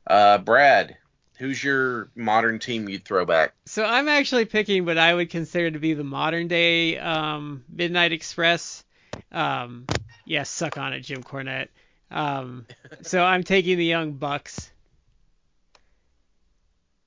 uh, 0.06 0.38
Brad, 0.38 0.96
who's 1.38 1.62
your 1.62 2.10
modern 2.16 2.58
team 2.58 2.88
you'd 2.88 3.04
throw 3.04 3.24
back? 3.24 3.54
So 3.66 3.84
I'm 3.84 4.08
actually 4.08 4.44
picking 4.46 4.84
what 4.84 4.98
I 4.98 5.14
would 5.14 5.30
consider 5.30 5.70
to 5.70 5.78
be 5.78 5.94
the 5.94 6.04
modern 6.04 6.48
day 6.48 6.98
um, 6.98 7.64
Midnight 7.68 8.12
Express. 8.12 8.84
Um, 9.30 9.86
yeah, 10.24 10.42
suck 10.42 10.78
on 10.78 10.92
it, 10.92 11.00
Jim 11.00 11.22
Cornette. 11.22 11.68
Um, 12.14 12.64
so 13.02 13.22
I'm 13.22 13.42
taking 13.42 13.76
the 13.76 13.84
Young 13.84 14.12
Bucks. 14.12 14.70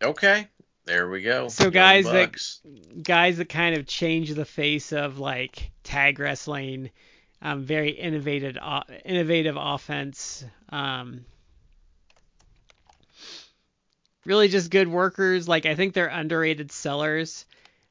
Okay, 0.04 0.48
there 0.86 1.10
we 1.10 1.22
go. 1.24 1.48
So 1.48 1.64
Young 1.66 1.72
guys 1.74 2.06
that- 2.06 3.04
Guys 3.04 3.38
that 3.38 3.50
kind 3.50 3.76
of 3.78 3.88
change 3.88 4.32
the 4.34 4.46
face 4.46 4.92
of 4.92 5.18
like 5.18 5.72
tag 5.84 6.20
wrestling. 6.20 6.92
Um, 7.42 7.64
very 7.64 7.92
innovative, 7.92 8.58
o- 8.62 8.82
innovative 9.06 9.56
offense. 9.58 10.44
Um, 10.70 11.24
really 14.26 14.48
just 14.48 14.72
good 14.72 14.88
workers. 14.88 15.48
Like 15.48 15.66
I 15.66 15.76
think 15.76 15.94
they're 15.94 16.08
underrated 16.08 16.72
sellers. 16.72 17.46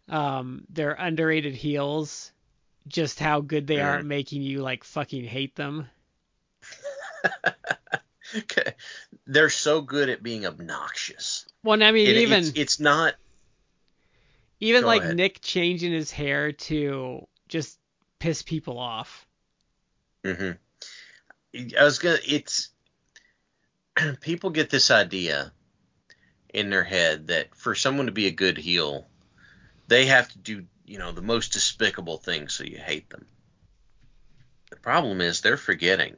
Um, 0.09 0.65
they're 0.69 0.93
underrated 0.99 1.55
heels. 1.55 2.33
Just 2.89 3.19
how 3.19 3.41
good 3.41 3.67
they 3.67 3.81
are 3.81 3.97
Mm. 3.97 4.01
at 4.01 4.05
making 4.07 4.43
you 4.43 4.61
like 4.63 4.85
fucking 4.85 5.25
hate 5.25 5.55
them. 5.57 5.89
Okay. 8.37 8.73
They're 9.27 9.49
so 9.51 9.81
good 9.81 10.09
at 10.09 10.23
being 10.23 10.47
obnoxious. 10.47 11.47
Well, 11.63 11.81
I 11.83 11.93
mean, 11.93 12.09
It- 12.09 12.17
even 12.17 12.41
it's, 12.41 12.53
it's 12.57 12.81
not. 12.81 13.15
even 14.61 14.83
go 14.83 14.89
like 14.89 15.03
ahead. 15.03 15.17
Nick 15.17 15.41
changing 15.41 15.93
his 15.93 16.11
hair 16.11 16.53
to 16.53 17.27
just 17.49 17.79
piss 18.19 18.43
people 18.43 18.79
off. 18.79 19.27
Mm-hmm. 20.25 21.73
I 21.79 21.85
was 21.85 21.99
gonna. 22.01 22.19
It's 22.27 22.71
people 24.21 24.51
get 24.51 24.71
this 24.71 24.91
idea 24.91 25.53
in 26.53 26.69
their 26.69 26.85
head 26.85 27.29
that 27.29 27.55
for 27.55 27.75
someone 27.77 28.07
to 28.07 28.13
be 28.13 28.27
a 28.27 28.33
good 28.33 28.59
heel, 28.59 29.07
they 29.87 30.07
have 30.07 30.29
to 30.31 30.39
do 30.39 30.65
you 30.85 30.99
know 30.99 31.13
the 31.13 31.23
most 31.23 31.53
despicable 31.53 32.19
things 32.19 32.53
so 32.55 32.65
you 32.65 32.79
hate 32.79 33.09
them. 33.09 33.25
The 34.71 34.77
problem 34.77 35.21
is 35.21 35.41
they're 35.41 35.57
forgetting 35.57 36.17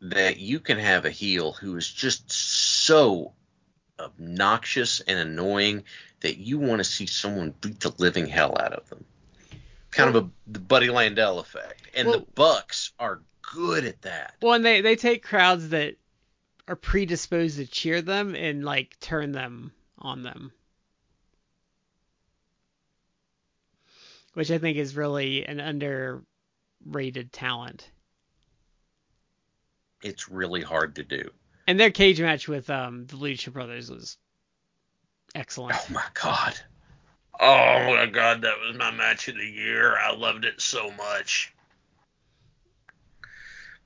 that 0.00 0.38
you 0.38 0.60
can 0.60 0.78
have 0.78 1.04
a 1.04 1.10
heel 1.10 1.52
who 1.52 1.76
is 1.76 1.88
just 1.90 2.30
so 2.30 3.32
obnoxious 3.98 5.00
and 5.00 5.18
annoying 5.18 5.84
that 6.20 6.38
you 6.38 6.58
want 6.58 6.78
to 6.78 6.84
see 6.84 7.06
someone 7.06 7.54
beat 7.60 7.80
the 7.80 7.92
living 7.98 8.26
hell 8.26 8.56
out 8.58 8.72
of 8.72 8.88
them. 8.88 9.04
Kind 9.90 10.14
of 10.14 10.24
a 10.24 10.30
the 10.46 10.58
Buddy 10.58 10.88
Landel 10.88 11.40
effect. 11.40 11.82
And 11.94 12.08
Well- 12.08 12.20
the 12.20 12.26
Bucks 12.34 12.92
are 12.98 13.20
good 13.42 13.84
at 13.84 14.02
that. 14.02 14.36
Well, 14.40 14.54
and 14.54 14.64
they 14.64 14.80
they 14.80 14.96
take 14.96 15.22
crowds 15.22 15.70
that 15.70 15.96
are 16.68 16.76
predisposed 16.76 17.56
to 17.56 17.66
cheer 17.66 18.00
them 18.00 18.34
and 18.34 18.64
like 18.64 18.98
turn 19.00 19.32
them 19.32 19.72
on 19.98 20.22
them. 20.22 20.52
Which 24.34 24.50
I 24.50 24.58
think 24.58 24.78
is 24.78 24.94
really 24.94 25.44
an 25.44 25.58
underrated 25.58 27.32
talent. 27.32 27.90
It's 30.02 30.28
really 30.28 30.62
hard 30.62 30.96
to 30.96 31.04
do. 31.04 31.30
And 31.66 31.78
their 31.78 31.90
cage 31.90 32.20
match 32.20 32.48
with 32.48 32.70
um 32.70 33.06
the 33.06 33.16
Lucha 33.16 33.52
Brothers 33.52 33.90
was 33.90 34.18
excellent. 35.34 35.76
Oh 35.78 35.92
my 35.92 36.04
god. 36.14 36.58
Oh 37.38 37.94
my 37.94 38.06
god, 38.06 38.42
that 38.42 38.58
was 38.60 38.76
my 38.76 38.90
match 38.90 39.28
of 39.28 39.36
the 39.36 39.46
year. 39.46 39.96
I 39.96 40.14
loved 40.14 40.44
it 40.44 40.60
so 40.60 40.90
much. 40.90 41.54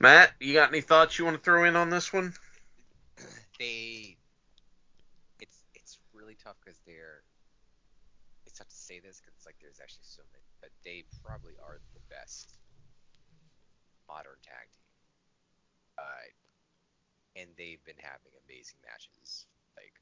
Matt, 0.00 0.32
you 0.40 0.54
got 0.54 0.70
any 0.70 0.80
thoughts 0.80 1.18
you 1.18 1.24
want 1.24 1.36
to 1.36 1.42
throw 1.42 1.64
in 1.64 1.76
on 1.76 1.88
this 1.88 2.12
one? 2.12 2.34
they 3.58 4.16
it's 5.40 5.62
it's 5.74 5.98
really 6.12 6.36
tough 6.42 6.56
because 6.64 6.78
they're 6.86 7.22
it's 8.46 8.58
tough 8.58 8.68
to 8.68 8.76
say 8.76 9.00
this 9.00 9.20
because 9.20 9.34
it's 9.36 9.46
like 9.46 9.56
there's 9.60 9.80
actually 9.80 10.02
so 10.02 10.22
many 10.32 10.44
but 10.60 10.70
they 10.84 11.04
probably 11.22 11.54
are 11.62 11.78
the 11.94 12.00
best 12.10 12.58
modern 14.08 14.38
tag 14.42 14.66
team 14.74 14.83
uh 15.98 16.26
and 17.36 17.48
they've 17.58 17.84
been 17.84 17.98
having 17.98 18.32
amazing 18.46 18.76
matches 18.84 19.46
like 19.76 19.92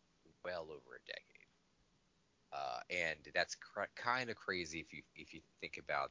well 0.44 0.64
over 0.64 0.96
a 0.96 1.06
decade 1.06 1.48
uh 2.52 2.80
and 2.90 3.18
that's 3.34 3.54
cr- 3.56 3.92
kind 3.96 4.30
of 4.30 4.36
crazy 4.36 4.80
if 4.80 4.92
you 4.92 5.02
if 5.16 5.32
you 5.34 5.40
think 5.60 5.78
about 5.78 6.10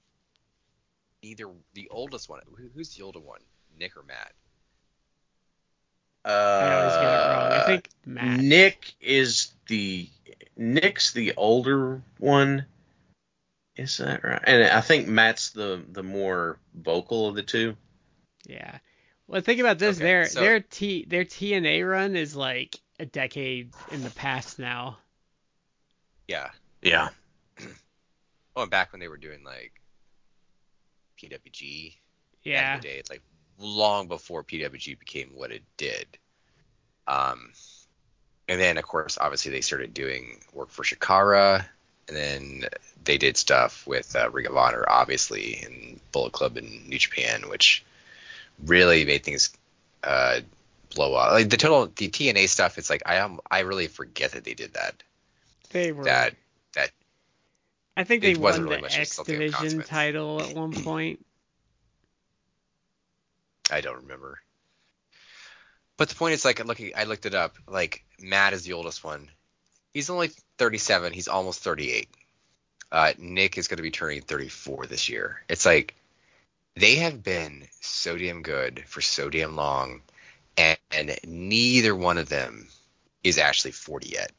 either 1.21 1.45
the 1.73 1.87
oldest 1.89 2.29
one 2.29 2.41
who, 2.57 2.69
who's 2.73 2.95
the 2.95 3.03
older 3.03 3.19
one 3.19 3.41
nick 3.79 3.95
or 3.95 4.03
matt 4.03 4.33
Uh, 6.23 6.29
I 6.29 6.73
always 6.73 6.97
get 6.97 7.09
it 7.09 7.29
wrong. 7.31 7.51
I 7.51 7.65
think 7.65 7.89
Matt. 8.05 8.39
Nick 8.39 8.93
is 9.01 9.53
the 9.67 10.07
Nick's 10.55 11.13
the 11.13 11.33
older 11.35 12.01
one. 12.19 12.65
Is 13.75 13.97
that 13.97 14.23
right? 14.23 14.41
And 14.45 14.63
I 14.65 14.81
think 14.81 15.07
Matt's 15.07 15.49
the 15.49 15.83
the 15.91 16.03
more 16.03 16.59
vocal 16.75 17.27
of 17.27 17.35
the 17.35 17.41
two. 17.41 17.75
Yeah. 18.45 18.77
Well, 19.31 19.41
think 19.41 19.61
about 19.61 19.79
this. 19.79 19.95
Okay, 19.97 20.03
their 20.03 20.25
so- 20.27 20.41
their 20.41 20.59
T 20.59 21.05
their 21.07 21.23
TNA 21.23 21.89
run 21.89 22.15
is 22.17 22.35
like 22.35 22.75
a 22.99 23.05
decade 23.05 23.71
in 23.91 24.03
the 24.03 24.09
past 24.11 24.59
now. 24.59 24.97
yeah 26.27 26.49
Yeah. 26.81 27.09
Oh, 28.53 28.63
and 28.63 28.71
back 28.71 28.91
when 28.91 28.99
they 28.99 29.07
were 29.07 29.15
doing 29.15 29.45
like 29.45 29.71
PWG 31.17 31.91
back 31.91 31.95
in 32.43 32.51
Yeah. 32.51 32.75
the 32.77 32.81
day, 32.83 32.97
it's 32.97 33.09
like 33.09 33.21
long 33.57 34.09
before 34.09 34.43
PWG 34.43 34.99
became 34.99 35.29
what 35.33 35.51
it 35.53 35.63
did. 35.77 36.05
Um, 37.07 37.53
and 38.49 38.59
then 38.59 38.77
of 38.77 38.83
course, 38.83 39.17
obviously 39.19 39.53
they 39.53 39.61
started 39.61 39.93
doing 39.93 40.41
work 40.53 40.69
for 40.69 40.83
Chikara, 40.83 41.63
and 42.09 42.17
then 42.17 42.65
they 43.05 43.17
did 43.17 43.37
stuff 43.37 43.87
with 43.87 44.13
uh, 44.17 44.29
Ring 44.31 44.47
of 44.47 44.57
Honor, 44.57 44.83
obviously, 44.85 45.61
and 45.63 46.01
Bullet 46.11 46.33
Club 46.33 46.57
in 46.57 46.89
New 46.89 46.99
Japan, 46.99 47.47
which 47.47 47.85
really 48.65 49.05
made 49.05 49.23
things 49.23 49.51
uh, 50.03 50.39
blow 50.95 51.13
up. 51.15 51.31
Like 51.31 51.49
the 51.49 51.57
total 51.57 51.87
the 51.87 52.09
TNA 52.09 52.49
stuff, 52.49 52.77
it's 52.77 52.89
like 52.89 53.03
I 53.05 53.15
am 53.15 53.39
I 53.49 53.59
really 53.59 53.87
forget 53.87 54.31
that 54.31 54.43
they 54.43 54.53
did 54.53 54.73
that. 54.73 55.03
They 55.71 55.91
were. 55.91 56.03
That 56.03 56.35
that 56.75 56.91
I 57.95 58.03
think 58.03 58.21
they 58.21 58.35
won 58.35 58.63
really 58.63 58.81
the 58.81 58.99
X 58.99 59.17
Division 59.23 59.83
title 59.83 60.41
at 60.41 60.55
one 60.55 60.71
point. 60.83 61.25
I 63.71 63.81
don't 63.81 64.01
remember. 64.01 64.39
But 65.97 66.09
the 66.09 66.15
point 66.15 66.33
is, 66.33 66.43
like, 66.43 66.63
looking, 66.65 66.93
I 66.97 67.03
looked 67.03 67.25
it 67.25 67.35
up. 67.35 67.55
Like, 67.67 68.03
Matt 68.19 68.53
is 68.53 68.63
the 68.63 68.73
oldest 68.73 69.03
one. 69.03 69.29
He's 69.93 70.09
only 70.09 70.31
37. 70.57 71.13
He's 71.13 71.27
almost 71.27 71.61
38. 71.61 72.09
Uh, 72.91 73.13
Nick 73.17 73.57
is 73.57 73.67
going 73.67 73.77
to 73.77 73.83
be 73.83 73.91
turning 73.91 74.21
34 74.21 74.87
this 74.87 75.09
year. 75.09 75.41
It's 75.47 75.65
like 75.65 75.95
they 76.75 76.95
have 76.95 77.23
been 77.23 77.67
so 77.79 78.17
damn 78.17 78.41
good 78.41 78.83
for 78.87 79.01
so 79.01 79.29
damn 79.29 79.55
long, 79.55 80.01
and, 80.57 80.77
and 80.91 81.15
neither 81.25 81.95
one 81.95 82.17
of 82.17 82.29
them 82.29 82.67
is 83.23 83.37
actually 83.37 83.71
40 83.71 84.09
yet. 84.09 84.31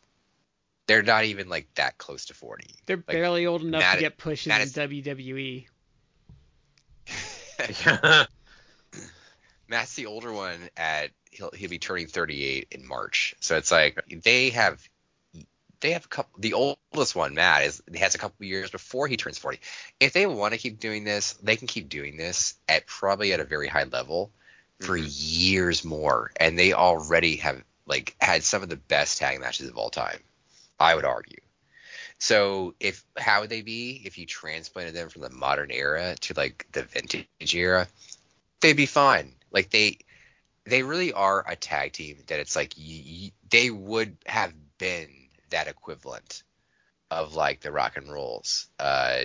They're 0.87 1.03
not 1.03 1.25
even 1.25 1.49
like 1.49 1.69
that 1.77 1.99
close 1.99 2.27
to 2.27 2.35
40. 2.35 2.67
They're 2.87 2.97
Like, 2.97 3.07
barely 3.07 3.47
old 3.47 3.63
enough 3.63 3.81
Matt- 3.81 3.95
to 3.97 4.01
get 4.01 4.19
pushes 4.19 4.49
Matt 4.49 4.61
in 4.63 4.67
is- 4.67 4.75
WWE. 4.75 5.67
Matt's 9.69 9.95
the 9.95 10.07
older 10.07 10.33
one 10.33 10.69
at 10.77 11.11
he'll 11.31 11.51
he'll 11.53 11.71
be 11.71 11.79
turning 11.79 12.07
38 12.07 12.69
in 12.73 12.87
March. 12.87 13.35
So 13.41 13.57
it's 13.57 13.71
like 13.71 13.99
they 14.25 14.51
have 14.51 14.87
they 15.83 15.93
have 15.93 16.07
a 16.07 16.09
couple 16.09 16.39
the 16.39 16.55
oldest 16.55 17.15
one, 17.15 17.35
Matt, 17.35 17.65
is 17.65 17.83
has 17.95 18.15
a 18.15 18.19
couple 18.19 18.47
years 18.47 18.71
before 18.71 19.09
he 19.09 19.17
turns 19.17 19.37
40. 19.37 19.61
If 20.01 20.13
they 20.13 20.27
want 20.27 20.55
to 20.55 20.59
keep 20.59 20.81
doing 20.81 21.05
this, 21.05 21.35
they 21.43 21.57
can 21.57 21.67
keep 21.67 21.89
doing 21.89 22.17
this 22.17 22.55
at 22.69 22.87
probably 22.87 23.33
at 23.33 23.41
a 23.41 23.45
very 23.45 23.69
high 23.69 23.85
level 23.85 24.31
for 24.81 24.97
mm-hmm. 24.97 25.09
years 25.09 25.85
more. 25.85 26.31
And 26.37 26.59
they 26.59 26.73
already 26.73 27.37
have 27.37 27.63
like 27.87 28.17
had 28.21 28.45
some 28.45 28.63
of 28.63 28.69
the 28.69 28.77
best 28.77 29.19
tag 29.19 29.41
matches 29.41 29.69
of 29.69 29.77
all 29.77 29.91
time. 29.91 30.21
I 30.79 30.95
would 30.95 31.05
argue. 31.05 31.41
So 32.19 32.75
if 32.79 33.05
how 33.19 33.41
would 33.41 33.51
they 33.51 33.63
be 33.63 34.01
if 34.05 34.17
you 34.17 34.27
transplanted 34.27 34.95
them 34.95 35.09
from 35.09 35.23
the 35.23 35.31
modern 35.31 35.73
era 35.73 36.15
to 36.21 36.35
like 36.37 36.67
the 36.71 36.85
vintage 36.85 37.27
era? 37.55 37.89
They'd 38.61 38.77
be 38.77 38.87
fine. 38.87 39.35
Like 39.51 39.71
they 39.71 39.99
they 40.65 40.85
really 40.85 41.13
are 41.13 41.45
a 41.47 41.57
tag 41.57 41.93
team 41.93 42.19
that 42.29 42.39
it's 42.39 42.55
like 42.55 42.75
y 42.79 43.03
y 43.05 43.33
they 43.51 43.71
would 43.71 44.17
have 44.27 44.55
been 44.79 45.09
that 45.53 45.69
equivalent 45.69 46.43
of 47.11 47.35
like 47.35 47.61
the 47.61 47.73
rock 47.73 47.97
and 47.97 48.13
rolls, 48.13 48.67
uh, 48.79 49.21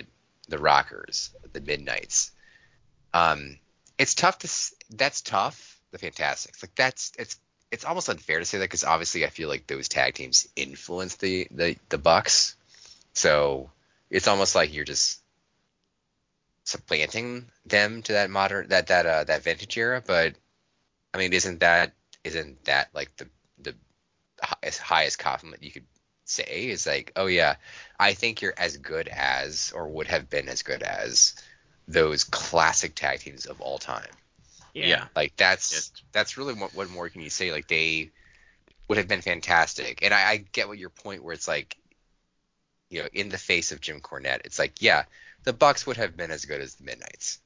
the 0.48 0.58
rockers, 0.58 1.34
the 1.52 1.60
midnights. 1.60 2.30
Um, 3.12 3.58
it's 3.98 4.14
tough 4.14 4.38
to 4.38 4.96
that's 4.96 5.20
tough. 5.22 5.74
The 5.90 5.98
Fantastics, 5.98 6.62
like 6.62 6.74
that's 6.74 7.12
it's 7.18 7.38
it's 7.70 7.84
almost 7.84 8.08
unfair 8.08 8.38
to 8.38 8.44
say 8.44 8.58
that 8.58 8.64
because 8.64 8.84
obviously 8.84 9.24
I 9.24 9.30
feel 9.30 9.48
like 9.48 9.66
those 9.66 9.88
tag 9.88 10.14
teams 10.14 10.46
influence 10.54 11.16
the 11.16 11.48
the 11.50 11.76
the 11.88 11.98
Bucks, 11.98 12.56
so 13.14 13.70
it's 14.10 14.28
almost 14.28 14.54
like 14.54 14.72
you're 14.72 14.84
just 14.84 15.20
supplanting 16.64 17.46
them 17.64 18.02
to 18.02 18.12
that 18.12 18.28
modern 18.28 18.68
that 18.68 18.88
that 18.88 19.06
uh 19.06 19.24
that 19.24 19.42
vintage 19.42 19.76
era. 19.78 20.02
But 20.06 20.34
I 21.14 21.18
mean, 21.18 21.32
isn't 21.32 21.60
that 21.60 21.92
isn't 22.22 22.64
that 22.64 22.88
like 22.94 23.16
the 23.16 23.28
the 23.58 23.74
highest, 24.42 24.80
highest 24.80 25.18
compliment 25.18 25.62
you 25.62 25.70
could 25.70 25.86
say 26.30 26.68
is 26.68 26.86
like, 26.86 27.12
oh 27.16 27.26
yeah, 27.26 27.56
I 27.98 28.14
think 28.14 28.42
you're 28.42 28.54
as 28.56 28.76
good 28.76 29.08
as 29.08 29.72
or 29.74 29.88
would 29.88 30.08
have 30.08 30.28
been 30.30 30.48
as 30.48 30.62
good 30.62 30.82
as 30.82 31.34
those 31.88 32.24
classic 32.24 32.94
tag 32.94 33.20
teams 33.20 33.46
of 33.46 33.60
all 33.60 33.78
time. 33.78 34.10
Yeah. 34.74 35.08
Like 35.16 35.36
that's 35.36 35.72
Yes. 35.72 35.92
that's 36.12 36.36
really 36.36 36.54
what, 36.54 36.74
what 36.74 36.90
more 36.90 37.08
can 37.08 37.22
you 37.22 37.30
say? 37.30 37.52
Like 37.52 37.68
they 37.68 38.12
would 38.88 38.98
have 38.98 39.08
been 39.08 39.22
fantastic. 39.22 40.02
And 40.02 40.14
I, 40.14 40.30
I 40.30 40.36
get 40.52 40.68
what 40.68 40.78
your 40.78 40.90
point 40.90 41.22
where 41.24 41.34
it's 41.34 41.48
like, 41.48 41.76
you 42.90 43.02
know, 43.02 43.08
in 43.12 43.28
the 43.28 43.38
face 43.38 43.72
of 43.72 43.80
Jim 43.80 44.00
Cornette, 44.00 44.42
it's 44.44 44.58
like, 44.58 44.80
yeah, 44.82 45.04
the 45.44 45.52
Bucks 45.52 45.86
would 45.86 45.96
have 45.96 46.16
been 46.16 46.30
as 46.30 46.44
good 46.44 46.60
as 46.60 46.74
the 46.76 46.84
Midnights. 46.84 47.40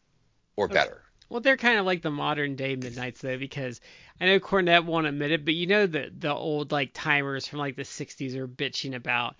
or 0.56 0.68
better. 0.68 1.02
Well, 1.32 1.40
they're 1.40 1.56
kind 1.56 1.78
of 1.78 1.86
like 1.86 2.02
the 2.02 2.10
modern 2.10 2.56
day 2.56 2.76
Midnights 2.76 3.22
though, 3.22 3.38
because 3.38 3.80
I 4.20 4.26
know 4.26 4.38
Cornette 4.38 4.84
won't 4.84 5.06
admit 5.06 5.30
it, 5.30 5.46
but 5.46 5.54
you 5.54 5.66
know 5.66 5.86
the 5.86 6.12
the 6.14 6.30
old 6.32 6.70
like 6.72 6.90
timers 6.92 7.46
from 7.48 7.58
like 7.58 7.74
the 7.74 7.84
'60s 7.84 8.36
are 8.36 8.46
bitching 8.46 8.94
about 8.94 9.36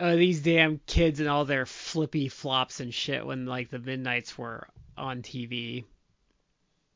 oh 0.00 0.16
these 0.16 0.40
damn 0.42 0.80
kids 0.88 1.20
and 1.20 1.28
all 1.28 1.44
their 1.44 1.64
flippy 1.64 2.26
flops 2.28 2.80
and 2.80 2.92
shit 2.92 3.24
when 3.24 3.46
like 3.46 3.70
the 3.70 3.78
Midnights 3.78 4.36
were 4.36 4.66
on 4.98 5.22
TV. 5.22 5.84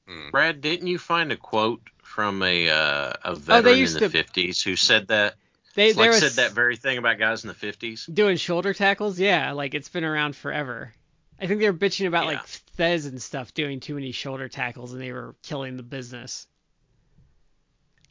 Mm. 0.08 0.32
Brad, 0.32 0.60
didn't 0.60 0.88
you 0.88 0.98
find 0.98 1.30
a 1.30 1.36
quote 1.36 1.82
from 2.02 2.42
a 2.42 2.68
uh, 2.68 3.12
a 3.24 3.30
Oh, 3.30 3.34
veteran 3.34 3.78
in 3.78 3.92
the 3.92 4.00
to- 4.00 4.08
50s 4.10 4.60
who 4.64 4.74
said 4.74 5.06
that 5.06 5.34
They 5.76 5.92
like 5.92 6.10
there 6.10 6.20
said 6.20 6.32
that 6.32 6.50
very 6.50 6.74
thing 6.74 6.98
about 6.98 7.18
guys 7.20 7.44
in 7.44 7.48
the 7.48 7.54
50s? 7.54 8.12
doing 8.12 8.38
shoulder 8.38 8.74
tackles, 8.74 9.20
yeah, 9.20 9.52
like 9.52 9.74
it's 9.74 9.88
been 9.88 10.02
around 10.04 10.34
forever. 10.34 10.92
I 11.40 11.46
think 11.46 11.60
they 11.60 11.70
were 11.70 11.76
bitching 11.76 12.06
about 12.06 12.24
Yeah. 12.24 12.38
like 12.38 12.46
Fez 12.46 13.06
and 13.06 13.20
stuff 13.20 13.52
doing 13.54 13.80
too 13.80 13.94
many 13.94 14.12
shoulder 14.12 14.48
tackles 14.48 14.92
and 14.92 15.00
they 15.00 15.12
were 15.12 15.34
killing 15.42 15.76
the 15.76 15.82
business. 15.82 16.46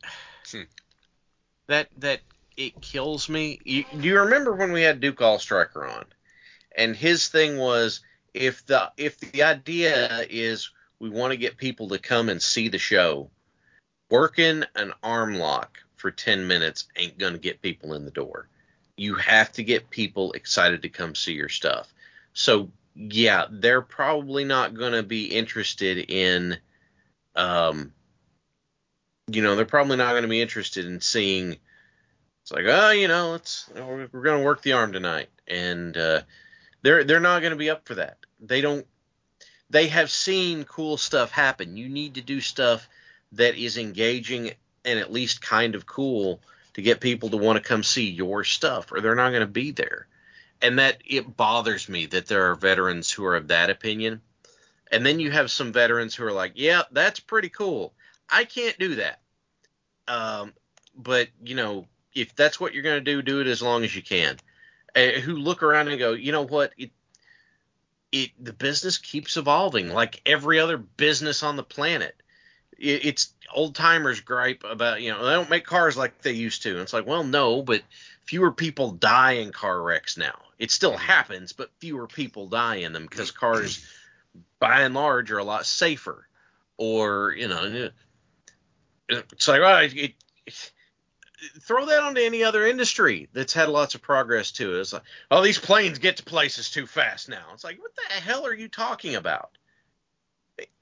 Hmm. 0.51 0.61
That 1.67 1.89
that 1.97 2.21
it 2.55 2.79
kills 2.79 3.27
me. 3.29 3.59
You, 3.65 3.83
do 3.83 4.07
you 4.07 4.19
remember 4.19 4.53
when 4.53 4.71
we 4.71 4.83
had 4.83 4.99
Duke 4.99 5.17
Allstriker 5.17 5.89
on, 5.91 6.05
and 6.77 6.95
his 6.95 7.27
thing 7.29 7.57
was 7.57 8.01
if 8.35 8.63
the 8.67 8.91
if 8.95 9.19
the 9.19 9.41
idea 9.41 10.25
is 10.29 10.69
we 10.99 11.09
want 11.09 11.31
to 11.31 11.37
get 11.37 11.57
people 11.57 11.89
to 11.89 11.97
come 11.97 12.29
and 12.29 12.39
see 12.39 12.69
the 12.69 12.77
show, 12.77 13.31
working 14.09 14.63
an 14.75 14.93
arm 15.01 15.35
lock 15.35 15.79
for 15.95 16.11
10 16.11 16.47
minutes 16.47 16.85
ain't 16.95 17.17
going 17.17 17.33
to 17.33 17.39
get 17.39 17.61
people 17.61 17.93
in 17.93 18.05
the 18.05 18.11
door. 18.11 18.47
You 18.97 19.15
have 19.15 19.51
to 19.53 19.63
get 19.63 19.89
people 19.89 20.31
excited 20.33 20.83
to 20.83 20.89
come 20.89 21.15
see 21.15 21.33
your 21.33 21.49
stuff. 21.49 21.93
So, 22.33 22.69
yeah, 22.95 23.45
they're 23.49 23.81
probably 23.81 24.45
not 24.45 24.73
going 24.73 24.93
to 24.93 25.03
be 25.03 25.25
interested 25.25 26.09
in 26.09 26.57
um 27.35 27.91
you 29.27 29.41
know, 29.41 29.55
they're 29.55 29.65
probably 29.65 29.97
not 29.97 30.11
going 30.11 30.21
to 30.21 30.29
be 30.29 30.41
interested 30.41 30.85
in 30.85 31.01
seeing 31.01 31.57
it's 32.43 32.51
like, 32.51 32.65
oh, 32.67 32.91
you 32.91 33.07
know, 33.07 33.33
it's 33.33 33.69
we're, 33.75 34.07
we're 34.11 34.21
going 34.21 34.39
to 34.39 34.45
work 34.45 34.61
the 34.61 34.73
arm 34.73 34.93
tonight 34.93 35.29
and 35.47 35.97
uh 35.97 36.21
they're 36.81 37.03
they're 37.03 37.19
not 37.19 37.41
going 37.41 37.51
to 37.51 37.57
be 37.57 37.69
up 37.69 37.87
for 37.87 37.95
that. 37.95 38.17
They 38.39 38.61
don't 38.61 38.85
they 39.69 39.87
have 39.87 40.11
seen 40.11 40.63
cool 40.63 40.97
stuff 40.97 41.31
happen. 41.31 41.75
You 41.75 41.89
need 41.89 42.15
to 42.15 42.21
do 42.21 42.39
stuff 42.39 42.87
that 43.33 43.55
is 43.55 43.77
engaging 43.77 44.51
and 44.85 44.99
at 44.99 45.11
least 45.11 45.41
kind 45.41 45.75
of 45.75 45.85
cool 45.85 46.39
to 46.75 46.81
get 46.81 46.99
people 46.99 47.29
to 47.29 47.37
want 47.37 47.57
to 47.61 47.67
come 47.67 47.83
see 47.83 48.09
your 48.09 48.43
stuff 48.43 48.91
or 48.91 49.01
they're 49.01 49.15
not 49.15 49.31
going 49.31 49.41
to 49.41 49.47
be 49.47 49.71
there. 49.71 50.07
And 50.61 50.79
that 50.79 51.01
it 51.05 51.35
bothers 51.35 51.89
me 51.89 52.05
that 52.07 52.27
there 52.27 52.49
are 52.49 52.55
veterans 52.55 53.11
who 53.11 53.25
are 53.25 53.35
of 53.35 53.49
that 53.49 53.69
opinion. 53.69 54.21
And 54.91 55.05
then 55.05 55.19
you 55.19 55.31
have 55.31 55.51
some 55.51 55.73
veterans 55.73 56.15
who 56.15 56.25
are 56.25 56.31
like, 56.31 56.53
"Yeah, 56.55 56.83
that's 56.91 57.19
pretty 57.19 57.49
cool. 57.49 57.93
I 58.29 58.45
can't 58.45 58.77
do 58.79 58.95
that." 58.95 59.19
Um 60.07 60.53
but, 60.97 61.27
you 61.43 61.55
know, 61.55 61.87
if 62.13 62.33
that's 62.35 62.59
what 62.59 62.73
you're 62.73 62.83
going 62.83 63.03
to 63.03 63.11
do, 63.11 63.21
do 63.21 63.41
it 63.41 63.47
as 63.47 63.61
long 63.61 63.83
as 63.83 63.93
you 63.93 64.01
can. 64.01 64.37
Uh, 64.95 65.19
who 65.19 65.35
look 65.35 65.61
around 65.61 65.89
and 65.89 65.99
go, 65.99 66.13
"You 66.13 66.31
know 66.31 66.43
what? 66.43 66.71
It 66.77 66.91
it 68.13 68.31
the 68.39 68.53
business 68.53 68.97
keeps 68.97 69.35
evolving 69.35 69.89
like 69.89 70.21
every 70.25 70.59
other 70.59 70.77
business 70.77 71.43
on 71.43 71.57
the 71.57 71.63
planet. 71.63 72.15
It, 72.77 73.05
it's 73.05 73.33
old 73.53 73.75
timers 73.75 74.21
gripe 74.21 74.63
about 74.63 75.01
you 75.01 75.11
know 75.11 75.25
they 75.25 75.33
don't 75.33 75.49
make 75.49 75.65
cars 75.65 75.97
like 75.97 76.21
they 76.21 76.31
used 76.31 76.63
to. 76.63 76.71
And 76.71 76.79
it's 76.79 76.93
like, 76.93 77.05
well, 77.05 77.25
no, 77.25 77.61
but 77.61 77.81
fewer 78.25 78.51
people 78.51 78.91
die 78.91 79.33
in 79.33 79.51
car 79.51 79.81
wrecks 79.81 80.17
now. 80.17 80.37
It 80.57 80.71
still 80.71 80.93
mm-hmm. 80.93 81.07
happens, 81.07 81.53
but 81.53 81.71
fewer 81.79 82.07
people 82.07 82.47
die 82.47 82.75
in 82.77 82.93
them 82.93 83.03
because 83.03 83.31
mm-hmm. 83.31 83.39
cars, 83.39 83.85
by 84.59 84.81
and 84.81 84.93
large, 84.93 85.31
are 85.31 85.37
a 85.37 85.43
lot 85.43 85.65
safer. 85.65 86.27
Or 86.77 87.33
you 87.37 87.47
know, 87.47 87.89
uh, 89.11 89.21
it's 89.31 89.47
like, 89.47 89.61
well, 89.61 89.83
it, 89.83 89.93
it, 89.95 90.13
throw 91.61 91.85
that 91.85 92.03
onto 92.03 92.21
any 92.21 92.43
other 92.43 92.65
industry 92.65 93.29
that's 93.33 93.53
had 93.53 93.69
lots 93.69 93.95
of 93.95 94.01
progress 94.01 94.51
to 94.53 94.75
it. 94.75 94.81
It's 94.81 94.93
like, 94.93 95.03
oh, 95.31 95.43
these 95.43 95.59
planes 95.59 95.99
get 95.99 96.17
to 96.17 96.23
places 96.23 96.69
too 96.69 96.87
fast 96.87 97.29
now. 97.29 97.45
It's 97.53 97.63
like, 97.63 97.79
what 97.79 97.91
the 97.95 98.13
hell 98.13 98.45
are 98.45 98.53
you 98.53 98.67
talking 98.67 99.15
about? 99.15 99.51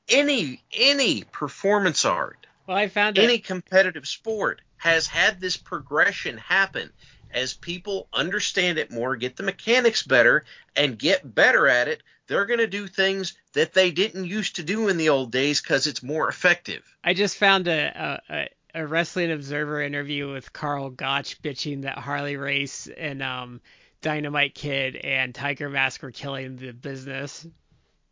Any 0.10 0.62
any 0.76 1.24
performance 1.24 2.06
art, 2.06 2.46
Well, 2.68 2.78
I 2.78 2.90
found 2.90 3.18
it. 3.18 3.24
any 3.24 3.40
competitive 3.40 4.08
sport 4.08 4.62
has 4.78 5.08
had 5.08 5.40
this 5.40 5.56
progression 5.56 6.38
happen 6.38 6.92
as 7.34 7.54
people 7.54 8.08
understand 8.14 8.78
it 8.78 8.92
more, 8.92 9.16
get 9.16 9.36
the 9.36 9.44
mechanics 9.44 10.04
better, 10.04 10.46
and 10.76 10.98
get 10.98 11.36
better 11.36 11.68
at 11.68 11.88
it. 11.88 12.04
They're 12.28 12.46
going 12.46 12.60
to 12.60 12.68
do 12.68 12.88
things 12.88 13.34
that 13.54 13.74
they 13.74 13.92
didn't 13.92 14.26
used 14.26 14.56
to 14.56 14.64
do 14.64 14.88
in 14.88 14.98
the 14.98 15.10
old 15.10 15.32
days 15.32 15.62
because 15.62 15.88
it's 15.88 16.02
more 16.02 16.30
effective. 16.30 16.84
I 17.04 17.14
just 17.14 17.38
found 17.38 17.68
a, 17.68 18.22
a 18.30 18.34
a- 18.34 18.50
a 18.76 18.88
Wrestling 18.88 19.32
Observer 19.32 19.84
interview 19.84 20.32
with 20.34 20.52
Karl 20.52 20.90
Gotch 20.90 21.40
bitching 21.44 21.84
that 21.84 22.00
Harley 22.00 22.38
Race 22.38 22.88
and 22.98 23.22
um 23.22 23.62
Dynamite 24.02 24.56
Kid 24.56 24.96
and 24.96 25.34
Tiger 25.36 25.70
Mask 25.70 26.02
were 26.02 26.10
killing 26.12 26.56
the 26.56 26.72
business 26.74 27.46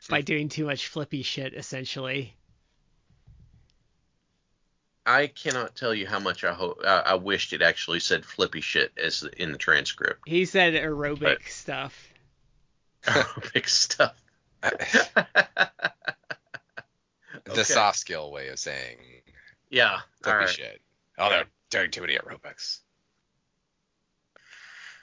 by 0.08 0.22
doing 0.22 0.50
too 0.50 0.66
much 0.66 0.88
flippy 0.88 1.24
shit, 1.24 1.54
essentially. 1.56 2.36
I 5.06 5.28
cannot 5.28 5.76
tell 5.76 5.94
you 5.96 6.06
how 6.08 6.20
much 6.20 6.44
I 6.44 6.54
hope 6.54 6.82
I, 6.86 7.00
I 7.00 7.14
wished 7.16 7.54
it 7.54 7.62
actually 7.62 8.00
said 8.00 8.26
flippy 8.26 8.62
shit 8.62 8.92
as 8.98 9.24
in 9.38 9.52
the 9.52 9.58
transcript. 9.58 10.28
He 10.28 10.46
said 10.46 10.74
aerobic 10.74 11.20
But- 11.22 11.42
stuff. 11.44 12.08
Big 13.54 13.68
stuff. 13.68 14.14
the 14.62 15.72
Okay. 17.50 17.64
soft 17.64 17.98
skill 17.98 18.32
way 18.32 18.50
of 18.50 18.60
saying 18.60 18.98
Yeah. 19.72 20.00
Flippy 20.22 20.38
right. 20.38 20.50
shit. 20.50 20.82
Oh, 21.18 21.30
they're 21.30 21.46
doing 21.72 21.90
too 21.90 22.02
many 22.02 22.16
aerobics. 22.18 22.80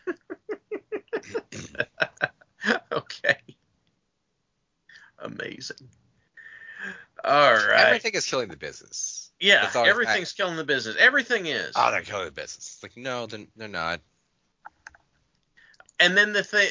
okay. 2.93 3.37
Amazing. 5.19 5.89
All 7.25 7.53
right. 7.55 7.87
Everything 7.87 8.13
is 8.15 8.27
killing 8.27 8.49
the 8.49 8.57
business. 8.57 9.28
Yeah. 9.41 9.71
Everything's 9.75 10.33
killing 10.33 10.57
the 10.57 10.65
business. 10.65 10.97
Everything 10.99 11.47
is. 11.47 11.73
Oh, 11.77 11.91
they're 11.91 12.03
killing 12.03 12.27
the 12.27 12.33
business. 12.33 12.75
It's 12.75 12.83
like, 12.83 12.97
no, 12.97 13.27
they're, 13.27 13.47
they're 13.57 13.69
not. 13.69 14.01
and 16.01 16.17
then 16.17 16.33
the 16.33 16.43
thing, 16.45 16.69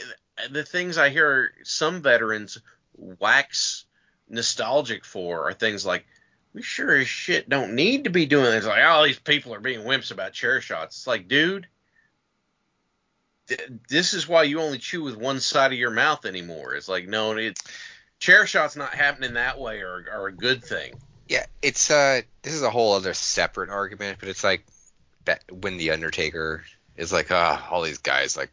the 0.51 0.63
things 0.63 0.97
I 0.97 1.09
hear 1.09 1.51
some 1.63 2.01
veterans 2.01 2.59
wax 2.95 3.86
nostalgic 4.30 5.05
for 5.05 5.47
are 5.47 5.53
things 5.53 5.86
like, 5.86 6.05
we 6.53 6.61
sure 6.61 6.95
as 6.95 7.07
shit 7.07 7.49
don't 7.49 7.76
need 7.76 8.05
to 8.05 8.09
be 8.09 8.26
doing 8.26 8.45
this. 8.51 8.65
Like, 8.65 8.84
oh, 8.86 9.05
these 9.05 9.20
people 9.20 9.53
are 9.53 9.59
being 9.59 9.82
wimps 9.82 10.11
about 10.11 10.34
chair 10.34 10.59
shots. 10.61 10.97
It's 10.97 11.07
like, 11.07 11.28
dude, 11.28 11.68
th- 13.47 13.70
this 13.89 14.13
is 14.13 14.28
why 14.28 14.43
you 14.43 14.59
only 14.61 14.78
chew 14.80 15.03
with 15.03 15.18
one 15.18 15.39
side 15.39 15.72
of 15.72 15.78
your 15.78 15.91
mouth 15.91 16.26
anymore. 16.26 16.74
It's 16.74 16.89
like, 16.89 17.07
no, 17.07 17.34
it's 17.34 17.61
chair 18.20 18.47
shots 18.47 18.76
not 18.76 18.93
happening 18.93 19.34
that 19.34 19.59
way 19.59 19.82
are, 19.82 20.05
are 20.11 20.28
a 20.28 20.34
good 20.34 20.63
thing. 20.63 20.95
Yeah, 21.30 21.45
it's 21.61 21.91
uh, 21.91 22.21
this 22.41 22.53
is 22.53 22.61
a 22.63 22.69
whole 22.69 22.93
other 22.93 23.13
separate 23.13 23.69
argument, 23.69 24.19
but 24.19 24.30
it's 24.30 24.43
like 24.43 24.65
when 25.51 25.78
the 25.78 25.91
Undertaker 25.91 26.63
is 26.95 27.11
like, 27.11 27.32
ah, 27.32 27.67
all 27.69 27.82
these 27.82 27.97
guys 27.97 28.38
like, 28.38 28.51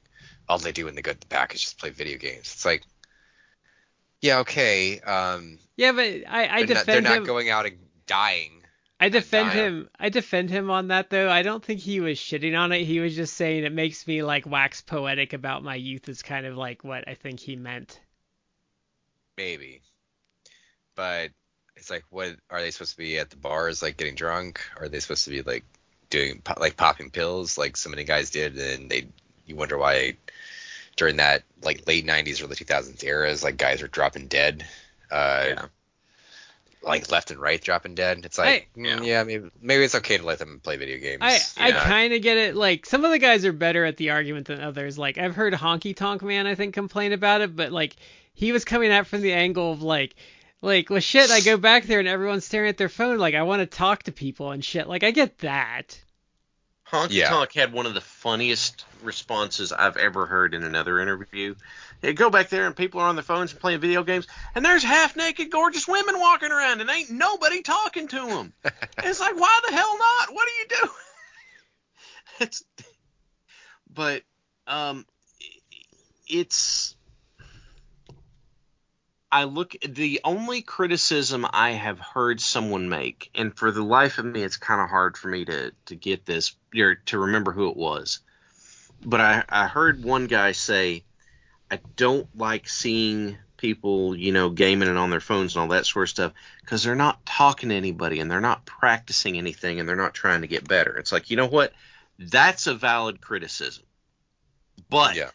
all 0.48 0.58
they 0.58 0.72
do 0.72 0.84
when 0.86 0.94
they 0.94 1.02
go 1.02 1.12
to 1.12 1.20
the 1.20 1.26
back 1.26 1.54
is 1.54 1.62
just 1.62 1.78
play 1.78 1.90
video 1.90 2.18
games. 2.18 2.40
It's 2.52 2.64
like, 2.64 2.82
yeah, 4.20 4.38
okay, 4.40 5.00
um, 5.00 5.58
Yeah, 5.76 5.92
but 5.92 6.04
I, 6.28 6.48
I 6.48 6.64
they're, 6.64 6.76
not, 6.76 6.86
they're 6.86 7.00
not 7.02 7.18
him. 7.18 7.24
going 7.24 7.50
out 7.50 7.66
and 7.66 7.76
dying. 8.06 8.50
I 9.00 9.08
defend 9.08 9.50
dying. 9.52 9.58
him. 9.58 9.88
I 9.98 10.08
defend 10.08 10.50
him 10.50 10.70
on 10.70 10.88
that 10.88 11.10
though. 11.10 11.30
I 11.30 11.42
don't 11.42 11.62
think 11.64 11.80
he 11.80 12.00
was 12.00 12.18
shitting 12.18 12.58
on 12.58 12.72
it. 12.72 12.84
He 12.84 13.00
was 13.00 13.14
just 13.14 13.34
saying 13.34 13.64
it 13.64 13.72
makes 13.72 14.06
me 14.06 14.22
like 14.22 14.46
wax 14.46 14.80
poetic 14.82 15.32
about 15.32 15.62
my 15.62 15.74
youth. 15.74 16.08
Is 16.08 16.22
kind 16.22 16.46
of 16.46 16.56
like 16.56 16.84
what 16.84 17.06
I 17.08 17.14
think 17.14 17.40
he 17.40 17.56
meant. 17.56 18.00
maybe. 19.36 19.82
But 20.94 21.30
it's 21.84 21.90
like, 21.90 22.04
what 22.08 22.34
are 22.48 22.62
they 22.62 22.70
supposed 22.70 22.92
to 22.92 22.96
be 22.96 23.18
at 23.18 23.28
the 23.28 23.36
bars, 23.36 23.82
like 23.82 23.98
getting 23.98 24.14
drunk? 24.14 24.58
Are 24.80 24.88
they 24.88 25.00
supposed 25.00 25.24
to 25.24 25.30
be 25.30 25.42
like 25.42 25.64
doing 26.08 26.40
like 26.58 26.78
popping 26.78 27.10
pills, 27.10 27.58
like 27.58 27.76
so 27.76 27.90
many 27.90 28.04
guys 28.04 28.30
did? 28.30 28.56
And 28.56 28.90
they, 28.90 29.06
you 29.46 29.54
wonder 29.54 29.76
why 29.76 30.16
during 30.96 31.16
that 31.16 31.42
like 31.62 31.86
late 31.86 32.06
'90s, 32.06 32.42
early 32.42 32.56
2000s 32.56 33.04
eras, 33.04 33.44
like 33.44 33.58
guys 33.58 33.82
were 33.82 33.88
dropping 33.88 34.28
dead, 34.28 34.64
uh, 35.10 35.44
Yeah. 35.48 35.66
like 36.82 37.10
left 37.10 37.30
and 37.30 37.38
right 37.38 37.60
dropping 37.60 37.94
dead. 37.94 38.24
It's 38.24 38.38
like, 38.38 38.70
I- 38.74 38.80
mm, 38.80 39.06
yeah, 39.06 39.22
maybe 39.24 39.50
maybe 39.60 39.84
it's 39.84 39.94
okay 39.96 40.16
to 40.16 40.24
let 40.24 40.38
them 40.38 40.60
play 40.64 40.78
video 40.78 40.96
games. 40.96 41.20
I 41.58 41.68
I 41.68 41.72
kind 41.72 42.14
of 42.14 42.22
get 42.22 42.38
it. 42.38 42.56
Like 42.56 42.86
some 42.86 43.04
of 43.04 43.10
the 43.10 43.18
guys 43.18 43.44
are 43.44 43.52
better 43.52 43.84
at 43.84 43.98
the 43.98 44.08
argument 44.08 44.46
than 44.46 44.62
others. 44.62 44.96
Like 44.96 45.18
I've 45.18 45.34
heard 45.34 45.52
Honky 45.52 45.94
Tonk 45.94 46.22
Man 46.22 46.46
I 46.46 46.54
think 46.54 46.72
complain 46.72 47.12
about 47.12 47.42
it, 47.42 47.54
but 47.54 47.72
like 47.72 47.96
he 48.32 48.52
was 48.52 48.64
coming 48.64 48.90
at 48.90 49.06
from 49.06 49.20
the 49.20 49.34
angle 49.34 49.70
of 49.70 49.82
like 49.82 50.16
like 50.64 50.90
well 50.90 51.00
shit. 51.00 51.30
I 51.30 51.40
go 51.40 51.56
back 51.58 51.84
there 51.84 52.00
and 52.00 52.08
everyone's 52.08 52.44
staring 52.44 52.68
at 52.68 52.76
their 52.76 52.88
phone. 52.88 53.18
Like 53.18 53.34
I 53.34 53.42
want 53.42 53.60
to 53.60 53.66
talk 53.66 54.04
to 54.04 54.12
people 54.12 54.50
and 54.50 54.64
shit. 54.64 54.88
Like 54.88 55.04
I 55.04 55.10
get 55.10 55.38
that. 55.38 56.00
Honky 56.90 57.14
Yeah. 57.14 57.28
Tonk 57.28 57.52
had 57.52 57.72
one 57.72 57.86
of 57.86 57.94
the 57.94 58.00
funniest 58.00 58.84
responses 59.02 59.72
I've 59.72 59.96
ever 59.96 60.26
heard 60.26 60.54
in 60.54 60.62
another 60.62 61.00
interview. 61.00 61.54
They 62.00 62.12
go 62.12 62.30
back 62.30 62.50
there 62.50 62.66
and 62.66 62.76
people 62.76 63.00
are 63.00 63.08
on 63.08 63.16
their 63.16 63.22
phones 63.22 63.52
and 63.52 63.60
playing 63.60 63.80
video 63.80 64.02
games, 64.02 64.26
and 64.54 64.64
there's 64.64 64.82
half 64.82 65.16
naked, 65.16 65.50
gorgeous 65.50 65.88
women 65.88 66.20
walking 66.20 66.52
around, 66.52 66.80
and 66.80 66.90
ain't 66.90 67.10
nobody 67.10 67.62
talking 67.62 68.08
to 68.08 68.26
them. 68.26 68.52
it's 68.98 69.20
like, 69.20 69.38
why 69.38 69.60
the 69.66 69.74
hell 69.74 69.98
not? 69.98 70.34
What 70.34 70.46
do 70.46 70.52
you 70.52 70.82
do? 70.82 70.90
it's, 72.40 72.64
but 73.92 74.22
um, 74.66 75.06
it's. 76.28 76.94
I 79.34 79.44
look 79.44 79.74
the 79.84 80.20
only 80.22 80.62
criticism 80.62 81.44
I 81.52 81.70
have 81.72 81.98
heard 81.98 82.40
someone 82.40 82.88
make, 82.88 83.30
and 83.34 83.52
for 83.58 83.72
the 83.72 83.82
life 83.82 84.18
of 84.18 84.26
me, 84.26 84.44
it's 84.44 84.56
kind 84.56 84.80
of 84.80 84.88
hard 84.88 85.16
for 85.18 85.26
me 85.26 85.44
to 85.46 85.72
to 85.86 85.96
get 85.96 86.24
this 86.24 86.54
or 86.78 86.94
to 87.06 87.18
remember 87.18 87.50
who 87.50 87.68
it 87.68 87.76
was. 87.76 88.20
But 89.04 89.20
I 89.20 89.44
I 89.48 89.66
heard 89.66 90.04
one 90.04 90.28
guy 90.28 90.52
say, 90.52 91.02
I 91.68 91.80
don't 91.96 92.28
like 92.38 92.68
seeing 92.68 93.36
people, 93.56 94.16
you 94.16 94.30
know, 94.30 94.50
gaming 94.50 94.88
and 94.88 94.98
on 94.98 95.10
their 95.10 95.18
phones 95.18 95.56
and 95.56 95.62
all 95.62 95.68
that 95.70 95.86
sort 95.86 96.04
of 96.04 96.10
stuff 96.10 96.32
because 96.60 96.84
they're 96.84 96.94
not 96.94 97.26
talking 97.26 97.70
to 97.70 97.74
anybody 97.74 98.20
and 98.20 98.30
they're 98.30 98.40
not 98.40 98.64
practicing 98.66 99.36
anything 99.36 99.80
and 99.80 99.88
they're 99.88 99.96
not 99.96 100.14
trying 100.14 100.42
to 100.42 100.46
get 100.46 100.68
better. 100.68 100.96
It's 100.96 101.10
like, 101.10 101.28
you 101.28 101.36
know 101.36 101.48
what? 101.48 101.72
That's 102.20 102.68
a 102.68 102.74
valid 102.74 103.20
criticism. 103.20 103.82
But 104.88 105.16
Yeah. 105.16 105.30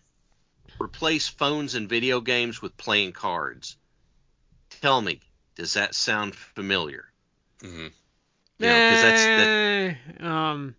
replace 0.79 1.27
phones 1.27 1.75
and 1.75 1.89
video 1.89 2.21
games 2.21 2.61
with 2.61 2.77
playing 2.77 3.11
cards. 3.11 3.75
Tell 4.81 5.01
me, 5.01 5.19
does 5.55 5.73
that 5.73 5.93
sound 5.95 6.35
familiar? 6.35 7.05
hmm 7.61 7.87
You 8.59 8.67
know, 8.67 8.81
'cause 8.81 9.01
that's 9.01 9.25
that, 9.35 9.49
Eh, 9.49 9.95
um 10.25 10.75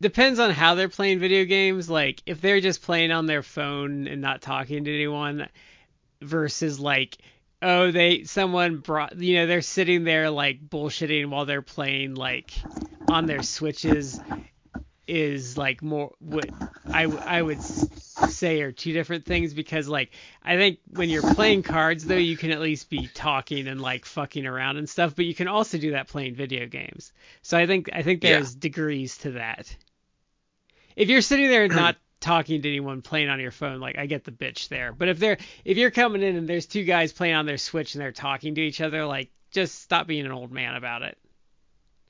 depends 0.00 0.38
on 0.38 0.50
how 0.50 0.74
they're 0.74 0.88
playing 0.88 1.18
video 1.18 1.44
games. 1.44 1.88
Like 1.88 2.22
if 2.26 2.40
they're 2.40 2.60
just 2.60 2.82
playing 2.82 3.10
on 3.12 3.26
their 3.26 3.42
phone 3.42 4.06
and 4.06 4.20
not 4.20 4.42
talking 4.42 4.84
to 4.84 4.94
anyone, 4.94 5.48
versus 6.20 6.80
like 6.80 7.18
oh 7.62 7.90
they 7.90 8.24
someone 8.24 8.78
brought 8.78 9.18
you 9.18 9.36
know 9.36 9.46
they're 9.46 9.60
sitting 9.62 10.04
there 10.04 10.30
like 10.30 10.68
bullshitting 10.68 11.26
while 11.28 11.44
they're 11.44 11.62
playing 11.62 12.14
like 12.14 12.52
on 13.08 13.26
their 13.26 13.42
switches 13.42 14.20
is 15.06 15.56
like 15.58 15.82
more 15.82 16.12
what 16.18 16.50
I 16.92 17.04
I 17.04 17.42
would 17.42 17.62
say 17.62 18.62
are 18.62 18.72
two 18.72 18.92
different 18.92 19.24
things 19.26 19.52
because 19.54 19.88
like 19.88 20.10
I 20.42 20.56
think 20.56 20.78
when 20.90 21.08
you're 21.10 21.22
playing 21.22 21.62
cards 21.62 22.06
though 22.06 22.16
you 22.16 22.36
can 22.36 22.50
at 22.50 22.60
least 22.60 22.88
be 22.90 23.08
talking 23.08 23.66
and 23.68 23.80
like 23.80 24.04
fucking 24.06 24.46
around 24.46 24.76
and 24.78 24.88
stuff 24.88 25.14
but 25.16 25.24
you 25.26 25.34
can 25.34 25.48
also 25.48 25.78
do 25.78 25.92
that 25.92 26.08
playing 26.08 26.34
video 26.34 26.66
games. 26.66 27.12
So 27.42 27.58
I 27.58 27.66
think 27.66 27.90
I 27.92 28.02
think 28.02 28.22
Yeah. 28.22 28.30
there's 28.30 28.54
degrees 28.54 29.18
to 29.18 29.32
that. 29.32 29.76
If 30.96 31.08
you're 31.08 31.20
sitting 31.22 31.48
there 31.48 31.64
and 31.64 31.74
not 31.74 31.96
talking 32.20 32.62
to 32.62 32.68
anyone 32.68 33.02
playing 33.02 33.28
on 33.28 33.40
your 33.40 33.50
phone 33.50 33.80
like 33.80 33.98
I 33.98 34.06
get 34.06 34.24
the 34.24 34.32
bitch 34.32 34.68
there. 34.68 34.92
But 34.92 35.08
if 35.08 35.18
they're 35.18 35.38
if 35.64 35.76
you're 35.76 35.90
coming 35.90 36.22
in 36.22 36.36
and 36.36 36.48
there's 36.48 36.66
two 36.66 36.84
guys 36.84 37.12
playing 37.12 37.34
on 37.34 37.46
their 37.46 37.58
switch 37.58 37.94
and 37.94 38.02
they're 38.02 38.12
talking 38.12 38.54
to 38.54 38.60
each 38.62 38.80
other 38.80 39.04
like 39.04 39.30
just 39.50 39.82
stop 39.82 40.06
being 40.06 40.24
an 40.26 40.32
old 40.32 40.50
man 40.52 40.74
about 40.74 41.02
it 41.02 41.18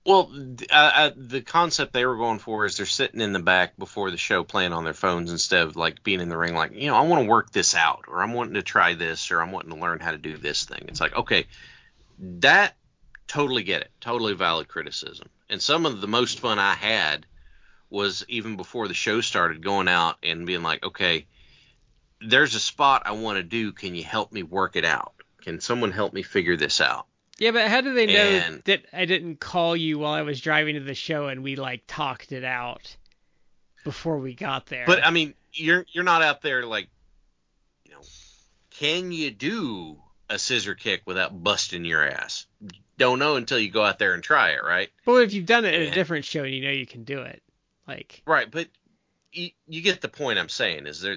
well, 0.06 0.26
th- 0.26 0.68
the 1.16 1.42
concept 1.44 1.92
they 1.92 2.04
were 2.04 2.16
going 2.16 2.38
for 2.38 2.66
is 2.66 2.76
they're 2.76 2.86
sitting 2.86 3.20
in 3.20 3.32
the 3.32 3.38
back 3.38 3.76
before 3.78 4.10
the 4.10 4.18
show 4.18 4.44
playing 4.44 4.72
on 4.72 4.84
their 4.84 4.92
phones 4.92 5.32
instead 5.32 5.62
of 5.62 5.76
like 5.76 6.02
being 6.02 6.20
in 6.20 6.28
the 6.28 6.36
ring, 6.36 6.54
like, 6.54 6.72
you 6.72 6.88
know, 6.88 6.96
I 6.96 7.02
want 7.02 7.24
to 7.24 7.30
work 7.30 7.50
this 7.52 7.74
out, 7.74 8.04
or 8.08 8.22
I'm 8.22 8.34
wanting 8.34 8.54
to 8.54 8.62
try 8.62 8.94
this, 8.94 9.30
or 9.30 9.40
I'm 9.40 9.50
wanting 9.50 9.70
to 9.70 9.80
learn 9.80 10.00
how 10.00 10.10
to 10.10 10.18
do 10.18 10.36
this 10.36 10.64
thing. 10.64 10.84
It's 10.88 11.00
like, 11.00 11.16
okay, 11.16 11.46
that 12.18 12.76
totally 13.26 13.62
get 13.62 13.80
it, 13.80 13.90
totally 14.00 14.34
valid 14.34 14.68
criticism. 14.68 15.28
And 15.48 15.62
some 15.62 15.86
of 15.86 16.00
the 16.00 16.08
most 16.08 16.40
fun 16.40 16.58
I 16.58 16.74
had 16.74 17.24
was 17.88 18.26
even 18.28 18.56
before 18.56 18.88
the 18.88 18.94
show 18.94 19.22
started, 19.22 19.64
going 19.64 19.88
out 19.88 20.16
and 20.22 20.46
being 20.46 20.62
like, 20.62 20.84
okay, 20.84 21.26
there's 22.20 22.54
a 22.54 22.60
spot 22.60 23.02
I 23.06 23.12
want 23.12 23.36
to 23.38 23.42
do. 23.42 23.72
Can 23.72 23.94
you 23.94 24.04
help 24.04 24.32
me 24.32 24.42
work 24.42 24.76
it 24.76 24.84
out? 24.84 25.14
Can 25.40 25.60
someone 25.60 25.92
help 25.92 26.12
me 26.12 26.22
figure 26.22 26.56
this 26.56 26.80
out? 26.80 27.06
Yeah, 27.38 27.50
but 27.50 27.68
how 27.68 27.80
do 27.80 27.94
they 27.94 28.06
know 28.06 28.12
And- 28.14 28.62
that 28.64 28.84
I 28.92 29.04
didn't 29.06 29.40
call 29.40 29.76
you 29.76 29.98
while 29.98 30.12
I 30.12 30.22
was 30.22 30.40
driving 30.40 30.74
to 30.74 30.80
the 30.80 30.94
show 30.94 31.26
and 31.28 31.42
we 31.42 31.56
like 31.56 31.82
talked 31.86 32.30
it 32.32 32.44
out 32.44 32.96
before 33.82 34.18
we 34.18 34.34
got 34.34 34.66
there? 34.66 34.84
But 34.86 35.04
I 35.04 35.10
mean, 35.10 35.34
you're 35.52 35.84
you're 35.92 36.04
not 36.04 36.22
out 36.22 36.42
there 36.42 36.64
like, 36.64 36.88
you 37.84 37.92
know, 37.92 38.00
can 38.70 39.10
you 39.12 39.30
do 39.30 40.00
a 40.30 40.38
scissor 40.38 40.74
kick 40.74 41.02
without 41.06 41.42
busting 41.42 41.84
your 41.84 42.08
ass? 42.08 42.46
Don't 42.98 43.18
know 43.18 43.34
until 43.36 43.58
you 43.58 43.70
go 43.70 43.84
out 43.84 43.98
there 43.98 44.14
and 44.14 44.22
try 44.22 44.50
it, 44.50 44.62
right? 44.64 44.90
but 45.04 45.16
if 45.24 45.32
you've 45.34 45.46
done 45.46 45.64
it 45.64 45.74
at 45.74 45.80
Yeah. 45.82 45.88
a 45.88 45.94
different 45.94 46.24
show 46.24 46.44
and 46.44 46.54
you 46.54 46.62
know 46.62 46.70
you 46.70 46.86
can 46.86 47.02
do 47.04 47.20
it, 47.22 47.42
like 47.88 48.22
Right, 48.26 48.48
but 48.50 48.68
you, 49.32 49.50
you 49.66 49.82
get 49.82 50.00
the 50.00 50.08
point 50.08 50.38
I'm 50.38 50.48
saying. 50.48 50.86
Is 50.86 51.00
there 51.00 51.16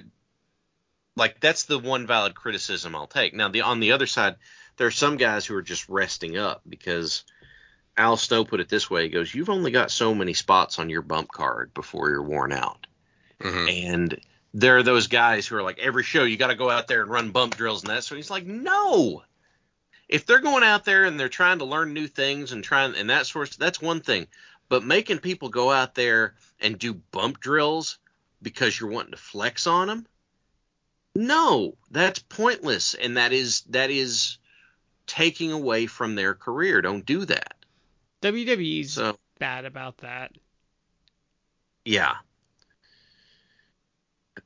like 1.14 1.38
that's 1.40 1.64
the 1.64 1.78
one 1.78 2.06
valid 2.08 2.34
criticism 2.34 2.96
I'll 2.96 3.06
take. 3.06 3.34
Now 3.34 3.48
the 3.48 3.60
on 3.62 3.78
the 3.78 3.92
other 3.92 4.06
side, 4.06 4.34
there 4.78 4.86
are 4.86 4.92
some 4.92 5.16
guys 5.16 5.44
who 5.44 5.54
are 5.54 5.62
just 5.62 5.88
resting 5.88 6.38
up 6.38 6.62
because 6.68 7.24
Al 7.96 8.16
Snow 8.16 8.44
put 8.44 8.60
it 8.60 8.68
this 8.68 8.88
way. 8.88 9.02
He 9.04 9.08
goes, 9.10 9.34
"You've 9.34 9.50
only 9.50 9.70
got 9.70 9.90
so 9.90 10.14
many 10.14 10.32
spots 10.32 10.78
on 10.78 10.88
your 10.88 11.02
bump 11.02 11.30
card 11.30 11.74
before 11.74 12.08
you're 12.08 12.22
worn 12.22 12.52
out." 12.52 12.86
hmm 13.40 13.68
And 13.68 14.20
there 14.54 14.78
are 14.78 14.82
those 14.82 15.06
guys 15.06 15.46
who 15.46 15.56
are 15.56 15.62
like, 15.62 15.78
every 15.78 16.02
show 16.02 16.24
you 16.24 16.36
got 16.36 16.48
to 16.48 16.54
go 16.54 16.70
out 16.70 16.88
there 16.88 17.02
and 17.02 17.10
run 17.10 17.30
bump 17.30 17.56
drills 17.56 17.82
and 17.82 17.90
that. 17.90 18.04
So 18.04 18.16
he's 18.16 18.30
like, 18.30 18.46
no. 18.46 19.22
If 20.08 20.24
they're 20.24 20.40
going 20.40 20.62
out 20.62 20.84
there 20.84 21.04
and 21.04 21.20
they're 21.20 21.28
trying 21.28 21.58
to 21.58 21.66
learn 21.66 21.92
new 21.92 22.06
things 22.06 22.52
and 22.52 22.64
trying 22.64 22.94
and 22.94 23.10
that 23.10 23.26
sort 23.26 23.50
of 23.50 23.58
that's 23.58 23.80
one 23.80 24.00
thing. 24.00 24.26
But 24.68 24.84
making 24.84 25.18
people 25.18 25.48
go 25.48 25.70
out 25.70 25.94
there 25.94 26.34
and 26.60 26.78
do 26.78 26.94
bump 26.94 27.40
drills 27.40 27.98
because 28.40 28.78
you're 28.78 28.90
wanting 28.90 29.12
to 29.12 29.18
flex 29.18 29.66
on 29.66 29.88
them, 29.88 30.06
no, 31.14 31.76
that's 31.90 32.20
pointless, 32.20 32.94
and 32.94 33.16
that 33.16 33.32
is 33.32 33.62
that 33.68 33.90
is 33.90 34.37
taking 35.08 35.50
away 35.50 35.86
from 35.86 36.14
their 36.14 36.34
career. 36.34 36.80
Don't 36.80 37.04
do 37.04 37.24
that. 37.24 37.54
WWE's 38.22 38.92
So 38.92 39.18
bad 39.38 39.64
about 39.64 39.98
that. 39.98 40.32
Yeah. 41.84 42.14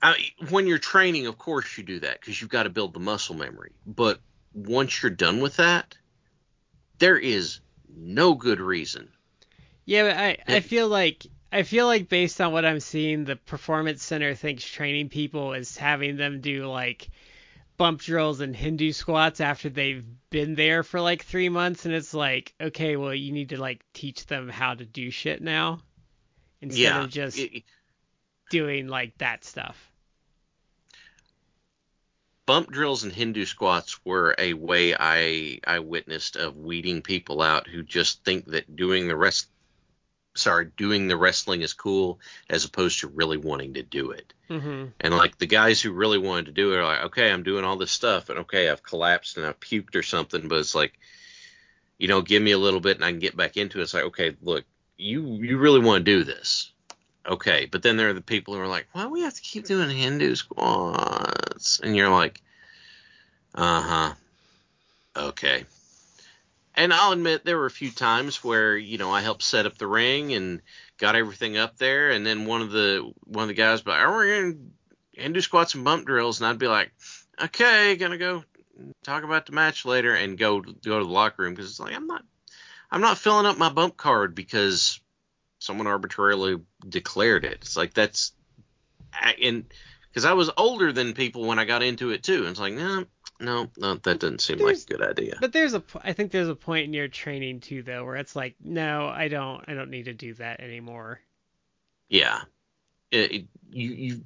I, 0.00 0.16
when 0.48 0.66
you're 0.66 0.78
training, 0.78 1.26
of 1.26 1.38
course 1.38 1.76
you 1.76 1.84
do 1.84 2.00
that 2.00 2.20
because 2.20 2.40
you've 2.40 2.50
got 2.50 2.62
to 2.62 2.70
build 2.70 2.94
the 2.94 3.00
muscle 3.00 3.36
memory. 3.36 3.72
But 3.86 4.20
once 4.54 5.02
you're 5.02 5.10
done 5.10 5.40
with 5.40 5.56
that, 5.56 5.96
there 6.98 7.18
is 7.18 7.60
no 7.94 8.34
good 8.34 8.60
reason. 8.60 9.08
Yeah, 9.84 10.04
but 10.04 10.16
I 10.16 10.56
I 10.56 10.60
feel 10.60 10.88
like 10.88 11.26
I 11.50 11.64
feel 11.64 11.86
like 11.86 12.08
based 12.08 12.40
on 12.40 12.52
what 12.52 12.64
I'm 12.64 12.80
seeing, 12.80 13.24
the 13.24 13.36
performance 13.36 14.02
center 14.02 14.34
thinks 14.34 14.64
training 14.64 15.08
people 15.08 15.52
is 15.52 15.76
having 15.76 16.16
them 16.16 16.40
do 16.40 16.66
like 16.66 17.10
bump 17.82 18.00
drills 18.00 18.40
and 18.40 18.54
Hindu 18.54 18.92
squats 18.92 19.40
after 19.40 19.68
they've 19.68 20.06
been 20.30 20.54
there 20.54 20.84
for 20.84 21.00
like 21.00 21.24
three 21.24 21.48
months, 21.48 21.84
and 21.84 21.92
it's 21.92 22.14
like, 22.14 22.54
okay, 22.60 22.94
well, 22.94 23.12
you 23.12 23.32
need 23.32 23.48
to 23.48 23.60
like 23.60 23.84
teach 23.92 24.24
them 24.26 24.48
how 24.48 24.72
to 24.72 24.84
do 24.84 25.10
shit 25.10 25.42
now 25.42 25.82
instead 26.60 26.80
yeah. 26.80 27.02
of 27.02 27.10
just 27.10 27.38
it- 27.38 27.64
doing 28.50 28.86
like 28.86 29.18
that 29.18 29.44
stuff. 29.44 29.90
bump 32.46 32.70
drills 32.70 33.02
and 33.02 33.12
Hindu 33.12 33.44
squats 33.46 34.04
were 34.04 34.36
a 34.38 34.54
way 34.54 34.94
I 34.94 35.58
I 35.66 35.80
witnessed 35.80 36.36
of 36.36 36.56
weeding 36.56 37.02
people 37.02 37.42
out 37.42 37.66
who 37.66 37.82
just 37.82 38.22
think 38.24 38.46
that 38.46 38.76
doing 38.76 39.08
the 39.08 39.16
rest 39.16 39.48
sorry, 40.34 40.70
doing 40.76 41.08
the 41.08 41.16
wrestling 41.16 41.62
is 41.62 41.72
cool 41.74 42.18
as 42.48 42.64
opposed 42.64 43.00
to 43.00 43.08
really 43.08 43.36
wanting 43.36 43.74
to 43.74 43.82
do 43.82 44.12
it. 44.12 44.32
hmm 44.48 44.86
And 45.00 45.14
like 45.16 45.38
the 45.38 45.46
guys 45.46 45.80
who 45.80 45.92
really 45.92 46.18
wanted 46.18 46.46
to 46.46 46.52
do 46.52 46.72
it 46.72 46.76
are 46.78 46.84
like, 46.84 47.04
okay, 47.06 47.30
I'm 47.30 47.42
doing 47.42 47.64
all 47.64 47.76
this 47.76 47.92
stuff, 47.92 48.28
and 48.30 48.40
okay, 48.40 48.68
I've 48.68 48.82
collapsed 48.82 49.36
and 49.36 49.46
I've 49.46 49.60
puked 49.60 49.96
or 49.96 50.02
something, 50.02 50.48
but 50.48 50.58
it's 50.58 50.74
like, 50.74 50.98
you 51.98 52.08
know, 52.08 52.20
give 52.22 52.42
me 52.42 52.52
a 52.52 52.58
little 52.58 52.80
bit 52.80 52.96
and 52.96 53.04
I 53.04 53.10
can 53.10 53.20
get 53.20 53.36
back 53.36 53.56
into 53.56 53.78
it. 53.78 53.82
It's 53.82 53.94
like, 53.94 54.04
okay, 54.04 54.36
look, 54.42 54.64
you 54.96 55.34
you 55.34 55.58
really 55.58 55.80
want 55.80 56.04
to 56.04 56.12
do 56.12 56.24
this, 56.24 56.72
okay? 57.26 57.66
But 57.70 57.82
then 57.82 57.96
there 57.96 58.08
are 58.08 58.14
the 58.14 58.20
people 58.20 58.54
who 58.54 58.60
are 58.60 58.68
like, 58.68 58.86
why 58.92 59.04
do 59.04 59.10
we 59.10 59.22
have 59.22 59.34
to 59.34 59.42
keep 59.42 59.66
doing 59.66 59.90
Hindu 59.90 60.34
squats? 60.34 61.80
And 61.80 61.96
you're 61.96 62.10
like, 62.10 62.40
uh 63.54 63.82
huh, 63.82 64.14
okay. 65.16 65.64
And 66.74 66.92
I'll 66.92 67.12
admit 67.12 67.44
there 67.44 67.58
were 67.58 67.66
a 67.66 67.70
few 67.70 67.90
times 67.90 68.42
where 68.42 68.76
you 68.76 68.98
know 68.98 69.10
I 69.10 69.20
helped 69.20 69.42
set 69.42 69.66
up 69.66 69.76
the 69.76 69.86
ring 69.86 70.32
and 70.32 70.62
got 70.98 71.16
everything 71.16 71.56
up 71.56 71.76
there, 71.76 72.10
and 72.10 72.24
then 72.24 72.46
one 72.46 72.62
of 72.62 72.70
the 72.70 73.12
one 73.24 73.42
of 73.42 73.48
the 73.48 73.54
guys, 73.54 73.82
but 73.82 73.98
are 73.98 74.18
we 74.18 74.30
gonna 74.30 74.54
Hindu 75.12 75.40
squats 75.42 75.74
and 75.74 75.84
bump 75.84 76.06
drills? 76.06 76.40
And 76.40 76.46
I'd 76.46 76.58
be 76.58 76.68
like, 76.68 76.92
okay, 77.42 77.96
gonna 77.96 78.18
go 78.18 78.44
talk 79.04 79.22
about 79.22 79.46
the 79.46 79.52
match 79.52 79.84
later, 79.84 80.14
and 80.14 80.38
go 80.38 80.60
go 80.60 80.98
to 80.98 81.04
the 81.04 81.10
locker 81.10 81.42
room 81.42 81.52
because 81.54 81.70
it's 81.70 81.80
like 81.80 81.94
I'm 81.94 82.06
not 82.06 82.22
I'm 82.90 83.02
not 83.02 83.18
filling 83.18 83.46
up 83.46 83.58
my 83.58 83.70
bump 83.70 83.96
card 83.96 84.34
because 84.34 85.00
someone 85.58 85.86
arbitrarily 85.86 86.58
declared 86.88 87.44
it. 87.44 87.58
It's 87.62 87.76
like 87.76 87.94
that's 87.94 88.32
and 89.40 89.64
because 90.08 90.24
I 90.24 90.32
was 90.32 90.50
older 90.56 90.92
than 90.92 91.14
people 91.14 91.46
when 91.46 91.58
I 91.58 91.64
got 91.64 91.82
into 91.82 92.10
it 92.10 92.22
too, 92.22 92.40
and 92.40 92.48
it's 92.48 92.60
like 92.60 92.74
no. 92.74 93.04
No, 93.42 93.68
no, 93.76 93.94
that 93.94 94.20
doesn't 94.20 94.40
seem 94.40 94.58
like 94.58 94.76
a 94.76 94.84
good 94.86 95.02
idea. 95.02 95.36
But 95.40 95.52
there's 95.52 95.74
a, 95.74 95.82
I 96.02 96.12
think 96.12 96.30
there's 96.30 96.48
a 96.48 96.54
point 96.54 96.84
in 96.84 96.94
your 96.94 97.08
training 97.08 97.60
too 97.60 97.82
though 97.82 98.04
where 98.04 98.16
it's 98.16 98.36
like, 98.36 98.54
no, 98.62 99.08
I 99.08 99.26
don't 99.28 99.64
I 99.66 99.74
don't 99.74 99.90
need 99.90 100.04
to 100.04 100.14
do 100.14 100.32
that 100.34 100.60
anymore. 100.60 101.20
Yeah, 102.08 102.40
it, 103.10 103.32
it, 103.32 103.46
you 103.70 103.90
you 103.90 104.24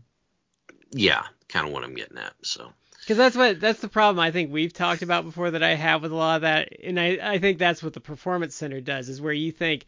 yeah, 0.92 1.22
kind 1.48 1.66
of 1.66 1.72
what 1.72 1.82
I'm 1.82 1.94
getting 1.94 2.18
at. 2.18 2.34
So 2.42 2.72
Because 3.00 3.16
that's 3.16 3.36
what 3.36 3.58
that's 3.58 3.80
the 3.80 3.88
problem 3.88 4.20
I 4.20 4.32
think 4.32 4.52
we've 4.52 4.72
talked 4.72 5.02
about 5.02 5.24
before 5.24 5.50
that 5.52 5.62
I 5.62 5.74
have 5.74 6.02
with 6.02 6.12
a 6.12 6.16
lot 6.16 6.36
of 6.36 6.42
that, 6.42 6.68
and 6.84 7.00
I 7.00 7.18
I 7.22 7.38
think 7.38 7.58
that's 7.58 7.82
what 7.82 7.94
the 7.94 8.00
performance 8.00 8.54
center 8.54 8.82
does 8.82 9.08
is 9.08 9.20
where 9.20 9.32
you 9.32 9.50
think 9.50 9.86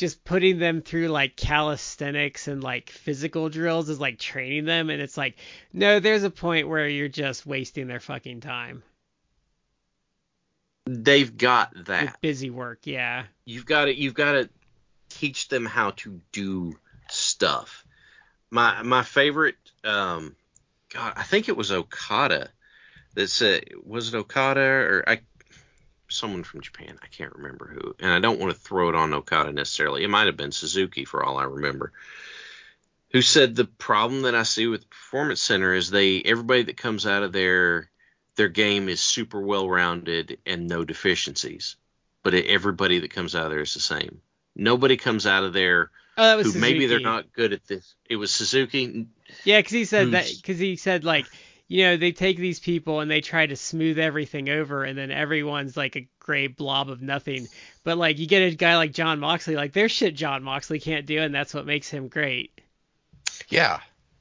just 0.00 0.24
putting 0.24 0.58
them 0.58 0.80
through 0.80 1.08
like 1.08 1.36
calisthenics 1.36 2.48
and 2.48 2.62
like 2.64 2.90
physical 2.90 3.48
drills 3.48 3.88
is 3.88 4.00
like 4.00 4.18
training 4.18 4.64
them, 4.64 4.90
and 4.90 5.00
it's 5.00 5.16
like 5.16 5.36
no, 5.72 6.00
there's 6.00 6.24
a 6.24 6.30
point 6.30 6.68
where 6.68 6.88
you're 6.88 7.08
just 7.08 7.46
wasting 7.46 7.86
their 7.86 8.00
fucking 8.00 8.40
time 8.40 8.82
they've 10.90 11.36
got 11.36 11.74
with 11.74 11.86
that. 11.86 12.20
busy 12.20 12.50
work. 12.50 12.80
Yeah. 12.84 13.24
You've 13.44 13.66
got 13.66 13.86
to 13.86 13.94
you've 13.94 14.14
got 14.14 14.32
to 14.32 14.48
teach 15.08 15.48
them 15.48 15.66
how 15.66 15.90
to 15.90 16.20
do 16.32 16.76
stuff. 17.08 17.84
My 18.50 18.82
my 18.82 19.02
favorite 19.02 19.56
um 19.84 20.34
God, 20.92 21.12
I 21.16 21.22
think 21.22 21.48
it 21.48 21.56
was 21.56 21.70
Okada 21.70 22.48
that 23.14 23.28
said 23.28 23.64
was 23.84 24.12
it 24.12 24.16
Okada 24.16 24.60
or 24.60 25.04
I 25.06 25.20
someone 26.10 26.44
from 26.44 26.60
Japan, 26.60 26.98
I 27.02 27.06
can't 27.06 27.34
remember 27.34 27.66
who. 27.66 27.94
And 27.98 28.12
I 28.12 28.20
don't 28.20 28.40
want 28.40 28.52
to 28.52 28.60
throw 28.60 28.88
it 28.88 28.94
on 28.94 29.14
Okada 29.14 29.52
necessarily. 29.52 30.04
It 30.04 30.10
might 30.10 30.26
have 30.26 30.36
been 30.36 30.52
Suzuki 30.52 31.04
for 31.04 31.24
all 31.24 31.38
I 31.38 31.44
remember. 31.44 31.92
Who 33.12 33.22
said 33.22 33.54
the 33.54 33.64
problem 33.64 34.22
that 34.22 34.34
I 34.34 34.44
see 34.44 34.66
with 34.66 34.82
the 34.82 34.86
performance 34.86 35.42
center 35.42 35.74
is 35.74 35.90
they 35.90 36.22
everybody 36.22 36.62
that 36.64 36.76
comes 36.76 37.06
out 37.06 37.22
of 37.22 37.32
there 37.32 37.90
their 38.36 38.48
game 38.48 38.88
is 38.88 39.00
super 39.00 39.40
well 39.40 39.68
rounded 39.68 40.38
and 40.46 40.66
no 40.66 40.84
deficiencies. 40.84 41.76
But 42.22 42.34
everybody 42.34 43.00
that 43.00 43.12
comes 43.12 43.34
out 43.34 43.46
of 43.46 43.50
there 43.50 43.60
is 43.60 43.74
the 43.74 43.80
same. 43.80 44.20
Nobody 44.54 44.96
comes 44.96 45.26
out 45.26 45.44
of 45.44 45.52
there 45.52 45.90
Oh, 46.16 46.42
who 46.42 46.58
maybe 46.58 46.86
they're 46.86 47.00
not 47.00 47.32
good 47.32 47.52
at 47.52 47.66
this. 47.66 47.94
It 48.08 48.16
was 48.16 48.30
Suzuki. 48.30 49.06
Yeah, 49.44 49.58
because 49.58 49.72
he 49.72 49.84
said 49.84 50.06
hmm. 50.06 50.12
that 50.12 50.30
because 50.36 50.58
he 50.58 50.76
said 50.76 51.04
like 51.04 51.26
you 51.70 51.84
know 51.84 51.96
they 51.96 52.10
take 52.10 52.36
these 52.36 52.58
people 52.58 52.98
and 52.98 53.08
they 53.08 53.20
try 53.20 53.46
to 53.46 53.54
smooth 53.54 53.96
everything 53.96 54.48
over 54.50 54.82
and 54.82 54.98
then 54.98 55.12
everyone's 55.12 55.76
like 55.76 55.94
a 55.94 56.08
gray 56.18 56.48
blob 56.48 56.90
of 56.90 57.00
nothing. 57.00 57.46
But 57.84 57.96
like 57.96 58.18
you 58.18 58.26
get 58.26 58.42
a 58.42 58.56
guy 58.56 58.76
like 58.76 58.92
Jon 58.92 59.20
Moxley, 59.20 59.54
like 59.54 59.72
there's 59.72 59.92
shit 59.92 60.16
Jon 60.16 60.42
Moxley 60.42 60.80
can't 60.80 61.06
do, 61.06 61.22
and 61.22 61.32
that's 61.32 61.54
what 61.54 61.66
makes 61.66 61.88
him 61.88 62.08
great. 62.08 62.60
Yeah, 63.48 63.78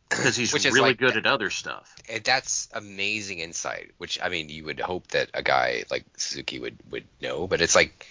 because 0.09 0.35
he's 0.35 0.53
Which 0.53 0.65
really 0.65 0.91
like 0.91 0.99
good 0.99 1.17
at 1.17 1.25
other 1.25 1.49
stuff. 1.49 1.95
and 2.07 2.23
that's 2.23 2.67
amazing 2.73 3.39
insight. 3.39 3.91
Which 3.97 4.19
I 4.21 4.29
mean, 4.29 4.49
you 4.49 4.65
would 4.65 4.79
hope 4.79 5.07
that 5.07 5.31
a 5.33 5.41
guy 5.41 5.85
like 5.89 6.05
Suzuki 6.17 6.59
would 6.59 6.77
would 6.91 7.05
know, 7.19 7.47
but 7.47 7.61
it's 7.61 7.75
like, 7.75 8.05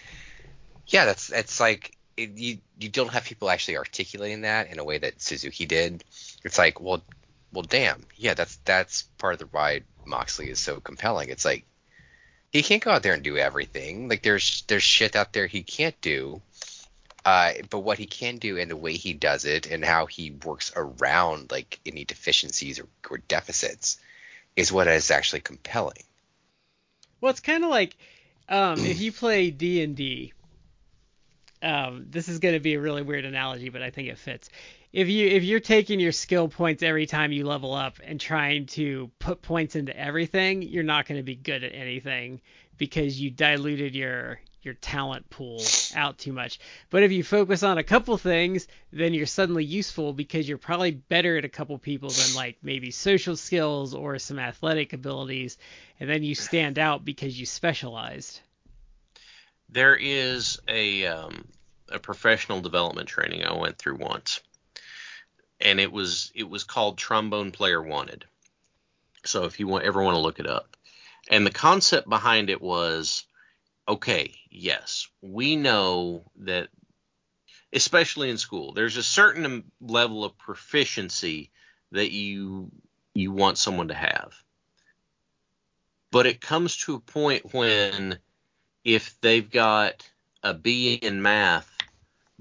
yeah, 0.88 1.04
that's 1.04 1.30
it's 1.30 1.60
like 1.60 1.96
it, 2.16 2.30
you 2.36 2.58
you 2.80 2.88
don't 2.88 3.12
have 3.12 3.24
people 3.24 3.50
actually 3.50 3.76
articulating 3.76 4.40
that 4.40 4.68
in 4.68 4.80
a 4.80 4.84
way 4.84 4.98
that 4.98 5.22
Suzuki 5.22 5.64
did. 5.64 6.02
It's 6.44 6.58
like, 6.58 6.80
well, 6.80 7.02
well, 7.52 7.62
damn, 7.62 8.04
yeah, 8.16 8.34
that's 8.34 8.56
that's 8.64 9.02
part 9.18 9.34
of 9.34 9.38
the 9.40 9.46
why 9.46 9.82
Moxley 10.04 10.50
is 10.50 10.58
so 10.58 10.80
compelling. 10.80 11.28
It's 11.28 11.44
like 11.44 11.64
he 12.50 12.62
can't 12.62 12.82
go 12.82 12.90
out 12.90 13.02
there 13.02 13.14
and 13.14 13.22
do 13.22 13.36
everything. 13.36 14.08
Like 14.08 14.22
there's 14.22 14.62
there's 14.68 14.82
shit 14.82 15.16
out 15.16 15.32
there 15.32 15.46
he 15.46 15.62
can't 15.62 15.98
do. 16.00 16.42
Uh, 17.24 17.52
but 17.68 17.80
what 17.80 17.98
he 17.98 18.06
can 18.06 18.38
do 18.38 18.56
and 18.56 18.70
the 18.70 18.76
way 18.76 18.94
he 18.94 19.12
does 19.12 19.44
it 19.44 19.66
and 19.66 19.84
how 19.84 20.06
he 20.06 20.30
works 20.30 20.72
around 20.74 21.50
like 21.50 21.78
any 21.84 22.04
deficiencies 22.04 22.80
or, 22.80 22.86
or 23.10 23.18
deficits 23.18 23.98
is 24.56 24.72
what 24.72 24.88
is 24.88 25.10
actually 25.10 25.40
compelling. 25.40 26.04
Well, 27.20 27.30
it's 27.30 27.40
kind 27.40 27.64
of 27.64 27.70
like 27.70 27.96
um, 28.48 28.78
if 28.84 29.00
you 29.00 29.12
play 29.12 29.50
D 29.50 29.82
and 29.82 29.96
D. 29.96 30.32
Um, 31.60 32.06
this 32.08 32.28
is 32.28 32.38
going 32.38 32.54
to 32.54 32.60
be 32.60 32.74
a 32.74 32.80
really 32.80 33.02
weird 33.02 33.24
analogy, 33.24 33.68
but 33.68 33.82
I 33.82 33.90
think 33.90 34.08
it 34.08 34.16
fits. 34.16 34.48
If 34.92 35.08
you 35.08 35.28
if 35.28 35.44
you're 35.44 35.60
taking 35.60 36.00
your 36.00 36.12
skill 36.12 36.48
points 36.48 36.82
every 36.82 37.06
time 37.06 37.30
you 37.30 37.44
level 37.44 37.74
up 37.74 37.96
and 38.02 38.18
trying 38.18 38.66
to 38.66 39.10
put 39.18 39.42
points 39.42 39.76
into 39.76 39.96
everything, 39.98 40.62
you're 40.62 40.82
not 40.82 41.06
going 41.06 41.18
to 41.18 41.24
be 41.24 41.34
good 41.34 41.62
at 41.62 41.74
anything 41.74 42.40
because 42.78 43.20
you 43.20 43.30
diluted 43.30 43.94
your 43.94 44.40
your 44.62 44.74
talent 44.74 45.28
pool 45.30 45.62
out 45.94 46.18
too 46.18 46.32
much. 46.32 46.58
But 46.90 47.02
if 47.02 47.12
you 47.12 47.22
focus 47.22 47.62
on 47.62 47.78
a 47.78 47.82
couple 47.82 48.16
things, 48.18 48.66
then 48.92 49.14
you're 49.14 49.26
suddenly 49.26 49.64
useful 49.64 50.12
because 50.12 50.48
you're 50.48 50.58
probably 50.58 50.90
better 50.92 51.36
at 51.36 51.44
a 51.44 51.48
couple 51.48 51.78
people 51.78 52.10
than 52.10 52.34
like 52.34 52.56
maybe 52.62 52.90
social 52.90 53.36
skills 53.36 53.94
or 53.94 54.18
some 54.18 54.38
athletic 54.38 54.92
abilities, 54.92 55.58
and 56.00 56.08
then 56.08 56.22
you 56.22 56.34
stand 56.34 56.78
out 56.78 57.04
because 57.04 57.38
you 57.38 57.46
specialized. 57.46 58.40
There 59.68 59.96
is 59.96 60.58
a 60.66 61.06
um, 61.06 61.44
a 61.90 61.98
professional 61.98 62.60
development 62.60 63.08
training 63.08 63.44
I 63.44 63.54
went 63.54 63.78
through 63.78 63.96
once, 63.96 64.40
and 65.60 65.80
it 65.80 65.92
was 65.92 66.32
it 66.34 66.48
was 66.48 66.64
called 66.64 66.98
Trombone 66.98 67.50
Player 67.50 67.82
Wanted. 67.82 68.24
So 69.24 69.44
if 69.44 69.58
you 69.58 69.66
want 69.66 69.84
ever 69.84 70.02
want 70.02 70.14
to 70.14 70.20
look 70.20 70.38
it 70.38 70.46
up, 70.46 70.76
and 71.30 71.46
the 71.46 71.50
concept 71.50 72.08
behind 72.08 72.50
it 72.50 72.62
was, 72.62 73.24
okay, 73.88 74.34
yes, 74.50 75.08
we 75.20 75.56
know 75.56 76.30
that, 76.36 76.68
especially 77.72 78.30
in 78.30 78.38
school, 78.38 78.72
there's 78.72 78.96
a 78.96 79.02
certain 79.02 79.70
level 79.80 80.24
of 80.24 80.38
proficiency 80.38 81.50
that 81.92 82.12
you 82.12 82.70
you 83.14 83.32
want 83.32 83.58
someone 83.58 83.88
to 83.88 83.94
have, 83.94 84.32
but 86.10 86.26
it 86.26 86.40
comes 86.40 86.76
to 86.76 86.94
a 86.94 87.00
point 87.00 87.52
when 87.52 88.18
if 88.84 89.20
they've 89.20 89.50
got 89.50 90.08
a 90.42 90.54
B 90.54 90.94
in 90.94 91.20
math, 91.20 91.68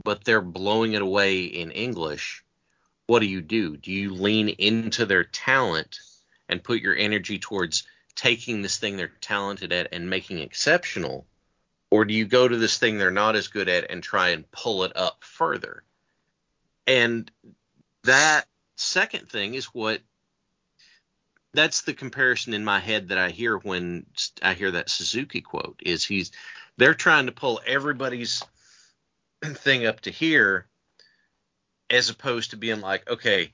but 0.03 0.23
they're 0.23 0.41
blowing 0.41 0.93
it 0.93 1.01
away 1.01 1.43
in 1.45 1.71
English, 1.71 2.43
what 3.07 3.19
do 3.19 3.25
you 3.25 3.41
do? 3.41 3.77
Do 3.77 3.91
you 3.91 4.13
lean 4.13 4.49
into 4.49 5.05
their 5.05 5.23
talent 5.23 5.99
and 6.47 6.63
put 6.63 6.81
your 6.81 6.95
energy 6.95 7.39
towards 7.39 7.83
taking 8.15 8.61
this 8.61 8.77
thing 8.77 8.97
they're 8.97 9.11
talented 9.21 9.71
at 9.71 9.93
and 9.93 10.09
making 10.09 10.39
exceptional? 10.39 11.25
Or 11.89 12.03
do 12.03 12.13
you 12.13 12.25
go 12.25 12.47
to 12.47 12.57
this 12.57 12.77
thing 12.77 12.97
they're 12.97 13.11
not 13.11 13.37
as 13.37 13.47
good 13.47 13.69
at 13.69 13.89
and 13.89 14.03
try 14.03 14.29
and 14.29 14.49
pull 14.51 14.83
it 14.83 14.91
up 14.95 15.23
further? 15.23 15.83
And 16.85 17.31
that 18.03 18.45
second 18.75 19.29
thing 19.29 19.53
is 19.55 19.65
what 19.65 20.01
that's 21.53 21.81
the 21.81 21.93
comparison 21.93 22.53
in 22.53 22.63
my 22.63 22.79
head 22.79 23.07
that 23.09 23.17
I 23.17 23.29
hear 23.29 23.57
when 23.57 24.05
I 24.41 24.53
hear 24.53 24.71
that 24.71 24.89
Suzuki 24.89 25.41
quote 25.41 25.79
is 25.83 26.03
he's 26.03 26.31
they're 26.75 26.93
trying 26.93 27.25
to 27.25 27.31
pull 27.31 27.61
everybody's 27.65 28.43
thing 29.43 29.85
up 29.85 30.01
to 30.01 30.11
here 30.11 30.67
as 31.89 32.09
opposed 32.09 32.51
to 32.51 32.57
being 32.57 32.81
like 32.81 33.09
okay 33.09 33.53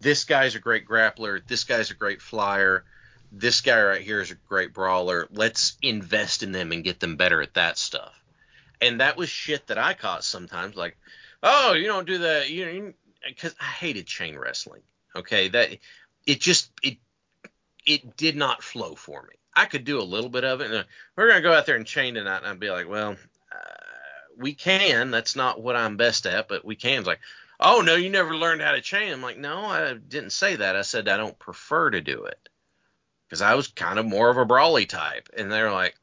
this 0.00 0.24
guy's 0.24 0.54
a 0.54 0.60
great 0.60 0.86
grappler 0.86 1.40
this 1.46 1.64
guy's 1.64 1.90
a 1.90 1.94
great 1.94 2.22
flyer 2.22 2.84
this 3.32 3.60
guy 3.60 3.82
right 3.82 4.02
here 4.02 4.20
is 4.20 4.30
a 4.30 4.36
great 4.48 4.72
brawler 4.72 5.26
let's 5.30 5.76
invest 5.82 6.42
in 6.42 6.52
them 6.52 6.72
and 6.72 6.84
get 6.84 7.00
them 7.00 7.16
better 7.16 7.42
at 7.42 7.54
that 7.54 7.76
stuff 7.78 8.14
and 8.80 9.00
that 9.00 9.16
was 9.16 9.28
shit 9.28 9.66
that 9.66 9.78
I 9.78 9.94
caught 9.94 10.24
sometimes 10.24 10.76
like 10.76 10.96
oh 11.42 11.72
you 11.72 11.86
don't 11.86 12.06
do 12.06 12.18
that 12.18 12.50
you 12.50 12.94
because 13.26 13.54
I 13.60 13.64
hated 13.64 14.06
chain 14.06 14.38
wrestling 14.38 14.82
okay 15.14 15.48
that 15.48 15.78
it 16.26 16.40
just 16.40 16.70
it 16.82 16.98
it 17.86 18.16
did 18.16 18.36
not 18.36 18.62
flow 18.62 18.94
for 18.94 19.22
me. 19.22 19.36
I 19.54 19.64
could 19.64 19.84
do 19.84 20.00
a 20.00 20.02
little 20.02 20.28
bit 20.28 20.44
of 20.44 20.60
it. 20.60 20.66
And 20.66 20.80
uh, 20.80 20.84
we're 21.16 21.28
gonna 21.28 21.40
go 21.40 21.54
out 21.54 21.64
there 21.64 21.76
and 21.76 21.86
chain 21.86 22.14
tonight, 22.14 22.38
and 22.38 22.46
I'd 22.46 22.60
be 22.60 22.70
like, 22.70 22.88
well, 22.88 23.12
uh, 23.12 24.34
we 24.36 24.52
can. 24.52 25.10
That's 25.10 25.36
not 25.36 25.62
what 25.62 25.76
I'm 25.76 25.96
best 25.96 26.26
at, 26.26 26.48
but 26.48 26.64
we 26.64 26.76
can. 26.76 26.98
It's 26.98 27.06
like, 27.06 27.20
oh 27.60 27.80
no, 27.80 27.94
you 27.94 28.10
never 28.10 28.36
learned 28.36 28.62
how 28.62 28.72
to 28.72 28.80
chain. 28.80 29.12
I'm 29.12 29.22
like, 29.22 29.38
no, 29.38 29.64
I 29.64 29.94
didn't 29.94 30.30
say 30.30 30.56
that. 30.56 30.76
I 30.76 30.82
said 30.82 31.08
I 31.08 31.16
don't 31.16 31.38
prefer 31.38 31.90
to 31.90 32.00
do 32.00 32.24
it 32.24 32.48
because 33.28 33.42
I 33.42 33.54
was 33.54 33.68
kind 33.68 33.98
of 33.98 34.06
more 34.06 34.30
of 34.30 34.36
a 34.36 34.44
brawly 34.44 34.86
type. 34.86 35.28
And 35.36 35.50
they're 35.50 35.72
like, 35.72 35.96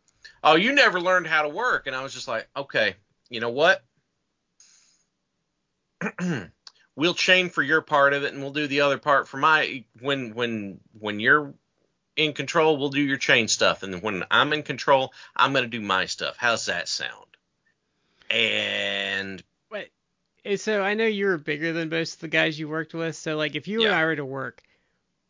oh, 0.44 0.56
you 0.56 0.74
never 0.74 1.00
learned 1.00 1.28
how 1.28 1.44
to 1.44 1.50
work. 1.50 1.88
And 1.88 1.96
I 1.96 2.04
was 2.04 2.14
just 2.14 2.28
like, 2.28 2.48
okay, 2.56 2.96
you 3.30 3.40
know 3.40 3.50
what? 3.50 3.84
we'll 6.96 7.14
chain 7.14 7.50
for 7.50 7.64
your 7.64 7.82
part 7.82 8.14
of 8.14 8.24
it, 8.24 8.34
and 8.34 8.42
we'll 8.42 8.52
do 8.52 8.68
the 8.68 8.82
other 8.82 8.98
part 8.98 9.28
for 9.28 9.38
my. 9.38 9.84
When 10.00 10.34
when 10.36 10.80
when 11.00 11.20
you're 11.20 11.54
in 12.16 12.34
control, 12.34 12.78
we'll 12.78 12.90
do 12.90 13.02
your 13.02 13.18
chain 13.18 13.48
stuff, 13.48 13.84
and 13.84 14.02
when 14.02 14.24
I'm 14.30 14.54
in 14.54 14.64
control, 14.64 15.14
I'm 15.36 15.54
gonna 15.54 15.68
do 15.68 15.82
my 15.82 16.06
stuff. 16.06 16.36
How's 16.38 16.66
that 16.66 16.88
sound? 16.88 17.26
And 18.30 19.44
so 20.58 20.82
I 20.82 20.94
know 20.94 21.06
you're 21.06 21.38
bigger 21.38 21.74
than 21.74 21.90
most 21.90 22.16
of 22.16 22.20
the 22.22 22.28
guys 22.28 22.58
you 22.60 22.68
worked 22.70 22.94
with. 22.94 23.16
So 23.16 23.38
like, 23.38 23.56
if 23.56 23.68
you 23.68 23.86
and 23.86 23.94
I 23.94 24.04
were 24.06 24.16
to 24.16 24.26
work, 24.26 24.62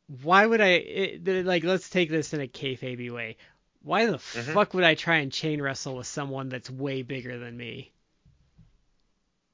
why 0.07 0.45
would 0.45 0.61
I? 0.61 0.69
It, 0.69 1.45
like, 1.45 1.63
let's 1.63 1.89
take 1.89 2.09
this 2.09 2.33
in 2.33 2.41
a 2.41 2.47
kayfabe 2.47 3.11
way. 3.11 3.37
Why 3.81 4.05
the 4.05 4.17
Mhm. 4.17 4.53
fuck 4.53 4.73
would 4.73 4.83
I 4.83 4.95
try 4.95 5.17
and 5.17 5.31
chain 5.31 5.61
wrestle 5.61 5.97
with 5.97 6.07
someone 6.07 6.49
that's 6.49 6.69
way 6.69 7.01
bigger 7.01 7.37
than 7.37 7.57
me? 7.57 7.91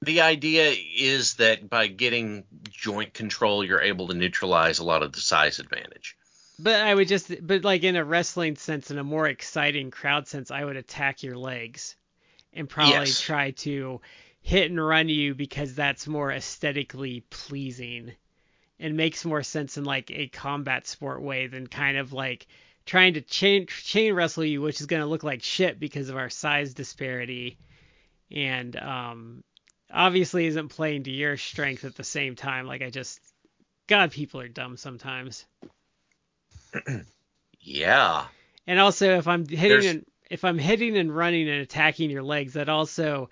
the 0.02 0.22
idea 0.22 0.74
is 0.98 1.36
that 1.36 1.70
by 1.70 1.88
getting 1.88 2.46
joint 2.72 3.14
control, 3.14 3.64
you're 3.66 3.82
able 3.82 4.08
to 4.08 4.14
neutralize 4.14 4.80
a 4.80 4.84
lot 4.84 5.04
of 5.04 5.12
the 5.12 5.20
size 5.20 5.60
advantage. 5.60 6.16
But 6.58 6.76
I 6.76 6.94
would 6.96 7.08
just, 7.08 7.46
but 7.46 7.64
like 7.64 7.84
in 7.84 7.96
a 7.96 8.04
wrestling 8.04 8.56
sense, 8.56 8.92
in 8.92 8.98
a 8.98 9.04
more 9.04 9.28
exciting 9.28 9.92
crowd 9.92 10.28
sense, 10.28 10.52
I 10.52 10.64
would 10.64 10.78
attack 10.78 11.24
your 11.24 11.38
legs 11.38 11.96
and 12.54 12.68
probably 12.70 13.08
Yes. 13.08 13.22
try 13.22 13.52
to 13.52 14.02
hit 14.42 14.72
and 14.72 14.84
run 14.86 15.10
you 15.10 15.36
because 15.36 15.76
that's 15.76 16.08
more 16.08 16.32
aesthetically 16.32 17.24
pleasing 17.30 18.14
and 18.80 18.96
makes 18.96 19.26
more 19.26 19.44
sense 19.44 19.78
in 19.78 19.84
like 19.84 20.10
a 20.12 20.28
combat 20.28 20.88
sport 20.88 21.22
way 21.22 21.48
than 21.48 21.68
kind 21.68 21.98
of 21.98 22.14
like 22.14 22.48
trying 22.86 23.14
to 23.14 23.22
chain 23.22 23.68
chain 23.68 24.14
wrestle 24.14 24.46
you, 24.46 24.62
which 24.62 24.80
is 24.80 24.88
going 24.88 25.02
to 25.02 25.08
look 25.08 25.24
like 25.24 25.44
shit 25.44 25.80
because 25.80 26.10
of 26.10 26.16
our 26.18 26.30
size 26.30 26.74
disparity, 26.74 27.58
and 28.32 28.76
um, 28.78 29.44
obviously 29.94 30.46
isn't 30.48 30.70
playing 30.70 31.04
to 31.04 31.12
your 31.12 31.38
strength 31.38 31.84
at 31.86 31.96
the 31.96 32.04
same 32.04 32.36
time. 32.36 32.66
Like 32.66 32.82
I 32.82 32.90
just, 32.90 33.20
God, 33.88 34.12
people 34.12 34.40
are 34.40 34.48
dumb 34.48 34.78
sometimes. 34.78 35.46
yeah. 37.60 38.26
And 38.66 38.80
also, 38.80 39.18
if 39.18 39.28
I'm 39.28 39.46
hitting 39.48 39.68
There's- 39.70 39.86
and 39.86 40.06
if 40.30 40.46
I'm 40.46 40.60
hitting 40.60 40.96
and 40.98 41.16
running 41.16 41.50
and 41.50 41.62
attacking 41.62 42.12
your 42.12 42.24
legs, 42.24 42.54
that 42.54 42.70
also 42.70 43.30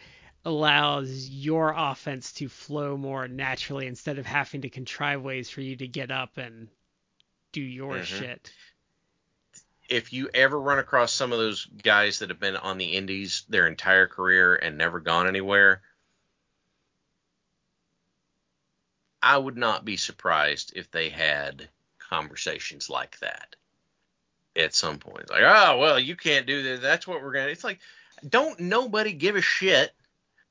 allows 0.47 1.27
your 1.27 1.73
offense 1.75 2.31
to 2.31 2.47
flow 2.47 2.95
more 2.95 3.27
naturally 3.27 3.85
instead 3.85 4.17
of 4.17 4.25
having 4.25 4.61
to 4.61 4.69
contrive 4.69 5.21
ways 5.21 5.49
for 5.49 5.59
you 5.59 5.75
to 5.75 5.85
get 5.85 6.09
up 6.09 6.37
and 6.37 6.69
do 7.51 7.61
your 7.61 7.95
Mhm. 7.95 8.05
shit. 8.05 8.53
If 9.89 10.13
you 10.13 10.29
ever 10.33 10.57
run 10.57 10.79
across 10.79 11.11
some 11.11 11.33
of 11.33 11.37
those 11.37 11.65
guys 11.65 12.19
that 12.19 12.29
have 12.29 12.39
been 12.39 12.55
on 12.55 12.77
the 12.77 12.93
indies 12.93 13.43
their 13.49 13.67
entire 13.67 14.07
career 14.07 14.55
and 14.55 14.77
never 14.77 15.01
gone 15.01 15.27
anywhere, 15.27 15.81
I 19.21 19.37
would 19.37 19.57
not 19.57 19.83
be 19.83 19.97
surprised 19.97 20.71
if 20.77 20.89
they 20.91 21.09
had 21.09 21.67
conversations 21.99 22.89
like 22.89 23.19
that 23.19 23.57
at 24.55 24.73
some 24.73 24.99
point. 24.99 25.29
Like, 25.29 25.43
oh 25.43 25.77
well, 25.77 25.99
you 25.99 26.15
can't 26.15 26.47
do 26.47 26.63
that. 26.63 26.81
That's 26.81 27.05
what 27.05 27.21
we're 27.21 27.33
gonna. 27.33 27.49
It's 27.49 27.65
like, 27.65 27.81
don't 28.27 28.61
nobody 28.61 29.11
give 29.11 29.35
a 29.35 29.41
shit 29.41 29.93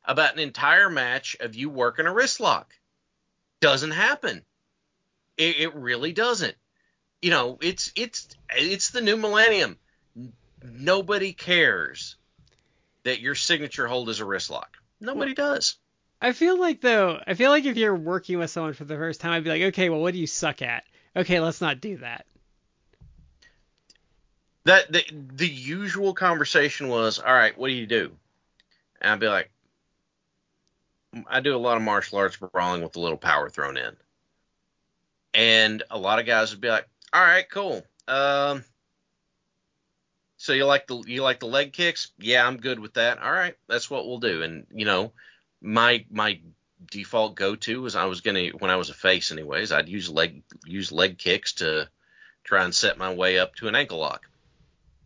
about 0.07 0.35
an 0.35 0.41
entire 0.41 0.89
match 0.89 1.37
of 1.41 1.55
you 1.55 1.69
working 1.69 2.07
a 2.07 2.13
wrist 2.13 2.41
lock. 2.41 2.73
Doesn't 3.61 3.91
happen. 3.91 4.43
It, 5.37 5.57
it 5.61 5.75
really 5.75 6.13
doesn't. 6.13 6.55
You 7.21 7.31
know, 7.31 7.59
it's 7.61 7.93
it's 7.97 8.29
it's 8.55 8.91
the 8.91 9.01
new 9.01 9.17
millennium. 9.17 9.79
Nobody 10.63 11.33
cares 11.33 12.17
that 13.05 13.21
your 13.21 13.35
signature 13.35 13.87
hold 13.87 14.09
is 14.09 14.21
a 14.21 14.25
wrist 14.25 14.51
lock. 14.51 14.77
Nobody 15.01 15.35
does. 15.35 15.77
I 16.21 16.33
feel 16.33 16.59
like 16.59 16.81
though, 16.81 17.21
I 17.27 17.35
feel 17.35 17.51
like 17.51 17.65
if 17.65 17.77
you're 17.77 17.95
working 17.95 18.39
with 18.39 18.51
someone 18.51 18.75
for 18.75 18.85
the 18.85 18.97
first 18.97 19.21
time, 19.21 19.33
I'd 19.33 19.45
be 19.45 19.51
like, 19.51 19.63
okay, 19.63 19.91
well, 19.91 20.01
what 20.01 20.15
do 20.15 20.21
you 20.21 20.27
suck 20.27 20.63
at? 20.63 20.85
Okay, 21.15 21.41
let's 21.41 21.61
not 21.61 21.81
do 21.81 21.99
that. 21.99 22.27
That 24.65 24.91
the, 24.93 25.05
the 25.13 25.49
usual 25.49 26.15
conversation 26.15 26.89
was, 26.89 27.19
all 27.19 27.33
right, 27.33 27.57
what 27.57 27.69
do 27.69 27.75
you 27.75 27.87
do? 27.87 28.13
And 29.01 29.13
I'd 29.13 29.21
be 29.21 29.29
like, 29.29 29.51
I 31.29 31.41
do 31.41 31.57
a 31.57 31.59
lot 31.59 31.77
of 31.77 31.83
martial 31.83 32.19
arts 32.19 32.37
brawling 32.37 32.83
with 32.83 32.97
a 32.97 33.01
little 33.01 33.19
power 33.19 33.49
thrown 33.49 33.77
in. 33.77 33.97
And 35.35 35.83
a 35.91 35.99
lot 35.99 36.19
of 36.19 36.27
guys 36.27 36.51
would 36.51 36.61
be 36.61 36.69
like, 36.69 36.89
all 37.13 37.23
right, 37.23 37.49
cool. 37.51 37.83
Um, 38.09 38.65
so 40.37 40.53
you 40.53 40.65
like 40.67 40.87
the 40.87 41.03
you 41.07 41.23
like 41.23 41.41
the 41.41 41.47
leg 41.47 41.73
kicks? 41.73 42.13
Yeah, 42.19 42.47
I'm 42.47 42.59
good 42.59 42.79
with 42.79 42.95
that. 42.95 43.19
All 43.19 43.33
right, 43.33 43.55
that's 43.69 43.91
what 43.91 44.07
we'll 44.07 44.21
do. 44.21 44.43
And 44.43 44.67
you 44.73 44.85
know, 44.85 45.13
my 45.61 46.05
my 46.11 46.41
default 46.91 47.35
go 47.35 47.57
to 47.57 47.83
was 47.83 47.97
I 47.97 48.05
was 48.05 48.21
gonna 48.21 48.49
when 48.59 48.71
I 48.71 48.77
was 48.77 48.91
a 48.91 48.95
face 48.95 49.33
anyways, 49.33 49.73
I'd 49.73 49.89
use 49.89 50.11
leg 50.11 50.43
use 50.65 50.93
leg 50.93 51.19
kicks 51.19 51.55
to 51.55 51.89
try 52.45 52.65
and 52.65 52.75
set 52.75 52.99
my 52.99 53.13
way 53.13 53.39
up 53.39 53.55
to 53.57 53.69
an 53.69 53.75
ankle 53.75 53.99
lock. 53.99 54.29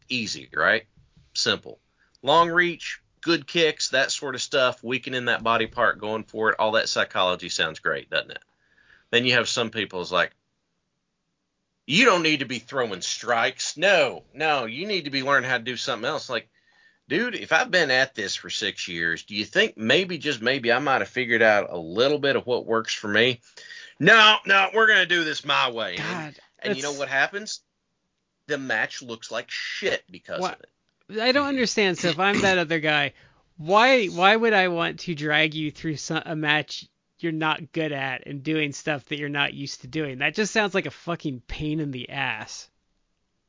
Easy, 0.09 0.48
right? 0.55 0.86
Simple. 1.32 1.78
Long 2.22 2.51
reach, 2.51 2.99
good 3.20 3.46
kicks, 3.46 3.90
that 3.90 4.10
sort 4.10 4.34
of 4.34 4.42
stuff, 4.42 4.82
weakening 4.82 5.26
that 5.26 5.42
body 5.42 5.66
part, 5.66 5.98
going 6.00 6.24
for 6.24 6.50
it, 6.50 6.56
all 6.58 6.72
that 6.72 6.88
psychology 6.88 7.48
sounds 7.48 7.78
great, 7.78 8.10
doesn't 8.10 8.30
it? 8.30 8.42
Then 9.10 9.24
you 9.24 9.34
have 9.34 9.48
some 9.48 9.70
people 9.70 10.00
is 10.00 10.12
like, 10.12 10.32
you 11.86 12.04
don't 12.04 12.22
need 12.22 12.40
to 12.40 12.46
be 12.46 12.58
throwing 12.60 13.00
strikes. 13.00 13.76
No, 13.76 14.22
no, 14.32 14.66
you 14.66 14.86
need 14.86 15.04
to 15.04 15.10
be 15.10 15.22
learning 15.22 15.50
how 15.50 15.58
to 15.58 15.64
do 15.64 15.76
something 15.76 16.08
else. 16.08 16.30
Like, 16.30 16.48
dude, 17.08 17.34
if 17.34 17.52
I've 17.52 17.70
been 17.70 17.90
at 17.90 18.14
this 18.14 18.36
for 18.36 18.48
six 18.48 18.86
years, 18.86 19.24
do 19.24 19.34
you 19.34 19.44
think 19.44 19.76
maybe, 19.76 20.16
just 20.16 20.40
maybe, 20.40 20.70
I 20.72 20.78
might 20.78 21.00
have 21.00 21.08
figured 21.08 21.42
out 21.42 21.70
a 21.70 21.76
little 21.78 22.18
bit 22.18 22.36
of 22.36 22.46
what 22.46 22.66
works 22.66 22.94
for 22.94 23.08
me? 23.08 23.40
No, 23.98 24.36
no, 24.46 24.68
we're 24.72 24.86
gonna 24.86 25.06
do 25.06 25.24
this 25.24 25.44
my 25.44 25.70
way. 25.70 25.96
And- 25.96 26.34
God, 26.34 26.34
and 26.60 26.76
you 26.76 26.82
know 26.82 26.92
what 26.92 27.08
happens? 27.08 27.60
The 28.46 28.58
match 28.58 29.02
looks 29.02 29.30
like 29.30 29.50
shit 29.50 30.04
because 30.10 30.40
What- 30.40 30.54
of 30.54 30.60
it. 30.60 30.70
I 31.18 31.32
don't 31.32 31.48
understand. 31.48 31.98
So 31.98 32.08
if 32.08 32.18
I'm 32.18 32.40
that 32.42 32.58
other 32.58 32.80
guy, 32.80 33.12
why 33.56 34.06
why 34.06 34.36
would 34.36 34.52
I 34.52 34.68
want 34.68 35.00
to 35.00 35.14
drag 35.14 35.54
you 35.54 35.70
through 35.70 35.96
some, 35.96 36.22
a 36.24 36.36
match 36.36 36.86
you're 37.18 37.32
not 37.32 37.72
good 37.72 37.92
at 37.92 38.26
and 38.26 38.42
doing 38.42 38.72
stuff 38.72 39.04
that 39.06 39.18
you're 39.18 39.28
not 39.28 39.54
used 39.54 39.82
to 39.82 39.86
doing? 39.86 40.18
That 40.18 40.34
just 40.34 40.52
sounds 40.52 40.74
like 40.74 40.86
a 40.86 40.90
fucking 40.90 41.42
pain 41.46 41.80
in 41.80 41.90
the 41.90 42.11
ass. 42.11 42.68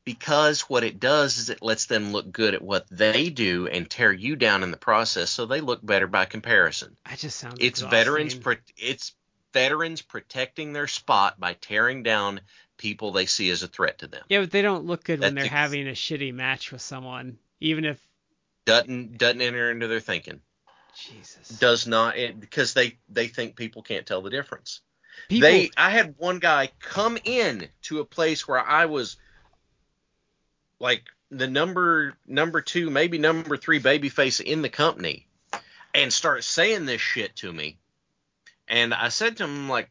Because 0.04 0.62
what 0.62 0.82
it 0.82 0.98
does 0.98 1.38
is 1.38 1.48
it 1.48 1.62
lets 1.62 1.86
them 1.86 2.10
look 2.10 2.32
good 2.32 2.54
at 2.54 2.62
what 2.62 2.86
they 2.90 3.30
do 3.30 3.68
and 3.68 3.88
tear 3.88 4.12
you 4.12 4.34
down 4.34 4.64
in 4.64 4.72
the 4.72 4.76
process, 4.76 5.30
so 5.30 5.46
they 5.46 5.60
look 5.60 5.84
better 5.84 6.08
by 6.08 6.24
comparison. 6.24 6.96
That 7.08 7.18
just 7.18 7.38
sounds. 7.38 7.58
It's 7.60 7.80
exhausting. 7.80 7.90
veterans. 7.98 8.34
Pro- 8.34 8.56
it's 8.76 9.14
veterans 9.52 10.02
protecting 10.02 10.72
their 10.72 10.88
spot 10.88 11.38
by 11.38 11.54
tearing 11.54 12.02
down 12.02 12.40
people 12.78 13.12
they 13.12 13.26
see 13.26 13.48
as 13.50 13.62
a 13.62 13.68
threat 13.68 13.98
to 14.00 14.08
them. 14.08 14.24
Yeah, 14.28 14.40
but 14.40 14.50
they 14.50 14.62
don't 14.62 14.86
look 14.86 15.04
good 15.04 15.20
when 15.20 15.36
they're 15.36 15.44
ex- 15.44 15.52
having 15.52 15.86
a 15.86 15.92
shitty 15.92 16.34
match 16.34 16.72
with 16.72 16.82
someone, 16.82 17.38
even 17.62 17.84
if 17.84 17.98
Doesn't 18.66 19.18
doesn't 19.18 19.40
enter 19.40 19.70
into 19.70 19.88
their 19.88 20.00
thinking. 20.00 20.40
Jesus. 20.94 21.48
Does 21.48 21.86
not 21.86 22.18
it, 22.18 22.38
because 22.38 22.74
they 22.74 22.98
they 23.08 23.28
think 23.28 23.56
people 23.56 23.82
can't 23.82 24.06
tell 24.06 24.20
the 24.20 24.30
difference. 24.30 24.82
People, 25.28 25.48
They 25.48 25.70
I 25.76 25.90
had 25.90 26.14
one 26.18 26.38
guy 26.38 26.70
come 26.80 27.18
in 27.24 27.68
to 27.82 28.00
a 28.00 28.04
place 28.04 28.46
where 28.46 28.60
I 28.60 28.86
was 28.86 29.16
like 30.78 31.04
the 31.30 31.48
number 31.48 32.14
number 32.26 32.60
two, 32.60 32.90
maybe 32.90 33.18
number 33.18 33.56
three 33.56 33.80
babyface 33.80 34.40
in 34.40 34.62
the 34.62 34.68
company 34.68 35.26
and 35.94 36.12
start 36.12 36.44
saying 36.44 36.86
this 36.86 37.00
shit 37.00 37.36
to 37.36 37.52
me. 37.52 37.78
And 38.68 38.92
I 38.94 39.08
said 39.08 39.36
to 39.38 39.44
him 39.44 39.68
like 39.68 39.90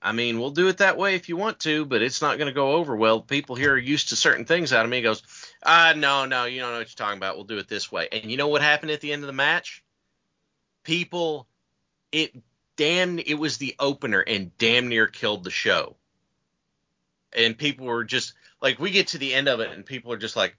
I 0.00 0.12
mean, 0.12 0.38
we'll 0.38 0.50
do 0.50 0.68
it 0.68 0.78
that 0.78 0.96
way 0.96 1.16
if 1.16 1.28
you 1.28 1.36
want 1.36 1.58
to, 1.60 1.84
but 1.84 2.02
it's 2.02 2.22
not 2.22 2.38
going 2.38 2.46
to 2.46 2.54
go 2.54 2.72
over 2.72 2.94
well. 2.94 3.20
People 3.20 3.56
here 3.56 3.72
are 3.74 3.78
used 3.78 4.10
to 4.10 4.16
certain 4.16 4.44
things 4.44 4.72
out 4.72 4.84
of 4.84 4.90
me. 4.90 4.98
He 4.98 5.02
goes, 5.02 5.22
ah, 5.64 5.92
no, 5.96 6.24
no, 6.24 6.44
you 6.44 6.60
don't 6.60 6.70
know 6.70 6.78
what 6.78 6.88
you're 6.88 7.06
talking 7.06 7.18
about. 7.18 7.34
We'll 7.34 7.44
do 7.44 7.58
it 7.58 7.68
this 7.68 7.90
way. 7.90 8.08
And 8.12 8.30
you 8.30 8.36
know 8.36 8.48
what 8.48 8.62
happened 8.62 8.92
at 8.92 9.00
the 9.00 9.12
end 9.12 9.24
of 9.24 9.26
the 9.26 9.32
match? 9.32 9.82
People, 10.84 11.48
it 12.12 12.32
damn 12.76 13.18
it 13.18 13.34
was 13.34 13.58
the 13.58 13.74
opener 13.78 14.20
and 14.20 14.56
damn 14.56 14.88
near 14.88 15.06
killed 15.06 15.44
the 15.44 15.50
show. 15.50 15.96
And 17.34 17.58
people 17.58 17.86
were 17.86 18.04
just 18.04 18.32
like 18.62 18.78
we 18.78 18.90
get 18.90 19.08
to 19.08 19.18
the 19.18 19.34
end 19.34 19.48
of 19.48 19.60
it 19.60 19.70
and 19.70 19.84
people 19.84 20.12
are 20.12 20.16
just 20.18 20.36
like 20.36 20.56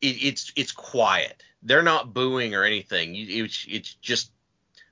it, 0.00 0.22
it's 0.22 0.52
it's 0.54 0.70
quiet. 0.70 1.42
They're 1.62 1.82
not 1.82 2.14
booing 2.14 2.54
or 2.54 2.62
anything. 2.62 3.14
It's 3.16 3.66
it's 3.68 3.94
just 3.94 4.30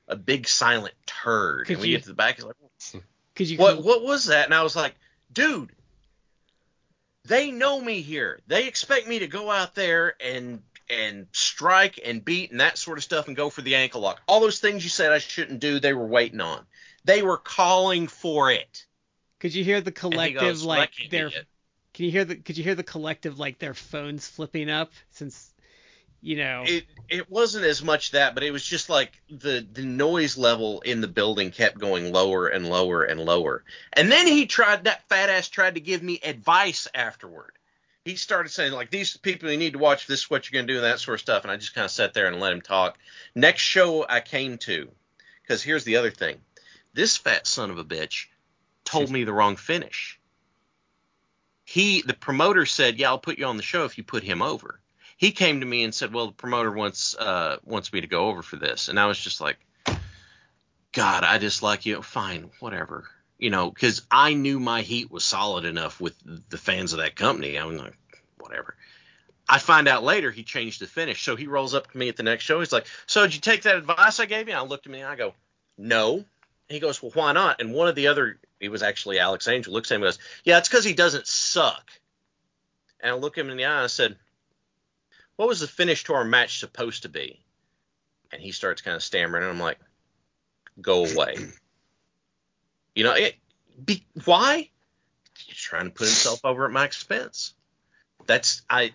a 0.08 0.16
big 0.16 0.48
silent 0.48 0.94
turd. 1.06 1.66
Could 1.66 1.74
and 1.74 1.82
we 1.82 1.88
you- 1.90 1.96
get 1.96 2.04
to 2.04 2.08
the 2.08 2.14
back, 2.14 2.38
it's 2.38 2.44
like 2.44 2.56
could 3.40 3.48
you 3.48 3.56
what 3.56 3.82
what 3.82 4.02
was 4.02 4.26
that? 4.26 4.44
And 4.44 4.54
I 4.54 4.62
was 4.62 4.76
like, 4.76 4.94
dude, 5.32 5.70
they 7.24 7.50
know 7.50 7.80
me 7.80 8.02
here. 8.02 8.38
They 8.46 8.68
expect 8.68 9.08
me 9.08 9.20
to 9.20 9.28
go 9.28 9.50
out 9.50 9.74
there 9.74 10.14
and 10.22 10.60
and 10.90 11.26
strike 11.32 11.98
and 12.04 12.22
beat 12.22 12.50
and 12.50 12.60
that 12.60 12.76
sort 12.76 12.98
of 12.98 13.04
stuff 13.04 13.28
and 13.28 13.36
go 13.36 13.48
for 13.48 13.62
the 13.62 13.76
ankle 13.76 14.02
lock. 14.02 14.20
All 14.28 14.40
those 14.40 14.58
things 14.58 14.84
you 14.84 14.90
said 14.90 15.10
I 15.10 15.20
shouldn't 15.20 15.60
do, 15.60 15.80
they 15.80 15.94
were 15.94 16.04
waiting 16.06 16.42
on. 16.42 16.66
They 17.06 17.22
were 17.22 17.38
calling 17.38 18.08
for 18.08 18.50
it. 18.50 18.84
could 19.38 19.54
you 19.54 19.64
hear 19.64 19.80
the 19.80 19.90
collective 19.90 20.42
goes, 20.42 20.62
like 20.62 20.92
their 21.10 21.30
can 21.30 22.04
you 22.04 22.10
hear 22.10 22.26
the 22.26 22.36
could 22.36 22.58
you 22.58 22.64
hear 22.64 22.74
the 22.74 22.82
collective 22.82 23.38
like 23.38 23.58
their 23.58 23.72
phones 23.72 24.28
flipping 24.28 24.68
up 24.68 24.92
since 25.12 25.54
you 26.22 26.36
know 26.36 26.64
It 26.66 26.84
it 27.08 27.30
wasn't 27.30 27.64
as 27.64 27.82
much 27.82 28.12
that, 28.12 28.34
but 28.34 28.44
it 28.44 28.50
was 28.50 28.64
just 28.64 28.88
like 28.88 29.20
the 29.30 29.66
the 29.72 29.82
noise 29.82 30.36
level 30.36 30.80
in 30.82 31.00
the 31.00 31.08
building 31.08 31.50
kept 31.50 31.78
going 31.78 32.12
lower 32.12 32.48
and 32.48 32.68
lower 32.68 33.02
and 33.02 33.20
lower. 33.20 33.64
And 33.92 34.10
then 34.10 34.26
he 34.26 34.46
tried 34.46 34.84
that 34.84 35.08
fat 35.08 35.30
ass 35.30 35.48
tried 35.48 35.74
to 35.74 35.80
give 35.80 36.02
me 36.02 36.20
advice 36.22 36.86
afterward. 36.94 37.52
He 38.04 38.16
started 38.16 38.50
saying 38.50 38.72
like 38.72 38.90
these 38.90 39.16
people 39.16 39.50
you 39.50 39.56
need 39.56 39.72
to 39.72 39.78
watch 39.78 40.06
this 40.06 40.20
is 40.20 40.30
what 40.30 40.50
you're 40.50 40.60
gonna 40.60 40.72
do 40.72 40.76
and 40.76 40.84
that 40.84 41.00
sort 41.00 41.16
of 41.16 41.20
stuff. 41.20 41.42
And 41.42 41.50
I 41.50 41.56
just 41.56 41.74
kind 41.74 41.84
of 41.84 41.90
sat 41.90 42.14
there 42.14 42.26
and 42.26 42.40
let 42.40 42.52
him 42.52 42.62
talk. 42.62 42.98
Next 43.34 43.62
show 43.62 44.06
I 44.08 44.20
came 44.20 44.58
to, 44.58 44.90
because 45.42 45.62
here's 45.62 45.84
the 45.84 45.96
other 45.96 46.10
thing, 46.10 46.38
this 46.92 47.16
fat 47.16 47.46
son 47.46 47.70
of 47.70 47.78
a 47.78 47.84
bitch 47.84 48.26
told 48.84 49.10
me 49.10 49.24
the 49.24 49.32
wrong 49.32 49.56
finish. 49.56 50.18
He 51.64 52.02
the 52.02 52.14
promoter 52.14 52.66
said, 52.66 52.98
yeah, 52.98 53.08
I'll 53.08 53.18
put 53.18 53.38
you 53.38 53.46
on 53.46 53.56
the 53.56 53.62
show 53.62 53.84
if 53.84 53.96
you 53.96 54.04
put 54.04 54.22
him 54.22 54.42
over 54.42 54.80
he 55.20 55.32
came 55.32 55.60
to 55.60 55.66
me 55.66 55.84
and 55.84 55.94
said, 55.94 56.14
"Well, 56.14 56.28
the 56.28 56.32
promoter 56.32 56.72
wants 56.72 57.14
uh 57.14 57.58
wants 57.62 57.92
me 57.92 58.00
to 58.00 58.06
go 58.06 58.28
over 58.28 58.40
for 58.40 58.56
this," 58.56 58.88
and 58.88 58.98
I 58.98 59.04
was 59.04 59.20
just 59.20 59.38
like, 59.38 59.58
"God, 60.92 61.24
I 61.24 61.36
just 61.36 61.62
like 61.62 61.84
you. 61.84 62.00
Fine, 62.00 62.50
whatever." 62.58 63.04
You 63.38 63.50
know, 63.50 63.70
because 63.70 64.00
I 64.10 64.32
knew 64.32 64.58
my 64.58 64.80
heat 64.80 65.10
was 65.10 65.22
solid 65.22 65.66
enough 65.66 66.00
with 66.00 66.14
the 66.48 66.56
fans 66.56 66.94
of 66.94 67.00
that 67.00 67.16
company. 67.16 67.56
I'm 67.56 67.76
like, 67.76 67.98
whatever. 68.38 68.76
I 69.46 69.58
find 69.58 69.88
out 69.88 70.04
later 70.04 70.30
he 70.30 70.42
changed 70.42 70.80
the 70.80 70.86
finish. 70.86 71.22
So 71.22 71.36
he 71.36 71.46
rolls 71.46 71.74
up 71.74 71.90
to 71.90 71.98
me 71.98 72.08
at 72.08 72.16
the 72.16 72.22
next 72.22 72.44
show. 72.44 72.60
He's 72.60 72.72
like, 72.72 72.86
"So 73.04 73.22
did 73.22 73.34
you 73.34 73.40
take 73.42 73.62
that 73.62 73.76
advice 73.76 74.20
I 74.20 74.24
gave 74.26 74.48
you?" 74.48 74.54
I 74.54 74.62
looked 74.62 74.86
at 74.86 74.92
me 74.92 75.00
and 75.00 75.08
I 75.08 75.16
go, 75.16 75.34
"No." 75.76 76.24
He 76.70 76.80
goes, 76.80 77.02
"Well, 77.02 77.12
why 77.12 77.32
not?" 77.32 77.60
And 77.60 77.74
one 77.74 77.88
of 77.88 77.94
the 77.94 78.06
other, 78.06 78.38
it 78.58 78.70
was 78.70 78.82
actually 78.82 79.18
Alex 79.18 79.48
Angel, 79.48 79.70
looks 79.70 79.92
at 79.92 79.96
him 79.96 80.02
and 80.02 80.14
goes, 80.14 80.18
"Yeah, 80.44 80.56
it's 80.56 80.68
because 80.70 80.84
he 80.86 80.94
doesn't 80.94 81.26
suck." 81.26 81.90
And 83.00 83.12
I 83.12 83.14
look 83.16 83.36
him 83.36 83.50
in 83.50 83.58
the 83.58 83.66
eye 83.66 83.74
and 83.74 83.84
I 83.84 83.88
said, 83.88 84.16
"What 85.40 85.48
was 85.48 85.60
the 85.60 85.66
finish 85.66 86.04
to 86.04 86.12
our 86.12 86.22
match 86.22 86.58
supposed 86.58 87.04
to 87.04 87.08
be?" 87.08 87.42
And 88.30 88.42
he 88.42 88.52
starts 88.52 88.82
kind 88.82 88.94
of 88.94 89.02
stammering, 89.02 89.42
and 89.42 89.50
I'm 89.50 89.58
like, 89.58 89.78
"Go 90.82 91.06
away." 91.06 91.34
you 92.94 93.04
know, 93.04 93.14
it, 93.14 93.36
be, 93.82 94.04
why? 94.26 94.68
He's 95.38 95.56
trying 95.56 95.86
to 95.86 95.90
put 95.92 96.08
himself 96.08 96.44
over 96.44 96.66
at 96.66 96.72
my 96.72 96.84
expense. 96.84 97.54
That's 98.26 98.60
I 98.68 98.92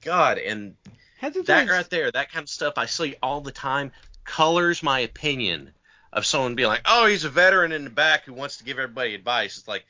God, 0.00 0.38
and 0.38 0.74
that 1.20 1.44
there- 1.44 1.66
right 1.68 1.88
there, 1.88 2.10
that 2.10 2.32
kind 2.32 2.42
of 2.42 2.50
stuff 2.50 2.74
I 2.76 2.86
see 2.86 3.14
all 3.22 3.40
the 3.40 3.52
time, 3.52 3.92
colors 4.24 4.82
my 4.82 4.98
opinion 4.98 5.72
of 6.12 6.26
someone 6.26 6.56
being 6.56 6.66
like, 6.66 6.82
"Oh, 6.86 7.06
he's 7.06 7.22
a 7.22 7.30
veteran 7.30 7.70
in 7.70 7.84
the 7.84 7.90
back 7.90 8.24
who 8.24 8.32
wants 8.32 8.56
to 8.56 8.64
give 8.64 8.80
everybody 8.80 9.14
advice." 9.14 9.58
It's 9.58 9.68
like, 9.68 9.86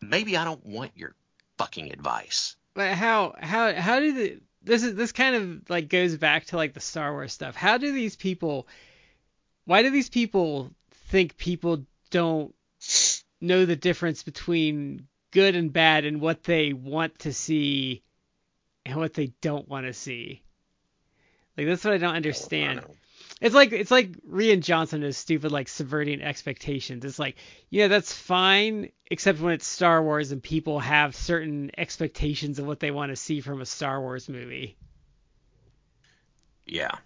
maybe 0.00 0.36
I 0.36 0.44
don't 0.44 0.64
want 0.64 0.92
your 0.94 1.16
fucking 1.58 1.92
advice. 1.92 2.54
But 2.76 2.92
how 2.92 3.34
how 3.40 3.72
how 3.72 4.00
do 4.00 4.12
the 4.12 4.38
this 4.62 4.82
is 4.82 4.94
this 4.94 5.10
kind 5.10 5.34
of 5.34 5.70
like 5.70 5.88
goes 5.88 6.14
back 6.18 6.44
to 6.46 6.56
like 6.56 6.74
the 6.74 6.80
Star 6.80 7.10
Wars 7.10 7.32
stuff. 7.32 7.56
How 7.56 7.78
do 7.78 7.90
these 7.90 8.16
people 8.16 8.68
why 9.64 9.82
do 9.82 9.88
these 9.88 10.10
people 10.10 10.70
think 11.08 11.38
people 11.38 11.86
don't 12.10 12.54
know 13.40 13.64
the 13.64 13.76
difference 13.76 14.22
between 14.22 15.08
good 15.30 15.56
and 15.56 15.72
bad 15.72 16.04
and 16.04 16.20
what 16.20 16.44
they 16.44 16.74
want 16.74 17.18
to 17.20 17.32
see 17.32 18.02
and 18.84 18.96
what 18.96 19.14
they 19.14 19.32
don't 19.40 19.66
want 19.66 19.86
to 19.86 19.94
see? 19.94 20.42
Like 21.56 21.66
that's 21.66 21.82
what 21.82 21.94
I 21.94 21.98
don't 21.98 22.12
I 22.12 22.16
understand. 22.16 22.80
don't 22.80 22.88
know. 22.90 22.94
It's 23.40 23.54
like 23.54 23.72
it's 23.72 23.90
like 23.90 24.12
Rian 24.22 24.60
Johnson 24.60 25.02
is 25.02 25.16
stupid 25.16 25.52
like 25.52 25.68
subverting 25.68 26.22
expectations. 26.22 27.04
It's 27.04 27.18
like, 27.18 27.36
yeah, 27.68 27.88
that's 27.88 28.12
fine, 28.12 28.90
except 29.10 29.40
when 29.40 29.52
it's 29.52 29.66
Star 29.66 30.02
Wars 30.02 30.32
and 30.32 30.42
people 30.42 30.80
have 30.80 31.14
certain 31.14 31.70
expectations 31.76 32.58
of 32.58 32.66
what 32.66 32.80
they 32.80 32.90
want 32.90 33.12
to 33.12 33.16
see 33.16 33.40
from 33.40 33.60
a 33.60 33.66
Star 33.66 34.00
Wars 34.00 34.28
movie. 34.30 34.76
Yeah, 36.66 36.96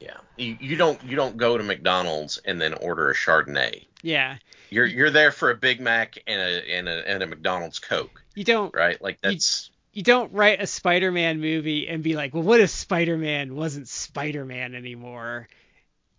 yeah. 0.00 0.16
You, 0.36 0.56
you 0.58 0.76
don't 0.76 1.02
you 1.04 1.16
don't 1.16 1.36
go 1.36 1.58
to 1.58 1.64
McDonald's 1.64 2.38
and 2.38 2.60
then 2.60 2.72
order 2.74 3.10
a 3.10 3.14
Chardonnay. 3.14 3.84
Yeah. 4.02 4.36
You're 4.70 4.86
you're 4.86 5.10
there 5.10 5.32
for 5.32 5.50
a 5.50 5.54
Big 5.54 5.80
Mac 5.80 6.18
and 6.26 6.40
a 6.40 6.70
and 6.70 6.88
a 6.88 7.08
and 7.08 7.22
a 7.22 7.26
McDonald's 7.26 7.78
Coke, 7.78 8.22
You 8.34 8.44
don't 8.44 8.74
right? 8.74 9.00
Like 9.02 9.20
that's 9.20 9.70
you 9.92 10.02
don't 10.02 10.32
write 10.32 10.62
a 10.62 10.66
Spider-Man 10.66 11.40
movie 11.40 11.88
and 11.88 12.02
be 12.04 12.14
like, 12.14 12.32
"Well, 12.32 12.42
what 12.42 12.60
if 12.60 12.70
Spider-Man 12.70 13.56
wasn't 13.56 13.88
Spider-Man 13.88 14.74
anymore?" 14.74 15.48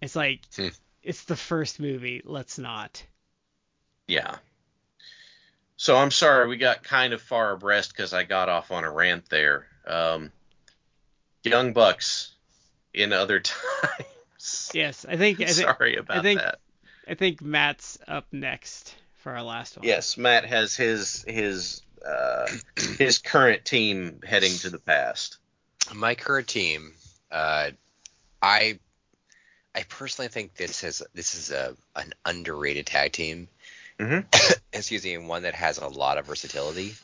It's 0.02 0.16
like 0.16 0.42
Hmm. 0.56 0.68
it's 1.04 1.24
the 1.26 1.36
first 1.36 1.80
movie, 1.80 2.22
let's 2.26 2.58
not. 2.58 3.04
Yeah. 4.08 4.38
So 5.78 5.96
I'm 5.96 6.12
sorry 6.12 6.48
we 6.48 6.58
got 6.58 6.84
kind 6.84 7.14
of 7.14 7.22
far 7.22 7.52
abreast 7.52 7.92
because 7.96 8.14
I 8.14 8.24
got 8.24 8.50
off 8.50 8.72
on 8.72 8.84
a 8.84 8.92
rant 8.92 9.30
there. 9.30 9.68
Um, 9.88 10.32
Young 11.44 11.74
Bucks 11.74 12.32
in 12.94 13.14
other 13.14 13.40
times. 13.40 14.72
Yes, 14.74 15.06
I 15.08 15.16
think 15.16 15.40
I 15.42 15.46
think 15.46 15.68
sorry 15.70 15.96
about 15.98 16.24
think- 16.24 16.42
that. 16.42 16.60
I 17.08 17.16
think 17.16 17.42
Matt's 17.42 17.98
up 18.08 18.28
next 18.32 18.94
for 19.16 19.32
our 19.32 19.42
last 19.42 19.78
one. 19.78 19.86
Yes, 19.88 20.16
Matt 20.16 20.46
has 20.46 20.76
his 20.76 21.24
his 21.28 21.82
uh, 22.06 22.48
his 23.00 23.18
current 23.18 23.66
team 23.66 24.20
heading 24.24 24.52
to 24.60 24.70
the 24.70 24.78
past. 24.78 25.38
My 25.94 26.14
current 26.14 26.48
team, 26.48 26.94
uh, 27.32 27.72
I 28.44 28.80
I 29.80 29.84
personally 29.84 30.28
think 30.28 30.56
this 30.56 30.84
is 30.84 31.02
this 31.14 31.36
is 31.36 31.52
a 31.52 31.74
an 31.96 32.14
underrated 32.26 32.86
tag 32.86 33.14
team. 33.14 33.48
Mhm. 33.98 34.26
Excuse 34.74 35.06
me, 35.06 35.16
and 35.16 35.30
one 35.30 35.44
that 35.44 35.56
has 35.56 35.78
a 35.78 35.88
lot 35.88 36.18
of 36.18 36.26
versatility. 36.26 36.96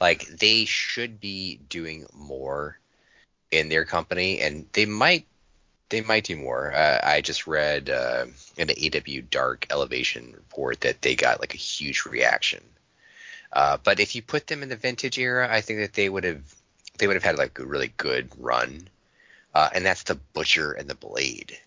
Like 0.00 0.24
they 0.28 0.64
should 0.64 1.20
be 1.20 1.56
doing 1.68 2.06
more 2.14 2.78
in 3.50 3.68
their 3.68 3.84
company, 3.84 4.40
and 4.40 4.68
they 4.74 4.86
might 4.86 5.26
they 5.88 6.00
might 6.02 6.22
do 6.22 6.36
more. 6.36 6.72
Uh, 6.72 7.00
I 7.02 7.20
just 7.20 7.48
read 7.48 7.90
uh, 7.90 8.26
in 8.56 8.68
the 8.68 8.74
AEW 8.74 9.28
Dark 9.28 9.66
Elevation 9.68 10.32
report 10.36 10.82
that 10.82 11.02
they 11.02 11.16
got 11.16 11.40
like 11.40 11.54
a 11.54 11.58
huge 11.58 12.04
reaction. 12.04 12.62
Uh, 13.52 13.78
but 13.82 13.98
if 13.98 14.14
you 14.14 14.22
put 14.22 14.46
them 14.46 14.62
in 14.62 14.68
the 14.68 14.76
vintage 14.76 15.18
era, 15.18 15.48
I 15.50 15.62
think 15.62 15.80
that 15.80 15.94
they 15.94 16.08
would 16.08 16.22
have 16.22 16.44
they 16.98 17.08
would 17.08 17.16
have 17.16 17.24
had 17.24 17.38
like 17.38 17.58
a 17.58 17.66
really 17.66 17.92
good 17.96 18.30
run, 18.38 18.86
uh, 19.52 19.70
and 19.74 19.84
that's 19.84 20.04
the 20.04 20.14
Butcher 20.14 20.70
and 20.70 20.88
the 20.88 20.94
Blade. 20.94 21.58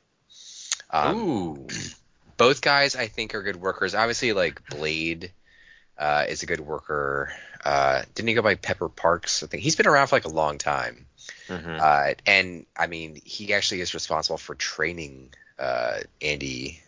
Um, 0.92 1.18
Ooh. 1.18 1.68
both 2.38 2.62
guys 2.62 2.96
I 2.96 3.08
think 3.08 3.36
are 3.36 3.44
good 3.44 3.58
workers. 3.58 3.96
Obviously, 3.96 4.34
like 4.34 4.68
Blade 4.70 5.32
uh, 5.98 6.26
is 6.30 6.44
a 6.44 6.48
good 6.48 6.60
worker. 6.62 7.34
Uh, 7.64 8.04
didn't 8.16 8.30
he 8.30 8.34
go 8.36 8.42
by 8.42 8.56
Pepper 8.56 8.90
Parks? 8.90 9.44
I 9.44 9.48
think 9.48 9.64
he's 9.64 9.76
been 9.76 9.88
around 9.88 10.08
for 10.08 10.16
like 10.16 10.26
a 10.26 10.30
long 10.30 10.58
time. 10.58 11.08
Mhm. 11.50 11.80
Uh, 11.80 12.16
and 12.26 12.66
I 12.76 12.88
mean, 12.88 13.22
he 13.24 13.54
actually 13.54 13.82
is 13.82 13.94
responsible 13.94 14.38
for 14.38 14.56
training 14.56 15.34
uh, 15.60 16.00
Andy. 16.22 16.82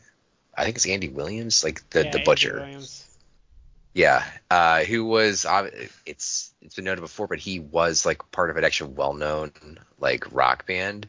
I 0.58 0.64
think 0.66 0.78
it's 0.78 0.88
Andy 0.88 1.10
Williams, 1.10 1.64
like 1.64 1.90
the 1.92 2.04
Yeah, 2.04 2.12
the 2.12 2.20
Andrew 2.20 2.26
butcher. 2.26 2.54
Williams. 2.54 3.06
Yeah, 3.94 4.24
uh, 4.50 4.84
who 4.84 5.06
was 5.06 5.46
ob- 5.46 5.72
it's 6.06 6.52
it's 6.62 6.76
been 6.76 6.86
noted 6.86 7.02
before, 7.02 7.28
but 7.28 7.40
he 7.40 7.60
was 7.60 8.06
like 8.06 8.32
part 8.32 8.50
of 8.50 8.58
an 8.58 8.64
actual 8.64 8.90
well-known 8.90 9.52
like 10.00 10.34
rock 10.34 10.66
band, 10.66 11.08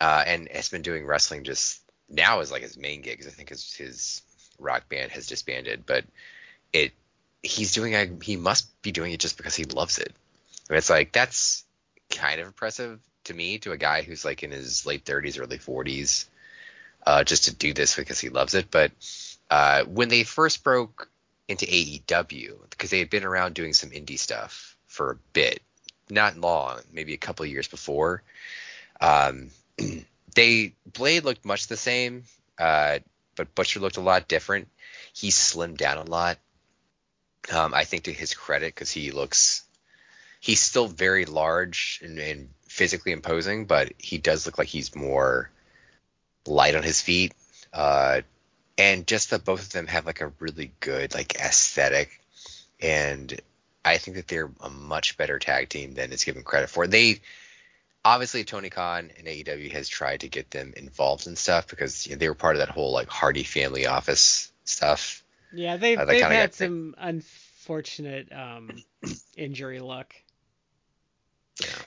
uh, 0.00 0.24
and 0.26 0.48
has 0.50 0.68
been 0.70 0.82
doing 0.82 1.06
wrestling 1.06 1.44
just 1.44 1.81
now 2.12 2.40
is 2.40 2.52
like 2.52 2.62
his 2.62 2.76
main 2.76 3.00
gig. 3.02 3.24
I 3.26 3.30
think 3.30 3.48
his 3.48 3.74
his 3.74 4.22
rock 4.58 4.88
band 4.88 5.10
has 5.12 5.26
disbanded, 5.26 5.84
but 5.86 6.04
it 6.72 6.92
he's 7.42 7.72
doing 7.72 7.96
I 7.96 8.10
he 8.22 8.36
must 8.36 8.80
be 8.82 8.92
doing 8.92 9.12
it 9.12 9.20
just 9.20 9.36
because 9.36 9.56
he 9.56 9.64
loves 9.64 9.98
it. 9.98 10.12
And 10.68 10.78
it's 10.78 10.90
like 10.90 11.12
that's 11.12 11.64
kind 12.10 12.40
of 12.40 12.46
impressive 12.46 13.00
to 13.24 13.34
me 13.34 13.58
to 13.58 13.72
a 13.72 13.76
guy 13.76 14.02
who's 14.02 14.24
like 14.24 14.42
in 14.42 14.50
his 14.50 14.84
late 14.84 15.04
30s, 15.04 15.40
early 15.40 15.58
40s, 15.58 16.26
uh, 17.06 17.24
just 17.24 17.44
to 17.44 17.54
do 17.54 17.72
this 17.72 17.96
because 17.96 18.20
he 18.20 18.28
loves 18.28 18.54
it. 18.54 18.70
But 18.70 18.92
uh, 19.50 19.84
when 19.84 20.08
they 20.08 20.24
first 20.24 20.64
broke 20.64 21.08
into 21.48 21.66
AEW 21.66 22.70
because 22.70 22.90
they 22.90 22.98
had 22.98 23.10
been 23.10 23.24
around 23.24 23.54
doing 23.54 23.72
some 23.72 23.90
indie 23.90 24.18
stuff 24.18 24.76
for 24.86 25.12
a 25.12 25.16
bit, 25.32 25.60
not 26.10 26.36
long, 26.36 26.80
maybe 26.92 27.14
a 27.14 27.18
couple 27.18 27.44
years 27.46 27.68
before. 27.68 28.22
Um, 29.00 29.50
they 30.34 30.74
Blade 30.86 31.24
looked 31.24 31.44
much 31.44 31.66
the 31.66 31.76
same, 31.76 32.24
uh, 32.58 32.98
but 33.36 33.54
Butcher 33.54 33.80
looked 33.80 33.96
a 33.96 34.02
lot 34.02 34.28
different. 34.28 34.68
He 35.12 35.30
slimmed 35.30 35.78
down 35.78 35.98
a 35.98 36.10
lot. 36.10 36.38
Um, 37.52 37.74
I 37.74 37.84
think 37.84 38.04
to 38.04 38.12
his 38.12 38.34
credit, 38.34 38.74
because 38.74 38.90
he 38.90 39.10
looks, 39.10 39.62
he's 40.40 40.60
still 40.60 40.86
very 40.86 41.24
large 41.24 42.00
and, 42.02 42.18
and 42.18 42.48
physically 42.68 43.12
imposing, 43.12 43.64
but 43.66 43.92
he 43.98 44.18
does 44.18 44.46
look 44.46 44.58
like 44.58 44.68
he's 44.68 44.94
more 44.94 45.50
light 46.46 46.76
on 46.76 46.82
his 46.82 47.00
feet. 47.00 47.34
Uh, 47.72 48.20
and 48.78 49.06
just 49.06 49.30
that 49.30 49.44
both 49.44 49.62
of 49.62 49.70
them 49.70 49.86
have 49.86 50.06
like 50.06 50.20
a 50.20 50.32
really 50.38 50.72
good 50.80 51.14
like 51.14 51.36
aesthetic 51.36 52.20
and 52.80 53.40
i 53.84 53.96
think 53.96 54.16
that 54.16 54.28
they're 54.28 54.50
a 54.60 54.70
much 54.70 55.16
better 55.16 55.38
tag 55.38 55.68
team 55.68 55.94
than 55.94 56.12
it's 56.12 56.24
given 56.24 56.42
credit 56.42 56.70
for 56.70 56.86
they 56.86 57.20
obviously 58.04 58.44
tony 58.44 58.68
khan 58.70 59.10
and 59.16 59.26
aew 59.26 59.70
has 59.72 59.88
tried 59.88 60.20
to 60.20 60.28
get 60.28 60.50
them 60.50 60.72
involved 60.76 61.26
in 61.26 61.36
stuff 61.36 61.68
because 61.68 62.06
you 62.06 62.12
know, 62.14 62.18
they 62.18 62.28
were 62.28 62.34
part 62.34 62.56
of 62.56 62.60
that 62.60 62.68
whole 62.70 62.92
like 62.92 63.08
hardy 63.08 63.44
family 63.44 63.86
office 63.86 64.52
stuff 64.64 65.22
Yeah, 65.52 65.76
they've 65.76 65.98
Uh, 65.98 66.04
they 66.04 66.14
they've 66.20 66.30
had 66.30 66.50
got- 66.50 66.54
some 66.54 66.94
unfortunate 66.98 68.32
um, 68.32 68.82
injury 69.36 69.78
luck. 69.80 70.14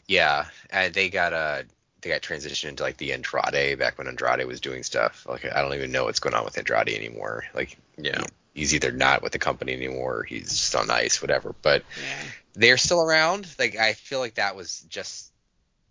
yeah 0.07 0.45
and 0.69 0.93
they 0.93 1.09
got 1.09 1.33
uh 1.33 1.63
they 2.01 2.09
got 2.11 2.21
transitioned 2.21 2.69
into 2.69 2.83
like 2.83 2.97
the 2.97 3.13
Andrade 3.13 3.79
back 3.79 3.97
when 3.97 4.07
Andrade 4.07 4.45
was 4.45 4.61
doing 4.61 4.83
stuff. 4.83 5.25
Like 5.27 5.43
I 5.43 5.63
don't 5.63 5.73
even 5.73 5.91
know 5.91 6.03
what's 6.03 6.19
going 6.19 6.35
on 6.35 6.45
with 6.45 6.55
Andrade 6.55 6.89
anymore. 6.89 7.45
Like 7.55 7.77
Yeah. 7.97 8.03
You 8.03 8.11
know, 8.19 8.25
he's 8.53 8.75
either 8.75 8.91
not 8.91 9.23
with 9.23 9.31
the 9.31 9.39
company 9.39 9.73
anymore, 9.73 10.21
he's 10.23 10.49
just 10.49 10.75
on 10.75 10.91
ice, 10.91 11.19
whatever. 11.19 11.55
But 11.63 11.83
Yeah. 11.99 12.23
they're 12.53 12.77
still 12.77 13.01
around. 13.01 13.47
Like 13.57 13.75
I 13.75 13.93
feel 13.93 14.19
like 14.19 14.35
that 14.35 14.55
was 14.55 14.81
just 14.87 15.31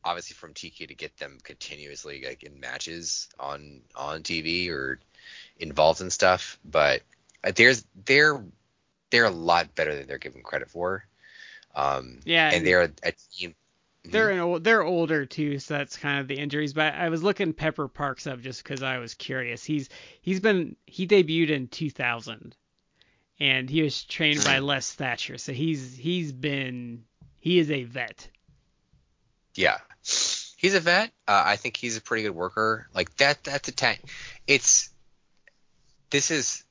obviously 0.05 0.35
from 0.35 0.55
TK 0.55 0.89
to 0.89 0.95
get 0.95 1.17
them 1.17 1.39
continuously 1.43 2.25
like 2.27 2.43
in 2.43 2.61
matches 2.61 3.29
on 3.39 3.81
on 3.95 4.23
TV 4.23 4.71
or 4.71 5.01
involved 5.59 6.01
in 6.01 6.11
stuff. 6.11 6.59
But 6.65 7.03
there's 7.55 7.85
they're 8.05 8.45
they're 9.11 9.25
a 9.25 9.31
lot 9.31 9.75
better 9.75 9.95
than 9.95 10.07
they're 10.07 10.19
given 10.19 10.43
credit 10.43 10.71
for. 10.71 11.05
Um, 11.75 12.21
Yeah, 12.25 12.51
and 12.53 12.67
they're 12.67 12.93
a 13.03 13.13
team. 13.33 13.55
They're 14.05 14.31
an 14.31 14.63
they're 14.63 14.83
older 14.83 15.25
too, 15.25 15.59
so 15.59 15.75
that's 15.75 15.97
kind 15.97 16.21
of 16.21 16.29
the 16.29 16.39
injuries. 16.39 16.75
But 16.75 16.95
I 16.95 17.09
was 17.09 17.23
looking 17.23 17.55
Pepper 17.55 17.89
Parks 17.89 18.27
up 18.27 18.41
just 18.41 18.63
because 18.63 18.83
I 18.83 18.99
was 18.99 19.15
curious. 19.15 19.65
He's 19.65 19.89
he's 20.21 20.41
been 20.41 20.77
he 20.85 21.07
debuted 21.07 21.51
in 21.51 21.69
2000, 21.69 22.55
and 23.41 23.71
he 23.71 23.83
was 23.83 24.05
trained 24.05 24.45
by 24.45 24.59
Les 24.59 24.93
Thatcher, 24.93 25.39
so 25.39 25.53
he's 25.53 25.97
he's 25.97 26.33
been 26.33 27.05
he 27.41 27.59
is 27.59 27.71
a 27.71 27.85
vet. 27.85 28.29
Yeah, 29.55 29.79
he's 30.05 30.75
a 30.75 30.81
vet. 30.81 31.11
Uh, 31.27 31.43
I 31.47 31.57
think 31.57 31.77
he's 31.77 31.97
a 31.97 32.01
pretty 32.01 32.23
good 32.23 32.35
worker. 32.35 32.89
Like 32.95 33.17
that. 33.17 33.45
That's 33.45 33.69
a 33.69 33.73
tank. 33.73 34.01
It's 34.47 34.91
this 36.11 36.31
is 36.31 36.65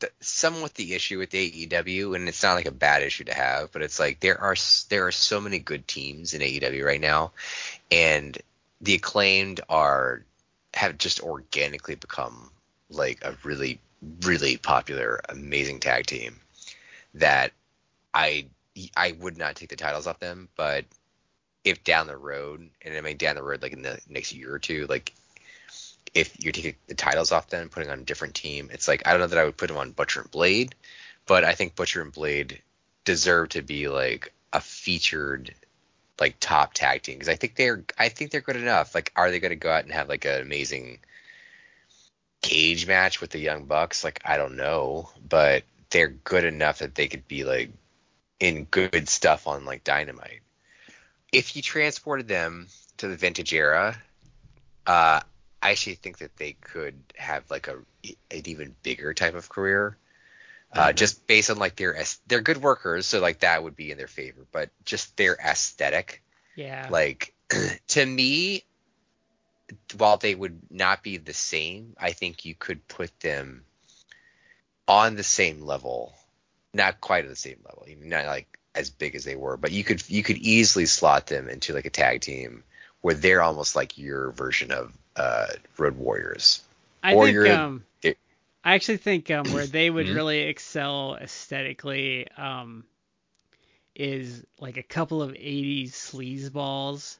the, 0.00 0.10
somewhat 0.20 0.74
the 0.74 0.94
issue 0.94 1.18
with 1.18 1.30
AEW, 1.30 2.14
and 2.14 2.28
it's 2.28 2.42
not 2.42 2.54
like 2.54 2.66
a 2.66 2.72
bad 2.72 3.02
issue 3.02 3.24
to 3.24 3.34
have, 3.34 3.72
but 3.72 3.82
it's 3.82 3.98
like 3.98 4.20
there 4.20 4.40
are 4.40 4.56
there 4.88 5.06
are 5.06 5.12
so 5.12 5.40
many 5.40 5.58
good 5.58 5.86
teams 5.88 6.34
in 6.34 6.40
AEW 6.40 6.84
right 6.84 7.00
now, 7.00 7.32
and 7.90 8.38
the 8.80 8.94
acclaimed 8.94 9.60
are 9.68 10.24
have 10.74 10.98
just 10.98 11.20
organically 11.20 11.94
become 11.94 12.50
like 12.90 13.24
a 13.24 13.36
really 13.42 13.80
really 14.22 14.56
popular 14.56 15.20
amazing 15.28 15.80
tag 15.80 16.06
team 16.06 16.36
that 17.14 17.52
I 18.14 18.46
I 18.96 19.12
would 19.12 19.36
not 19.36 19.56
take 19.56 19.70
the 19.70 19.76
titles 19.76 20.06
off 20.06 20.20
them, 20.20 20.48
but 20.56 20.84
if 21.68 21.84
down 21.84 22.06
the 22.06 22.16
road, 22.16 22.68
and 22.82 22.96
I 22.96 23.00
mean 23.00 23.16
down 23.16 23.36
the 23.36 23.42
road, 23.42 23.62
like 23.62 23.72
in 23.72 23.82
the 23.82 24.00
next 24.08 24.32
year 24.32 24.54
or 24.54 24.58
two, 24.58 24.86
like 24.88 25.14
if 26.14 26.42
you're 26.42 26.52
taking 26.52 26.74
the 26.86 26.94
titles 26.94 27.32
off 27.32 27.48
them 27.48 27.68
putting 27.68 27.90
on 27.90 28.00
a 28.00 28.04
different 28.04 28.34
team, 28.34 28.70
it's 28.72 28.88
like 28.88 29.06
I 29.06 29.10
don't 29.10 29.20
know 29.20 29.26
that 29.28 29.38
I 29.38 29.44
would 29.44 29.56
put 29.56 29.68
them 29.68 29.76
on 29.76 29.92
Butcher 29.92 30.22
and 30.22 30.30
Blade, 30.30 30.74
but 31.26 31.44
I 31.44 31.54
think 31.54 31.76
Butcher 31.76 32.02
and 32.02 32.12
Blade 32.12 32.62
deserve 33.04 33.50
to 33.50 33.62
be 33.62 33.88
like 33.88 34.32
a 34.52 34.60
featured 34.60 35.54
like 36.20 36.36
top 36.40 36.74
tag 36.74 37.02
team 37.02 37.16
because 37.16 37.28
I 37.28 37.36
think 37.36 37.54
they're 37.54 37.84
I 37.98 38.08
think 38.08 38.30
they're 38.30 38.40
good 38.40 38.56
enough. 38.56 38.94
Like, 38.94 39.12
are 39.16 39.30
they 39.30 39.40
going 39.40 39.50
to 39.50 39.56
go 39.56 39.70
out 39.70 39.84
and 39.84 39.92
have 39.92 40.08
like 40.08 40.24
an 40.24 40.42
amazing 40.42 40.98
cage 42.42 42.86
match 42.86 43.20
with 43.20 43.30
the 43.30 43.38
Young 43.38 43.64
Bucks? 43.64 44.04
Like, 44.04 44.20
I 44.24 44.36
don't 44.36 44.56
know, 44.56 45.10
but 45.28 45.64
they're 45.90 46.08
good 46.08 46.44
enough 46.44 46.78
that 46.80 46.94
they 46.94 47.08
could 47.08 47.26
be 47.28 47.44
like 47.44 47.70
in 48.40 48.64
good 48.64 49.08
stuff 49.08 49.46
on 49.46 49.64
like 49.64 49.84
Dynamite. 49.84 50.40
If 51.32 51.56
you 51.56 51.62
transported 51.62 52.28
them 52.28 52.68
to 52.98 53.08
the 53.08 53.16
vintage 53.16 53.52
era, 53.52 53.96
uh, 54.86 55.20
I 55.60 55.70
actually 55.70 55.96
think 55.96 56.18
that 56.18 56.36
they 56.36 56.52
could 56.52 56.94
have 57.16 57.50
like 57.50 57.68
a 57.68 57.76
an 58.04 58.42
even 58.44 58.74
bigger 58.82 59.12
type 59.12 59.34
of 59.34 59.48
career. 59.48 59.96
Uh, 60.72 60.92
just 60.92 61.26
based 61.26 61.50
on 61.50 61.58
like 61.58 61.76
their 61.76 61.96
they're 62.26 62.42
good 62.42 62.60
workers, 62.60 63.06
so 63.06 63.20
like 63.20 63.40
that 63.40 63.62
would 63.62 63.74
be 63.74 63.90
in 63.90 63.98
their 63.98 64.06
favor. 64.06 64.46
But 64.52 64.70
just 64.84 65.16
their 65.16 65.34
aesthetic, 65.36 66.22
Yeah. 66.56 66.86
like 66.90 67.34
to 67.88 68.04
me, 68.04 68.64
while 69.96 70.18
they 70.18 70.34
would 70.34 70.60
not 70.70 71.02
be 71.02 71.16
the 71.16 71.32
same, 71.32 71.94
I 71.98 72.12
think 72.12 72.44
you 72.44 72.54
could 72.54 72.86
put 72.86 73.18
them 73.20 73.64
on 74.86 75.16
the 75.16 75.22
same 75.22 75.62
level, 75.62 76.14
not 76.74 77.00
quite 77.00 77.24
at 77.24 77.30
the 77.30 77.36
same 77.36 77.60
level, 77.64 77.86
even 77.88 78.08
not 78.08 78.26
like 78.26 78.58
as 78.74 78.90
big 78.90 79.14
as 79.14 79.24
they 79.24 79.36
were, 79.36 79.56
but 79.56 79.72
you 79.72 79.84
could 79.84 80.02
you 80.08 80.22
could 80.22 80.36
easily 80.38 80.86
slot 80.86 81.26
them 81.26 81.48
into 81.48 81.72
like 81.74 81.86
a 81.86 81.90
tag 81.90 82.20
team 82.20 82.62
where 83.00 83.14
they're 83.14 83.42
almost 83.42 83.76
like 83.76 83.98
your 83.98 84.30
version 84.32 84.70
of 84.72 84.92
uh, 85.16 85.46
Road 85.78 85.96
Warriors. 85.96 86.62
I 87.02 87.14
or 87.14 87.26
think 87.26 87.32
you're- 87.32 87.48
um 87.48 87.84
it- 88.02 88.18
I 88.64 88.74
actually 88.74 88.98
think 88.98 89.30
um 89.30 89.50
where 89.50 89.66
they 89.66 89.90
would 89.90 90.08
Mhm. 90.08 90.14
really 90.14 90.40
excel 90.40 91.16
aesthetically 91.16 92.28
um 92.36 92.84
is 93.94 94.44
like 94.60 94.76
a 94.76 94.82
couple 94.82 95.22
of 95.22 95.34
80s 95.34 95.94
sleazeballs 95.94 97.18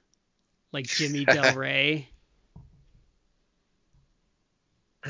like 0.73 0.89
Jimmy 0.89 1.25
Del 1.27 1.53
Rey. 1.55 2.09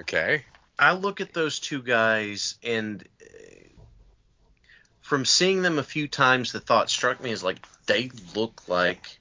Okay. 0.00 0.44
I 0.78 0.92
look 0.94 1.20
at 1.20 1.32
those 1.34 1.60
two 1.60 1.82
guys, 1.82 2.56
and 2.62 3.06
from 5.00 5.24
seeing 5.24 5.62
them 5.62 5.78
a 5.78 5.84
few 5.84 6.08
times, 6.08 6.52
the 6.52 6.60
thought 6.60 6.90
struck 6.90 7.20
me 7.22 7.32
as 7.32 7.42
like 7.42 7.64
they 7.86 8.10
look 8.34 8.68
like 8.68 9.18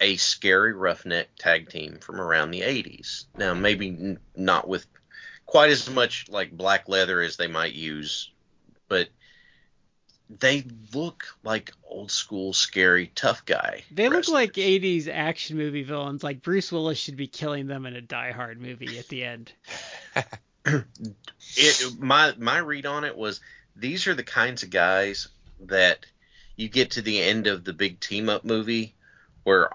a 0.00 0.16
scary 0.16 0.72
roughneck 0.72 1.28
tag 1.38 1.68
team 1.68 1.98
from 1.98 2.20
around 2.20 2.50
the 2.50 2.62
80s. 2.62 3.24
Now, 3.36 3.54
maybe 3.54 3.88
n- 3.88 4.18
not 4.34 4.66
with 4.66 4.86
quite 5.46 5.70
as 5.70 5.90
much 5.90 6.26
like 6.28 6.50
black 6.50 6.88
leather 6.88 7.20
as 7.20 7.36
they 7.36 7.48
might 7.48 7.74
use, 7.74 8.30
but 8.88 9.08
they 10.38 10.64
look 10.94 11.24
like 11.42 11.72
old 11.82 12.10
school 12.10 12.52
scary 12.52 13.10
tough 13.14 13.44
guy. 13.44 13.82
They 13.90 14.08
look 14.08 14.28
like 14.28 14.52
80s 14.52 15.08
action 15.08 15.56
movie 15.56 15.82
villains. 15.82 16.22
Like 16.22 16.40
Bruce 16.42 16.70
Willis 16.70 16.98
should 16.98 17.16
be 17.16 17.26
killing 17.26 17.66
them 17.66 17.84
in 17.84 17.96
a 17.96 18.00
Die 18.00 18.30
Hard 18.30 18.60
movie 18.60 18.98
at 18.98 19.08
the 19.08 19.24
end. 19.24 19.52
it 20.64 21.98
my 21.98 22.32
my 22.38 22.58
read 22.58 22.86
on 22.86 23.04
it 23.04 23.16
was 23.16 23.40
these 23.80 24.06
are 24.06 24.14
the 24.14 24.22
kinds 24.22 24.62
of 24.62 24.70
guys 24.70 25.28
that 25.60 26.04
you 26.56 26.68
get 26.68 26.92
to 26.92 27.02
the 27.02 27.20
end 27.20 27.46
of 27.46 27.64
the 27.64 27.72
big 27.72 27.98
team 27.98 28.28
up 28.28 28.44
movie 28.44 28.94
where 29.44 29.70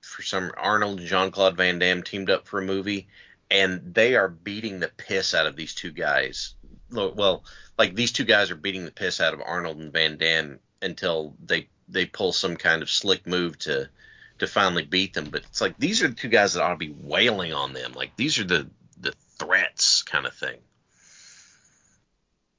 for 0.00 0.22
some 0.22 0.50
Arnold 0.56 1.00
and 1.00 1.08
Jean 1.08 1.30
Claude 1.30 1.56
Van 1.56 1.78
Damme 1.78 2.02
teamed 2.02 2.30
up 2.30 2.48
for 2.48 2.60
a 2.60 2.64
movie 2.64 3.06
and 3.50 3.94
they 3.94 4.16
are 4.16 4.28
beating 4.28 4.80
the 4.80 4.88
piss 4.88 5.34
out 5.34 5.46
of 5.46 5.56
these 5.56 5.74
two 5.74 5.92
guys. 5.92 6.54
Well, 6.90 7.44
like 7.78 7.94
these 7.94 8.12
two 8.12 8.24
guys 8.24 8.50
are 8.50 8.56
beating 8.56 8.86
the 8.86 8.90
piss 8.90 9.20
out 9.20 9.34
of 9.34 9.42
Arnold 9.44 9.78
and 9.78 9.92
Van 9.92 10.16
Damme 10.16 10.58
until 10.80 11.36
they 11.44 11.68
they 11.86 12.06
pull 12.06 12.32
some 12.32 12.56
kind 12.56 12.80
of 12.82 12.90
slick 12.90 13.26
move 13.26 13.58
to 13.60 13.90
to 14.38 14.46
finally 14.46 14.84
beat 14.84 15.12
them. 15.12 15.26
But 15.30 15.42
it's 15.42 15.60
like 15.60 15.76
these 15.78 16.02
are 16.02 16.08
the 16.08 16.14
two 16.14 16.28
guys 16.28 16.54
that 16.54 16.62
ought 16.62 16.70
to 16.70 16.76
be 16.76 16.94
wailing 16.96 17.52
on 17.52 17.74
them. 17.74 17.92
Like 17.92 18.16
these 18.16 18.38
are 18.38 18.44
the 18.44 18.70
the 18.98 19.12
threats 19.38 20.02
kind 20.02 20.26
of 20.26 20.34
thing. 20.34 20.58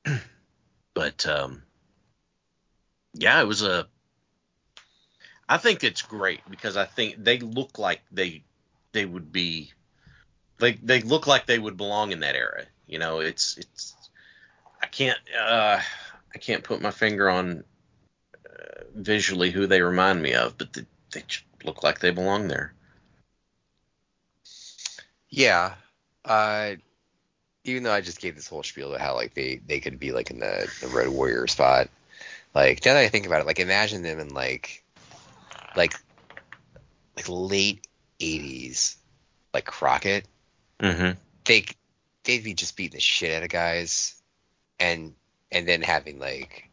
but 0.96 1.28
um, 1.28 1.62
yeah, 3.14 3.40
it 3.40 3.46
was 3.46 3.62
a. 3.62 3.88
I 5.48 5.58
think 5.58 5.84
it's 5.84 6.02
great 6.02 6.42
because 6.50 6.76
I 6.76 6.86
think 6.86 7.24
they 7.24 7.38
look 7.38 7.78
like 7.78 8.02
they 8.12 8.44
they 8.94 9.06
would 9.06 9.32
be 9.32 9.72
they 10.58 10.74
they 10.74 11.02
look 11.02 11.28
like 11.28 11.46
they 11.46 11.60
would 11.60 11.78
belong 11.78 12.12
in 12.12 12.22
that 12.22 12.36
era. 12.36 12.64
You 12.88 12.98
know, 12.98 13.20
it's 13.20 13.58
it's 13.58 13.96
I 14.82 14.88
can't 14.88 15.20
uh 15.40 15.80
I 16.34 16.38
can't 16.40 16.64
put 16.64 16.82
my 16.82 16.92
finger 16.92 17.30
on 17.30 17.64
uh, 18.50 18.84
visually 18.96 19.52
who 19.52 19.68
they 19.68 19.82
remind 19.82 20.24
me 20.24 20.34
of, 20.34 20.58
but 20.58 20.74
they, 20.74 20.86
they 21.12 21.24
look 21.64 21.84
like 21.84 22.00
they 22.00 22.12
belong 22.12 22.48
there. 22.48 22.74
Yeah. 25.30 25.76
Uh, 26.24 26.76
even 27.66 27.84
though 27.84 27.92
I 27.92 28.02
just 28.02 28.22
gave 28.22 28.36
this 28.36 28.48
whole 28.48 28.64
spiel 28.64 28.90
about 28.90 29.02
how 29.02 29.16
like 29.16 29.34
they 29.34 29.60
they 29.68 29.80
could 29.80 30.00
be 30.00 30.12
like 30.12 30.32
in 30.32 30.40
the 30.40 30.72
the 30.82 30.88
Road 30.88 31.10
Warrior 31.10 31.48
spot. 31.48 31.90
Like 32.54 32.86
now 32.86 32.94
that 32.94 33.02
I 33.02 33.10
think 33.10 33.26
about 33.26 33.42
it, 33.42 33.48
like 33.48 33.60
imagine 33.60 34.02
them 34.02 34.20
in 34.20 34.30
like 34.30 34.84
like 35.76 35.94
like 37.18 37.28
late 37.28 37.88
'80s, 38.20 38.96
like 39.54 39.66
Crockett. 39.66 40.26
Mm-hmm. 40.80 41.18
They 41.44 41.66
they'd 42.24 42.44
be 42.44 42.54
just 42.54 42.78
beating 42.78 42.96
the 42.96 43.02
shit 43.02 43.36
out 43.36 43.44
of 43.44 43.50
guys, 43.50 44.16
and 44.80 45.14
and 45.52 45.68
then 45.68 45.82
having 45.82 46.20
like 46.20 46.70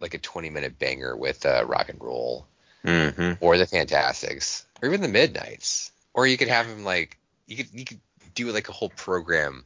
like 0.00 0.14
a 0.14 0.18
20 0.18 0.50
minute 0.50 0.78
banger 0.78 1.16
with 1.16 1.44
uh, 1.44 1.64
rock 1.66 1.88
and 1.88 2.00
roll 2.00 2.46
Mm-hmm. 2.84 3.44
or 3.44 3.58
the 3.58 3.66
Fantastics, 3.66 4.64
or 4.80 4.88
even 4.88 5.00
the 5.00 5.08
Midnights, 5.08 5.90
or 6.14 6.26
you 6.26 6.38
could 6.38 6.48
have 6.48 6.68
them 6.68 6.84
like 6.84 7.18
you 7.46 7.56
could 7.56 7.68
you 7.72 7.84
could 7.84 8.00
do 8.38 8.52
like 8.52 8.68
a 8.68 8.72
whole 8.72 8.90
program 8.90 9.64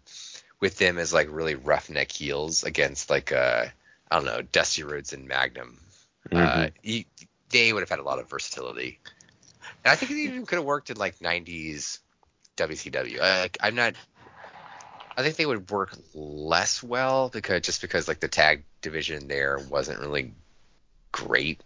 with 0.61 0.79
them 0.79 0.99
as 0.99 1.13
like 1.13 1.29
really 1.31 1.55
roughneck 1.55 2.11
heels 2.11 2.65
against 2.65 3.11
like 3.11 3.33
uh 3.33 3.67
I 4.11 4.17
don't 4.17 4.25
know 4.25 4.43
Dusty 4.43 4.83
Rhodes 4.83 5.13
and 5.13 5.27
Magnum. 5.27 5.79
Uh, 6.31 6.69
you, 6.83 7.05
they 7.51 7.73
would 7.73 7.81
have 7.81 7.89
had 7.89 7.99
a 7.99 8.05
lot 8.05 8.19
of 8.19 8.29
versatility, 8.29 9.01
and 9.85 9.93
I 9.93 9.97
think 9.97 10.13
it 10.13 10.19
even 10.19 10.47
could 10.47 10.57
have 10.57 10.65
worked 10.65 10.91
in 10.91 10.97
like 10.97 11.19
'90s 11.19 11.99
WCW. 12.57 13.21
I, 13.21 13.41
like, 13.41 13.59
I'm 13.61 13.75
not. 13.75 13.95
I 15.17 15.23
think 15.23 15.37
they 15.37 15.47
would 15.47 15.71
work 15.71 15.97
less 16.15 16.83
well 16.83 17.29
because 17.29 17.63
just 17.63 17.81
because 17.81 18.07
like 18.09 18.21
the 18.21 18.29
tag 18.29 18.65
division 18.81 19.29
there 19.29 19.59
wasn't 19.59 20.01
really 20.01 20.33
great 21.11 21.61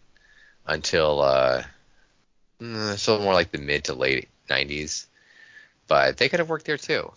until 0.66 1.20
uh 1.20 1.62
mm, 2.60 2.98
so 2.98 3.18
more 3.20 3.34
like 3.34 3.52
the 3.52 3.58
mid 3.58 3.84
to 3.84 3.94
late 3.94 4.28
90s 4.48 5.06
but 5.86 6.16
they 6.16 6.28
could 6.28 6.40
have 6.40 6.48
worked 6.48 6.66
there 6.66 6.76
too 6.76 7.12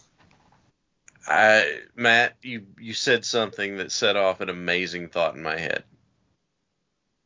I, 1.29 1.81
Matt, 1.95 2.35
you 2.41 2.65
you 2.79 2.93
said 2.93 3.23
something 3.23 3.77
that 3.77 3.91
set 3.91 4.15
off 4.15 4.41
an 4.41 4.49
amazing 4.49 5.09
thought 5.09 5.35
in 5.35 5.43
my 5.43 5.59
head. 5.59 5.83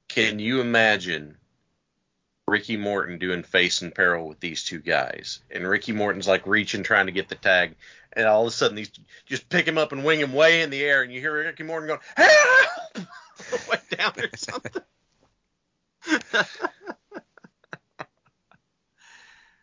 Can 0.09 0.39
you 0.39 0.59
imagine 0.59 1.37
Ricky 2.45 2.75
Morton 2.75 3.17
doing 3.17 3.43
face 3.43 3.81
and 3.81 3.95
peril 3.95 4.27
with 4.27 4.41
these 4.41 4.65
two 4.65 4.79
guys? 4.79 5.41
And 5.49 5.65
Ricky 5.65 5.93
Morton's 5.93 6.27
like 6.27 6.45
reaching, 6.45 6.83
trying 6.83 7.05
to 7.05 7.13
get 7.13 7.29
the 7.29 7.35
tag, 7.35 7.75
and 8.11 8.27
all 8.27 8.41
of 8.41 8.47
a 8.49 8.51
sudden 8.51 8.75
these 8.75 8.91
just 9.25 9.47
pick 9.47 9.65
him 9.65 9.77
up 9.77 9.93
and 9.93 10.03
wing 10.03 10.19
him 10.19 10.33
way 10.33 10.63
in 10.63 10.69
the 10.69 10.83
air, 10.83 11.01
and 11.01 11.13
you 11.13 11.21
hear 11.21 11.37
Ricky 11.37 11.63
Morton 11.63 11.87
going, 11.87 12.01
"Help!" 12.17 13.07
way 13.69 13.79
down 13.89 14.11
there 14.15 14.29
or 14.33 14.37
something. 14.37 14.81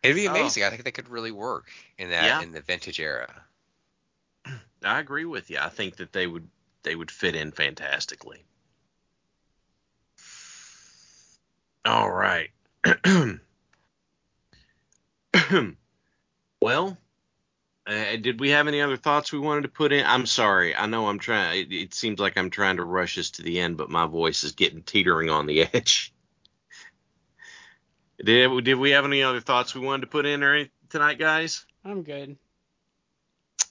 it'd 0.03 0.17
be 0.17 0.29
Oh. 0.29 0.31
amazing 0.33 0.65
i 0.65 0.71
think 0.71 0.85
they 0.85 0.91
could 0.93 1.09
really 1.09 1.33
work 1.33 1.71
in 1.99 2.11
that 2.11 2.25
Yeah. 2.25 2.43
in 2.43 2.53
the 2.53 2.61
vintage 2.61 3.01
era 3.01 3.29
I 4.85 4.99
agree 4.99 5.27
with 5.27 5.51
you. 5.51 5.59
I 5.61 5.69
think 5.69 5.97
that 5.97 6.13
they 6.15 6.27
would 6.27 6.49
they 6.83 6.95
would 6.95 7.11
fit 7.11 7.35
in 7.35 7.53
fantastically. 7.53 8.45
All 11.85 12.11
right. 12.11 12.49
well, 16.63 16.97
uh, 17.87 18.17
did 18.17 18.41
we 18.41 18.51
have 18.51 18.69
any 18.69 18.81
other 18.81 18.97
thoughts 18.97 19.33
we 19.33 19.39
wanted 19.39 19.63
to 19.63 19.69
put 19.69 19.93
in? 19.93 20.05
I'm 20.07 20.25
sorry. 20.27 20.75
I 20.75 20.87
know 20.87 21.09
I'm 21.09 21.19
trying. 21.19 21.61
It, 21.61 21.73
it 21.73 21.95
seems 21.95 22.19
like 22.19 22.39
I'm 22.39 22.51
trying 22.51 22.77
to 22.77 22.85
rush 22.85 23.19
us 23.19 23.31
to 23.33 23.43
the 23.43 23.61
end, 23.61 23.77
but 23.77 23.91
my 23.91 24.07
voice 24.07 24.45
is 24.45 24.53
getting 24.53 24.83
teetering 24.83 25.29
on 25.29 25.47
the 25.47 25.63
edge. 25.75 26.13
Did 28.23 28.65
did 28.65 28.75
we 28.75 28.91
have 28.91 29.05
any 29.05 29.23
other 29.23 29.41
thoughts 29.41 29.75
we 29.75 29.81
wanted 29.81 30.03
to 30.03 30.07
put 30.09 30.27
in 30.27 30.43
or 30.43 30.55
any, 30.55 30.71
tonight, 30.89 31.19
guys? 31.19 31.65
I'm 31.85 32.03
good. 32.03 32.37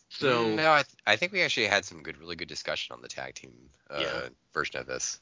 So 0.09 0.45
Mm, 0.45 0.55
no, 0.55 0.71
I, 0.71 0.83
th- 0.83 0.97
I 1.05 1.15
think 1.15 1.31
we 1.31 1.41
actually 1.43 1.67
had 1.67 1.85
some 1.85 2.01
good, 2.01 2.17
really 2.17 2.35
good 2.35 2.47
discussion 2.47 2.93
on 2.93 3.01
the 3.01 3.07
tag 3.07 3.35
team 3.35 3.53
uh, 3.89 3.99
Yeah. 4.01 4.29
version 4.53 4.79
of 4.79 4.87
this. 4.87 5.19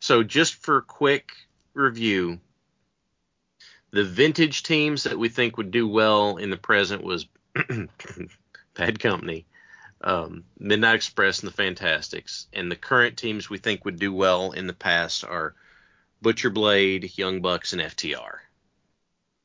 So 0.00 0.22
just 0.22 0.54
for 0.56 0.80
quick 0.80 1.32
review, 1.74 2.40
the 3.90 4.04
vintage 4.04 4.62
teams 4.62 5.04
that 5.04 5.18
we 5.18 5.28
think 5.28 5.56
would 5.58 5.70
do 5.70 5.86
well 5.86 6.38
in 6.38 6.50
the 6.50 6.56
present 6.56 7.04
was 7.04 7.26
Bad 8.74 8.98
Company, 8.98 9.44
um, 10.00 10.44
Midnight 10.58 10.96
Express, 10.96 11.40
and 11.40 11.48
the 11.52 11.54
Fantastics. 11.56 12.48
And 12.54 12.70
the 12.72 12.76
current 12.76 13.16
teams 13.18 13.50
we 13.50 13.58
think 13.58 13.84
would 13.84 13.98
do 13.98 14.12
well 14.12 14.52
in 14.52 14.66
the 14.66 14.72
past 14.72 15.24
are 15.24 15.54
Butcher 16.22 16.50
Blade, 16.50 17.16
Young 17.18 17.42
Bucks, 17.42 17.74
and 17.74 17.82
FTR. 17.82 18.38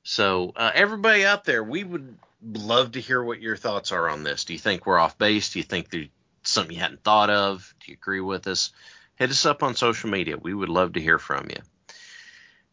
So 0.10 0.54
uh, 0.56 0.72
everybody 0.74 1.26
out 1.26 1.44
there, 1.44 1.64
we 1.64 1.84
would 1.84 2.18
love 2.42 2.94
to 2.94 3.02
hear 3.02 3.22
what 3.22 3.42
your 3.42 3.58
thoughts 3.58 3.92
are 3.92 4.10
on 4.10 4.24
this. 4.24 4.46
Do 4.46 4.54
you 4.54 4.60
think 4.60 4.86
we're 4.86 5.00
off 5.00 5.18
base? 5.18 5.52
Do 5.52 5.60
you 5.60 5.64
think 5.64 5.90
there's 5.90 6.08
something 6.44 6.76
you 6.76 6.82
hadn't 6.82 7.04
thought 7.04 7.30
of? 7.30 7.74
Do 7.82 7.92
you 7.92 7.98
agree 8.02 8.22
with 8.22 8.48
us? 8.48 8.72
hit 9.18 9.32
us 9.32 9.46
up 9.46 9.64
on 9.64 9.76
social 9.76 10.10
media. 10.10 10.38
We 10.38 10.54
would 10.54 10.70
love 10.70 10.94
to 10.94 11.02
hear 11.02 11.20
from 11.20 11.48
you. 11.50 11.62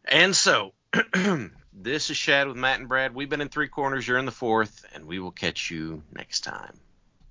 And 0.05 0.35
so, 0.35 0.73
this 1.73 2.09
is 2.09 2.17
Shad 2.17 2.47
with 2.47 2.55
Matt 2.55 2.79
and 2.79 2.87
Brad. 2.87 3.13
We've 3.13 3.29
been 3.29 3.41
in 3.41 3.49
three 3.49 3.67
corners. 3.67 4.07
You're 4.07 4.19
in 4.19 4.25
the 4.25 4.31
fourth, 4.31 4.85
and 4.93 5.05
we 5.05 5.19
will 5.19 5.31
catch 5.31 5.69
you 5.71 6.03
next 6.13 6.41
time. 6.41 6.79